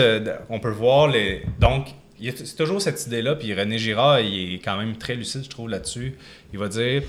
on 0.50 0.60
peut 0.60 0.72
voir 0.72 1.08
les. 1.08 1.44
Donc, 1.60 1.88
c'est 2.22 2.56
toujours 2.56 2.82
cette 2.82 3.06
idée-là, 3.06 3.36
puis 3.36 3.54
René 3.54 3.78
Girard, 3.78 4.20
il 4.20 4.56
est 4.56 4.60
quand 4.60 4.78
même 4.78 4.98
très 4.98 5.16
lucide, 5.16 5.44
je 5.44 5.50
trouve, 5.50 5.70
là-dessus. 5.70 6.16
Il 6.54 6.60
va 6.60 6.68
dire 6.68 7.04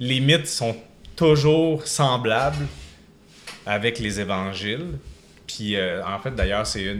les 0.00 0.20
mythes 0.20 0.46
sont 0.46 0.76
toujours 1.16 1.86
semblables 1.86 2.66
avec 3.66 3.98
les 3.98 4.20
évangiles. 4.20 4.98
Puis, 5.46 5.76
en 5.80 6.18
fait, 6.20 6.34
d'ailleurs, 6.34 6.66
c'est 6.66 6.94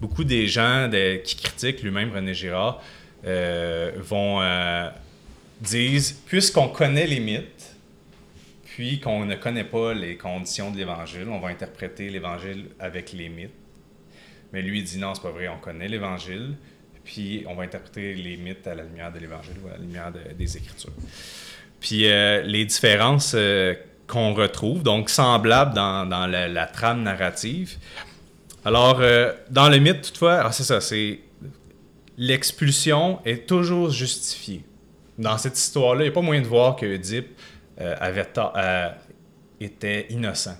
beaucoup 0.00 0.24
des 0.24 0.46
gens 0.46 0.90
qui 1.24 1.36
critiquent 1.36 1.82
lui-même 1.82 2.12
René 2.12 2.34
Girard 2.34 2.82
euh, 3.26 3.92
vont 3.96 4.42
euh, 4.42 4.90
disent 5.60 6.12
puisqu'on 6.26 6.68
connaît 6.68 7.06
les 7.06 7.20
mythes, 7.20 7.74
puis 8.66 9.00
qu'on 9.00 9.24
ne 9.24 9.34
connaît 9.34 9.64
pas 9.64 9.94
les 9.94 10.16
conditions 10.16 10.70
de 10.70 10.76
l'Évangile, 10.76 11.28
on 11.28 11.38
va 11.38 11.48
interpréter 11.48 12.10
l'Évangile 12.10 12.66
avec 12.78 13.12
les 13.12 13.30
mythes. 13.30 13.63
Mais 14.54 14.62
lui 14.62 14.82
dit 14.82 14.96
non, 14.96 15.14
c'est 15.14 15.22
pas 15.22 15.30
vrai, 15.30 15.48
on 15.48 15.58
connaît 15.58 15.88
l'Évangile, 15.88 16.54
puis 17.04 17.44
on 17.46 17.54
va 17.54 17.64
interpréter 17.64 18.14
les 18.14 18.38
mythes 18.38 18.66
à 18.66 18.74
la 18.74 18.84
lumière 18.84 19.12
de 19.12 19.18
l'Évangile 19.18 19.56
ou 19.62 19.68
à 19.68 19.72
la 19.72 19.78
lumière 19.78 20.10
des 20.38 20.56
Écritures. 20.56 20.92
Puis 21.80 22.06
euh, 22.06 22.40
les 22.40 22.64
différences 22.64 23.36
qu'on 24.06 24.32
retrouve, 24.32 24.82
donc 24.82 25.10
semblables 25.10 25.74
dans, 25.74 26.08
la, 26.08 26.48
la, 26.48 26.66
trame 26.66 27.02
narrative, 27.02 27.76
alors, 28.64 29.00
euh, 29.00 29.32
dans 29.50 29.68
le 29.68 29.78
mythe, 29.78 30.00
toutefois, 30.02 30.40
ah, 30.42 30.52
c'est 30.52 30.64
ça, 30.64 30.80
c'est 30.80 31.20
l'expulsion 32.16 33.20
est 33.24 33.46
toujours 33.46 33.90
justifiée. 33.90 34.64
Dans 35.18 35.36
cette 35.36 35.58
histoire-là, 35.58 36.02
il 36.02 36.04
n'y 36.04 36.12
a 36.12 36.14
pas 36.14 36.22
moyen 36.22 36.40
de 36.40 36.46
voir 36.46 36.74
que 36.74 36.86
Oedipe 36.86 37.28
euh, 37.80 37.94
avait 38.00 38.26
euh, 38.38 38.88
était 39.60 40.06
innocent. 40.10 40.56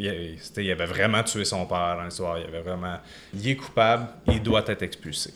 Il, 0.00 0.70
avait 0.70 0.86
vraiment 0.86 1.22
tué 1.22 1.44
son 1.44 1.66
père 1.66 1.96
dans 1.96 2.04
l'histoire. 2.04 2.38
Il 2.38 2.46
avait 2.46 2.62
vraiment. 2.62 2.98
Il 3.34 3.48
est 3.48 3.56
coupable, 3.56 4.08
il 4.28 4.42
doit 4.42 4.64
être 4.66 4.82
expulsé. 4.82 5.32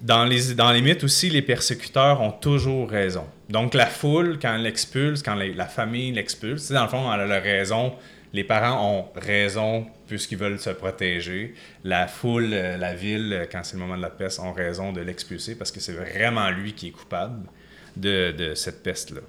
Dans 0.00 0.24
les, 0.24 0.54
dans 0.54 0.70
les 0.70 0.80
mythes 0.80 1.04
aussi, 1.04 1.28
les 1.28 1.42
persécuteurs 1.42 2.20
ont 2.20 2.30
toujours 2.30 2.88
raison. 2.88 3.26
Donc 3.48 3.74
la 3.74 3.86
foule, 3.86 4.38
quand 4.40 4.54
elle 4.54 4.62
l'expulse, 4.62 5.22
quand 5.22 5.34
la, 5.34 5.66
famille 5.66 6.12
l'expulse, 6.12 6.70
dans 6.70 6.84
le 6.84 6.88
fond, 6.88 7.12
elle 7.12 7.20
a 7.20 7.26
la 7.26 7.40
raison 7.40 7.94
les 8.32 8.44
parents 8.44 8.90
ont 8.90 9.20
raison 9.20 9.86
puisqu'ils 10.06 10.38
veulent 10.38 10.58
se 10.58 10.70
protéger. 10.70 11.54
La 11.84 12.06
foule, 12.06 12.50
euh, 12.52 12.76
la 12.76 12.94
ville, 12.94 13.32
euh, 13.32 13.46
quand 13.50 13.62
c'est 13.62 13.74
le 13.74 13.80
moment 13.80 13.96
de 13.96 14.02
la 14.02 14.10
peste, 14.10 14.40
ont 14.40 14.52
raison 14.52 14.92
de 14.92 15.00
l'expulser 15.00 15.54
parce 15.54 15.70
que 15.70 15.80
c'est 15.80 15.92
vraiment 15.92 16.50
lui 16.50 16.72
qui 16.72 16.88
est 16.88 16.92
coupable 16.92 17.48
de, 17.96 18.52
cette 18.54 18.82
peste-là. 18.82 19.22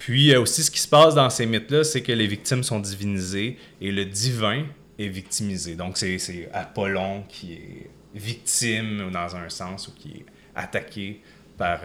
Puis 0.00 0.32
euh, 0.32 0.40
aussi, 0.40 0.62
ce 0.62 0.70
qui 0.70 0.80
se 0.80 0.88
passe 0.88 1.14
dans 1.14 1.28
ces 1.28 1.44
mythes-là, 1.44 1.84
c'est 1.84 2.00
que 2.00 2.12
les 2.12 2.26
victimes 2.26 2.62
sont 2.62 2.80
divinisées 2.80 3.58
et 3.82 3.92
le 3.92 4.06
divin 4.06 4.64
est 4.98 5.08
victimisé. 5.08 5.74
Donc, 5.74 5.98
c'est 5.98 6.48
Apollon 6.54 7.24
qui 7.28 7.52
est 7.52 7.90
victime 8.14 9.10
dans 9.12 9.36
un 9.36 9.50
sens 9.50 9.88
ou 9.88 9.92
qui 9.92 10.08
est 10.08 10.26
attaqué 10.56 11.20
par, 11.58 11.80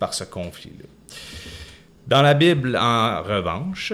par 0.00 0.12
ce 0.12 0.24
conflit-là. 0.24 0.84
Dans 2.08 2.22
la 2.22 2.34
Bible, 2.34 2.76
en 2.76 3.22
revanche, 3.22 3.92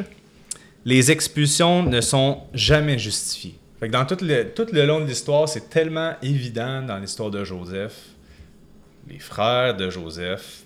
les 0.87 1.11
expulsions 1.11 1.83
ne 1.83 2.01
sont 2.01 2.43
jamais 2.55 2.99
justifiées. 2.99 3.59
dans 3.91 4.07
tout 4.07 4.16
le, 4.23 4.45
tout 4.55 4.66
le 4.73 4.87
long 4.87 5.01
de 5.01 5.05
l'histoire, 5.05 5.47
c'est 5.47 5.68
tellement 5.68 6.14
évident 6.23 6.83
dans 6.83 6.99
l'histoire 6.99 7.31
de 7.31 7.45
Joseph 7.45 8.12
les 9.09 9.18
frères 9.18 9.77
de 9.77 9.91
Joseph 9.91 10.64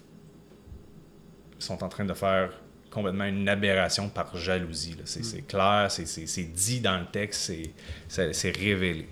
sont 1.59 1.83
en 1.85 1.89
train 1.89 2.05
de 2.05 2.15
faire 2.15 2.51
complètement 2.91 3.25
une 3.25 3.49
aberration 3.49 4.09
par 4.09 4.37
jalousie. 4.37 4.93
là. 4.99 5.03
C'est 5.05 5.47
clair, 5.47 5.87
c'est- 5.91 6.53
dit 6.53 6.81
dans 6.81 6.99
le 6.99 7.07
texte, 7.07 7.53
c'est- 8.09 8.57
révélé. 8.57 9.09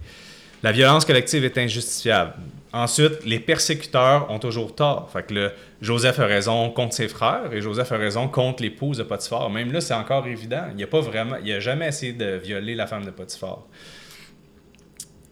La 0.62 0.72
violence 0.72 1.04
collective 1.04 1.44
est 1.44 1.58
injustifiable. 1.58 2.32
Ensuite, 2.72 3.24
les 3.26 3.38
persécuteurs 3.38 4.30
ont 4.30 4.38
toujours 4.38 4.74
tort. 4.74 5.10
Fait 5.12 5.22
que 5.26 5.52
Joseph 5.82 6.18
a 6.18 6.26
raison 6.26 6.70
contre 6.70 6.94
ses 6.94 7.06
frères 7.08 7.52
et 7.52 7.60
Joseph 7.60 7.92
a 7.92 7.98
raison 7.98 8.28
contre 8.28 8.62
l'épouse 8.62 8.96
de 8.96 9.02
Potiphar. 9.02 9.50
Même 9.50 9.70
là, 9.72 9.82
c'est 9.82 9.92
encore 9.94 10.26
évident. 10.26 10.64
Il 10.72 10.78
n'a 10.78 10.86
pas 10.86 11.00
vraiment, 11.00 11.36
il 11.44 11.52
a 11.52 11.60
jamais 11.60 11.88
essayé 11.88 12.14
de 12.14 12.36
violer 12.36 12.74
la 12.74 12.86
femme 12.86 13.04
de 13.04 13.10
Potiphar. 13.10 13.58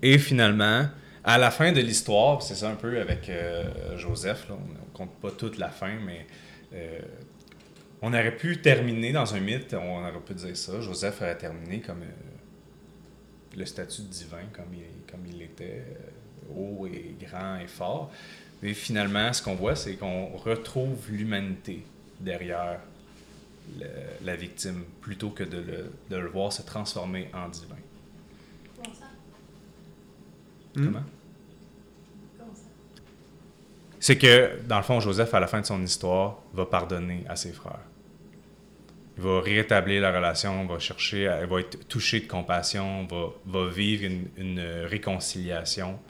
Et 0.03 0.19
finalement, 0.19 0.87
à 1.25 1.39
la 1.39 1.51
fin 1.51 1.73
de 1.73 1.81
l'histoire, 1.81 2.43
c'est 2.43 2.55
ça 2.57 2.69
un 2.69 2.75
peu 2.75 3.01
avec 3.01 3.29
euh, 3.29 3.97
Joseph, 3.97 4.49
là, 4.49 4.57
on 4.59 4.69
ne 4.73 4.93
compte 4.93 5.15
pas 5.21 5.31
toute 5.31 5.59
la 5.59 5.69
fin, 5.69 5.95
mais 6.05 6.27
euh, 6.75 7.01
on 8.01 8.12
aurait 8.12 8.37
pu 8.37 8.61
terminer 8.61 9.12
dans 9.12 9.35
un 9.35 9.41
mythe, 9.41 9.75
on 9.75 10.01
aurait 10.03 10.20
pu 10.20 10.35
dire 10.35 10.57
ça. 10.57 10.81
Joseph 10.81 11.20
aurait 11.23 11.39
terminé 11.39 11.81
comme 11.81 12.03
euh, 12.03 13.57
le 13.57 13.64
statut 13.66 14.03
divin, 14.03 14.45
comme 14.53 14.73
il, 14.75 15.11
comme 15.11 15.25
il 15.27 15.43
était, 15.43 15.85
euh, 15.87 16.55
haut 16.57 16.87
et 16.87 17.14
grand 17.20 17.59
et 17.59 17.68
fort. 17.68 18.11
Et 18.62 18.75
finalement, 18.75 19.33
ce 19.33 19.43
qu'on 19.43 19.55
voit, 19.55 19.77
c'est 19.77 19.95
qu'on 19.97 20.29
retrouve 20.37 21.11
l'humanité 21.11 21.85
derrière 22.20 22.79
le- 23.79 23.87
la 24.25 24.37
victime, 24.37 24.85
plutôt 25.01 25.31
que 25.31 25.45
de 25.45 25.59
le, 25.59 25.91
de 26.11 26.16
le 26.16 26.29
voir 26.29 26.53
se 26.53 26.62
transformer 26.62 27.29
en 27.35 27.49
divin. 27.49 27.77
Comment 28.77 28.95
ça? 28.95 29.07
Hmm? 30.77 30.85
Comment? 30.87 31.05
C'est 34.03 34.18
que, 34.18 34.59
dans 34.66 34.78
le 34.78 34.82
fond, 34.82 34.98
Joseph, 34.98 35.32
à 35.32 35.38
la 35.38 35.46
fin 35.46 35.61
de 35.61 35.66
son 35.66 35.80
histoire, 35.80 36.38
va 36.55 36.66
pardonner 36.66 37.22
à 37.28 37.36
ses 37.36 37.53
frères. 37.53 37.78
Il 39.16 39.22
va 39.22 39.40
rétablir 39.40 40.03
la 40.03 40.11
relation, 40.11 40.66
va 40.66 40.80
chercher, 40.80 41.28
à- 41.28 41.46
va 41.46 41.61
être 41.61 41.86
touché 41.86 42.18
de 42.18 42.26
compassion, 42.26 43.07
va, 43.07 43.26
va 43.46 43.70
vivre 43.70 44.05
une, 44.05 44.26
une 44.36 44.61
réconciliation 44.86 46.00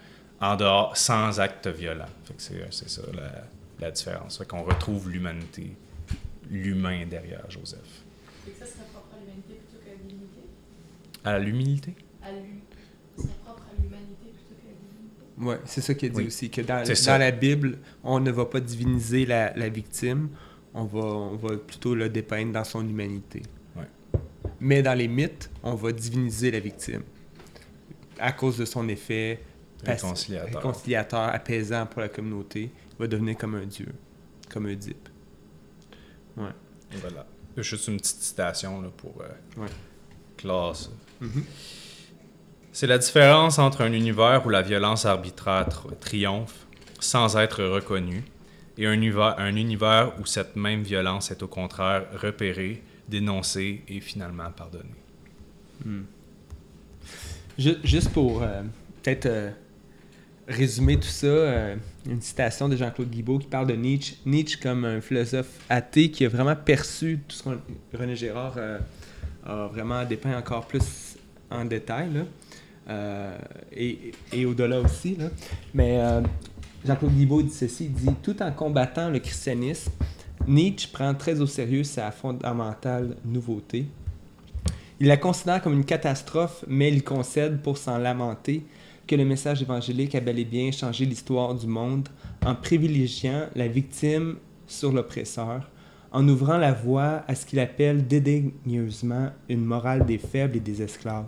en 0.41 0.57
dehors, 0.57 0.97
sans 0.97 1.39
acte 1.39 1.67
violent. 1.67 2.07
C'est, 2.39 2.89
ça 2.89 3.03
la, 3.13 3.45
la 3.79 3.91
différence. 3.91 4.39
Fait 4.39 4.49
qu'on 4.49 4.63
retrouve 4.63 5.11
l'humanité, 5.11 5.77
l'humain 6.51 7.05
derrière 7.05 7.45
Joseph. 7.51 7.79
Que 8.47 8.53
ça 8.59 8.65
serait 8.65 8.87
propre 8.91 9.09
à 9.15 9.21
l'humanité 9.21 9.61
plutôt 9.69 9.85
qu'à? 9.85 11.31
À 11.31 11.39
l'humilité? 11.39 11.95
À 12.23 12.31
lui. 12.33 12.63
Ça 13.19 13.23
serait 13.25 13.35
propre 13.45 13.65
à 13.71 13.83
l'humanité 13.83 14.33
plutôt 14.33 14.55
qu'à 14.63 14.71
la 14.71 14.77
divinité? 14.81 15.22
Oui, 15.39 15.55
c'est 15.65 15.81
ça 15.81 15.95
qu'il 15.95 16.11
dit 16.13 16.19
Oui. 16.19 16.27
aussi, 16.27 16.51
que 16.51 16.61
dans, 16.61 16.85
la 17.19 17.31
Bible, 17.31 17.79
on 18.05 18.21
ne 18.21 18.31
va 18.31 18.45
pas 18.47 18.61
diviniser 18.61 19.25
la, 19.27 19.53
la 19.57 19.69
victime, 19.69 20.29
on 20.75 20.85
va, 20.85 21.01
on 21.01 21.37
va 21.37 21.57
plutôt 21.57 21.95
le 21.95 22.09
dépeindre 22.09 22.53
dans 22.53 22.65
son 22.65 22.87
humanité. 22.87 23.43
Ouais. 23.77 23.87
Mais 24.61 24.83
dans 24.83 24.95
les 24.95 25.09
mythes, 25.09 25.51
on 25.63 25.75
va 25.75 25.93
diviniser 25.93 26.51
la 26.51 26.61
victime 26.61 27.03
à 28.19 28.33
cause 28.33 28.59
de 28.59 28.65
son 28.65 28.89
effet 28.89 29.41
Réconciliateur. 29.85 30.55
réconciliateur, 30.63 31.21
apaisant 31.23 31.87
pour 31.87 32.03
la 32.03 32.09
communauté. 32.09 32.71
Il 32.93 32.99
va 33.01 33.07
devenir 33.09 33.37
comme 33.37 33.57
un 33.57 33.67
dieu, 33.67 33.89
comme 34.49 34.67
un 34.67 34.71
Oedipe. 34.71 35.09
Ouais. 36.37 36.51
Voilà. 37.01 37.27
Juste 37.57 37.89
une 37.89 37.97
petite 37.97 38.23
citation 38.23 38.81
là, 38.81 38.89
pour 38.97 39.15
euh, 39.23 39.61
Ouais. 39.61 39.69
ça. 40.75 40.89
Mhm. 41.21 41.45
C'est 42.73 42.87
la 42.87 42.99
différence 42.99 43.59
entre 43.59 43.83
un 43.83 43.93
univers 43.93 44.43
où 44.47 44.49
la 44.49 44.63
violence 44.63 45.05
arbitraire 45.05 45.69
tr- 45.69 45.99
triomphe 46.01 46.67
sans 47.01 47.37
être 47.37 47.63
reconnue 47.65 48.23
et 48.79 48.87
un 48.87 48.93
univers, 48.95 49.35
un 49.39 49.55
univers 49.57 50.13
où 50.21 50.25
cette 50.27 50.57
même 50.57 50.83
violence 50.83 51.31
est 51.31 51.43
au 51.43 51.49
contraire 51.49 52.07
repérée, 52.15 52.83
dénoncée 53.09 53.83
et 53.89 54.01
finalement 54.01 54.51
pardonnée. 54.57 54.89
Hmm. 55.85 56.03
Ju- 57.59 57.77
Juste 57.85 58.11
pour 58.11 58.43
euh, 58.43 58.63
peut-être 59.03 59.27
euh, 59.27 59.51
résumer 60.49 60.97
tout 60.99 61.09
ça, 61.09 61.27
euh, 61.27 61.77
une 62.07 62.23
citation 62.23 62.71
de 62.71 62.77
Jean-Claude 62.77 63.11
Guibault 63.11 63.39
qui 63.39 63.49
parle 63.49 63.67
de 63.67 63.75
Nietzsche. 63.75 64.17
Nietzsche 64.25 64.59
comme 64.59 64.87
un 64.87 65.01
philosophe 65.03 65.51
athée 65.69 66.11
qui 66.11 66.25
a 66.25 66.29
vraiment 66.31 66.57
perçu 66.57 67.21
tout 67.29 67.37
ce 67.37 67.43
que 67.43 67.97
René 67.99 68.17
Gérard 68.17 68.57
a 69.45 69.67
vraiment 69.67 70.03
dépeint 70.07 70.39
encore 70.39 70.67
plus 70.67 71.17
en 71.51 71.67
détail, 71.67 72.15
là. 72.15 72.21
Euh, 72.93 73.39
et, 73.73 74.45
au-delà 74.45 74.81
aussi. 74.81 75.17
Là. 75.17 75.27
Mais 75.75 75.99
euh, 75.99 76.21
Jean-Claude 76.85 77.13
Guibault 77.13 77.43
dit 77.43 77.51
ceci, 77.51 77.87
il 77.87 77.93
dit 77.93 78.15
«Tout 78.23 78.43
en 78.43 78.53
combattant 78.53 79.09
le 79.09 79.19
christianisme, 79.19 79.93
Nietzsche 80.47 80.89
prend 80.93 81.15
très 81.15 81.41
au 81.41 81.47
sérieux 81.47 81.85
sa 81.85 82.11
fondamentale 82.11 83.17
nouveauté. 83.25 83.87
Il 85.01 85.09
la 85.09 85.17
considère 85.17 85.63
comme 85.63 85.73
une 85.75 85.85
catastrophe, 85.85 86.65
mais 86.69 86.89
il 86.89 87.03
concède 87.03 87.61
pour 87.63 87.79
s'en 87.79 87.99
lamenter 87.99 88.65
que 89.07 89.17
le 89.17 89.25
message 89.25 89.63
évangélique 89.63 90.15
a 90.15 90.21
bel 90.21 90.39
et 90.39 90.45
bien 90.45 90.71
changé 90.71 91.05
l'histoire 91.05 91.55
du 91.55 91.67
monde 91.67 92.09
en 92.45 92.55
privilégiant 92.55 93.47
la 93.57 93.69
victime 93.69 94.37
sur 94.67 94.93
l'oppresseur, 94.93 95.69
en 96.13 96.29
ouvrant 96.29 96.57
la 96.57 96.73
voie 96.73 97.25
à 97.27 97.35
ce 97.35 97.47
qu'il 97.47 97.59
appelle 97.59 98.07
dédaigneusement 98.07 99.31
une 99.49 99.65
morale 99.65 100.05
des 100.07 100.19
faibles 100.19 100.57
et 100.57 100.61
des 100.61 100.83
esclaves. 100.83 101.27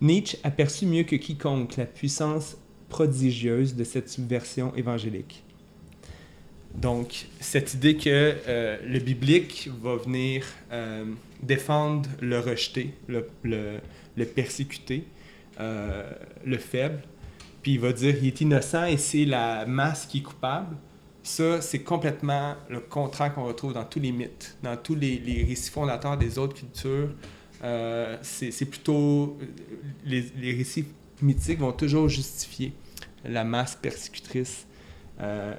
Nietzsche 0.00 0.38
aperçut 0.42 0.86
mieux 0.86 1.02
que 1.02 1.16
quiconque 1.16 1.76
la 1.76 1.86
puissance 1.86 2.56
prodigieuse 2.88 3.74
de 3.74 3.84
cette 3.84 4.08
subversion 4.08 4.74
évangélique. 4.74 5.44
Donc, 6.74 7.26
cette 7.40 7.74
idée 7.74 7.96
que 7.96 8.36
euh, 8.46 8.78
le 8.86 8.98
biblique 9.00 9.68
va 9.82 9.96
venir 9.96 10.44
euh, 10.72 11.04
défendre 11.42 12.08
le 12.20 12.38
rejeté, 12.38 12.94
le, 13.08 13.28
le, 13.42 13.78
le 14.16 14.24
persécuté, 14.24 15.04
euh, 15.58 16.08
le 16.44 16.58
faible, 16.58 17.02
puis 17.62 17.72
il 17.72 17.80
va 17.80 17.92
dire 17.92 18.14
il 18.20 18.28
est 18.28 18.40
innocent 18.40 18.86
et 18.86 18.96
c'est 18.96 19.24
la 19.24 19.66
masse 19.66 20.06
qui 20.06 20.18
est 20.18 20.22
coupable. 20.22 20.76
Ça, 21.22 21.60
c'est 21.60 21.80
complètement 21.80 22.54
le 22.70 22.80
contraire 22.80 23.34
qu'on 23.34 23.44
retrouve 23.44 23.74
dans 23.74 23.84
tous 23.84 24.00
les 24.00 24.12
mythes, 24.12 24.56
dans 24.62 24.76
tous 24.76 24.94
les, 24.94 25.18
les 25.18 25.44
récits 25.44 25.70
fondateurs 25.70 26.16
des 26.16 26.38
autres 26.38 26.54
cultures. 26.54 27.10
Euh, 27.62 28.16
c'est 28.22 28.64
plutôt. 28.64 29.38
Les, 30.04 30.24
les 30.40 30.54
récits 30.54 30.86
mythiques 31.22 31.60
vont 31.60 31.72
toujours 31.72 32.08
justifier 32.08 32.72
la 33.24 33.44
masse 33.44 33.76
persécutrice. 33.76 34.66
Euh, 35.20 35.54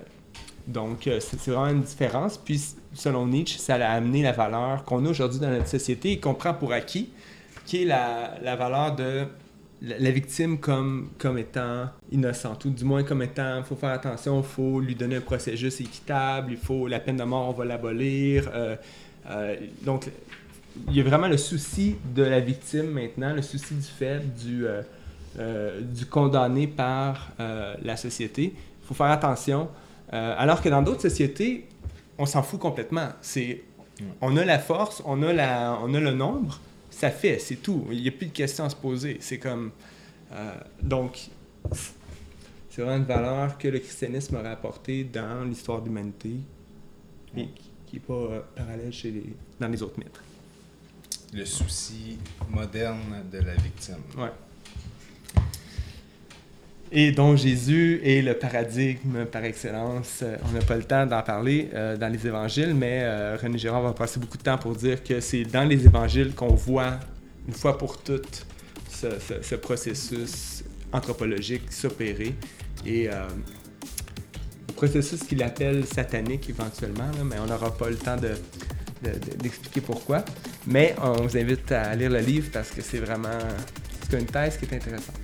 donc, 0.68 1.08
euh, 1.08 1.20
c'est 1.20 1.38
vraiment 1.52 1.68
une 1.68 1.82
différence. 1.82 2.38
Puis, 2.38 2.62
selon 2.94 3.28
Nietzsche, 3.28 3.58
ça 3.58 3.76
a 3.76 3.94
amené 3.94 4.24
la 4.24 4.32
valeur 4.32 4.84
qu'on 4.86 5.06
a 5.06 5.10
aujourd'hui 5.10 5.40
dans 5.40 5.50
notre 5.50 5.68
société 5.68 6.14
et 6.14 6.20
qu'on 6.20 6.34
prend 6.34 6.54
pour 6.54 6.72
acquis, 6.74 7.10
qui 7.66 7.84
est 7.84 7.86
la, 7.86 8.56
valeur 8.56 8.96
de 8.96 9.26
la, 9.82 10.12
victime 10.12 10.60
comme, 10.60 11.10
comme 11.18 11.38
étant 11.38 11.90
innocente, 12.12 12.66
ou 12.66 12.70
du 12.70 12.84
moins 12.84 13.04
comme 13.04 13.22
étant, 13.22 13.58
il 13.58 13.64
faut 13.64 13.76
faire 13.76 13.92
attention, 13.92 14.40
il 14.40 14.48
faut 14.48 14.80
lui 14.80 14.96
donner 14.96 15.18
un 15.18 15.22
procès 15.22 15.58
juste 15.58 15.82
et 15.82 15.86
équitable, 15.86 16.52
il 16.52 16.58
faut 16.58 16.88
la 16.88 17.00
peine 17.00 17.18
de 17.18 17.24
mort, 17.24 17.50
on 17.50 17.54
va 17.54 17.66
l'abolir. 17.66 18.50
Euh, 18.54 18.76
euh, 19.30 19.56
donc, 19.84 20.10
il 20.88 20.96
y 20.96 21.02
a 21.02 21.04
vraiment 21.04 21.28
le 21.28 21.38
souci 21.38 21.96
de 22.16 22.24
la 22.24 22.40
victime 22.40 22.92
maintenant, 22.92 23.34
le 23.34 23.42
souci 23.42 23.76
du 23.76 23.82
faible, 23.82 24.26
du, 24.34 24.66
euh, 24.66 24.82
euh, 25.40 25.82
du 25.82 26.06
condamné 26.06 26.68
par 26.68 27.32
euh, 27.40 27.76
la 27.82 27.98
société. 27.98 28.54
Il 28.56 28.88
faut 28.88 28.94
faire 28.94 29.12
attention. 29.12 29.70
Alors 30.14 30.62
que 30.62 30.68
dans 30.68 30.82
d'autres 30.82 31.04
sociétés, 31.04 31.70
on 32.18 32.26
s'en 32.26 32.44
fout 32.44 32.60
complètement. 32.60 33.08
C'est, 33.22 33.64
on 34.20 34.36
a 34.36 34.44
la 34.44 34.60
force, 34.60 35.02
on 35.06 35.24
a, 35.24 35.32
la, 35.32 35.80
on 35.82 35.94
a 35.94 36.02
le 36.02 36.12
nombre, 36.12 36.60
ça 36.90 37.10
fait, 37.10 37.40
c'est 37.40 37.56
tout. 37.56 37.88
Il 37.90 38.02
n'y 38.02 38.10
a 38.10 38.12
plus 38.12 38.28
de 38.28 38.34
questions 38.34 38.66
à 38.66 38.70
se 38.70 38.76
poser. 38.76 39.20
C'est 39.22 39.38
comme. 39.38 39.72
donc, 40.84 41.30
c'est 42.70 42.82
vraiment 42.82 42.98
une 42.98 43.06
valeur 43.06 43.58
que 43.58 43.70
le 43.70 43.80
christianisme 43.80 44.36
aurait 44.36 44.50
apportée 44.50 45.06
dans 45.06 45.46
l'histoire 45.46 45.82
de 45.82 45.86
l'humanité 45.86 46.32
et 47.38 47.48
qui 47.86 47.96
n'est 47.96 48.02
pas 48.02 48.46
parallèle 48.54 48.92
chez 48.92 49.12
les, 49.12 49.34
dans 49.62 49.70
les 49.70 49.82
autres 49.82 49.98
mythes. 49.98 50.20
Le 51.34 51.46
souci 51.46 52.18
moderne 52.50 53.24
de 53.32 53.38
la 53.40 53.54
victime. 53.56 53.96
Ouais. 54.18 54.32
Et 56.94 57.14
donc 57.14 57.38
Jésus 57.38 58.02
est 58.04 58.22
le 58.22 58.34
paradigme 58.34 59.24
par 59.26 59.46
excellence. 59.46 60.20
Euh, 60.24 60.36
On 60.46 60.52
n'a 60.52 60.60
pas 60.60 60.76
le 60.76 60.84
temps 60.84 61.06
d'en 61.06 61.22
parler 61.22 61.70
euh, 61.74 61.96
dans 61.96 62.10
les 62.12 62.28
évangiles, 62.28 62.74
mais 62.74 63.00
euh, 63.04 63.38
René 63.42 63.58
Girard 63.58 63.82
va 63.82 63.94
passer 63.94 64.20
beaucoup 64.20 64.38
de 64.38 64.44
temps 64.44 64.58
pour 64.58 64.76
dire 64.76 65.02
que 65.02 65.22
c'est 65.22 65.44
dans 65.46 65.64
les 65.64 65.86
évangiles 65.86 66.34
qu'on 66.36 66.54
voit 66.54 67.00
une 67.48 67.54
fois 67.54 67.78
pour 67.78 68.04
toutes 68.04 68.46
ce, 68.90 69.08
ce- 69.20 69.42
ce 69.42 69.56
processus 69.56 70.66
anthropologique 70.92 71.72
s'opérer. 71.72 72.36
Et 72.86 73.06
le 73.08 74.74
processus 74.76 75.24
qu'il 75.24 75.42
appelle 75.44 75.86
satanique 75.86 76.50
éventuellement, 76.50 77.10
mais 77.24 77.38
on 77.40 77.46
n'aura 77.46 77.74
pas 77.78 77.90
le 77.90 77.96
temps 77.96 78.18
de- 78.18 78.36
de- 79.04 79.10
de- 79.12 79.36
d'expliquer 79.38 79.82
pourquoi. 79.82 80.24
Mais 80.68 80.96
on 81.02 81.14
vous 81.24 81.38
invite 81.38 81.72
à 81.72 81.96
lire 81.96 82.10
le 82.10 82.20
livre 82.20 82.50
parce 82.52 82.70
que 82.72 82.82
c'est 82.82 83.00
vraiment 83.00 83.30
une 84.14 84.26
thèse 84.26 84.58
qui 84.58 84.66
est 84.66 84.76
intéressante. 84.76 85.16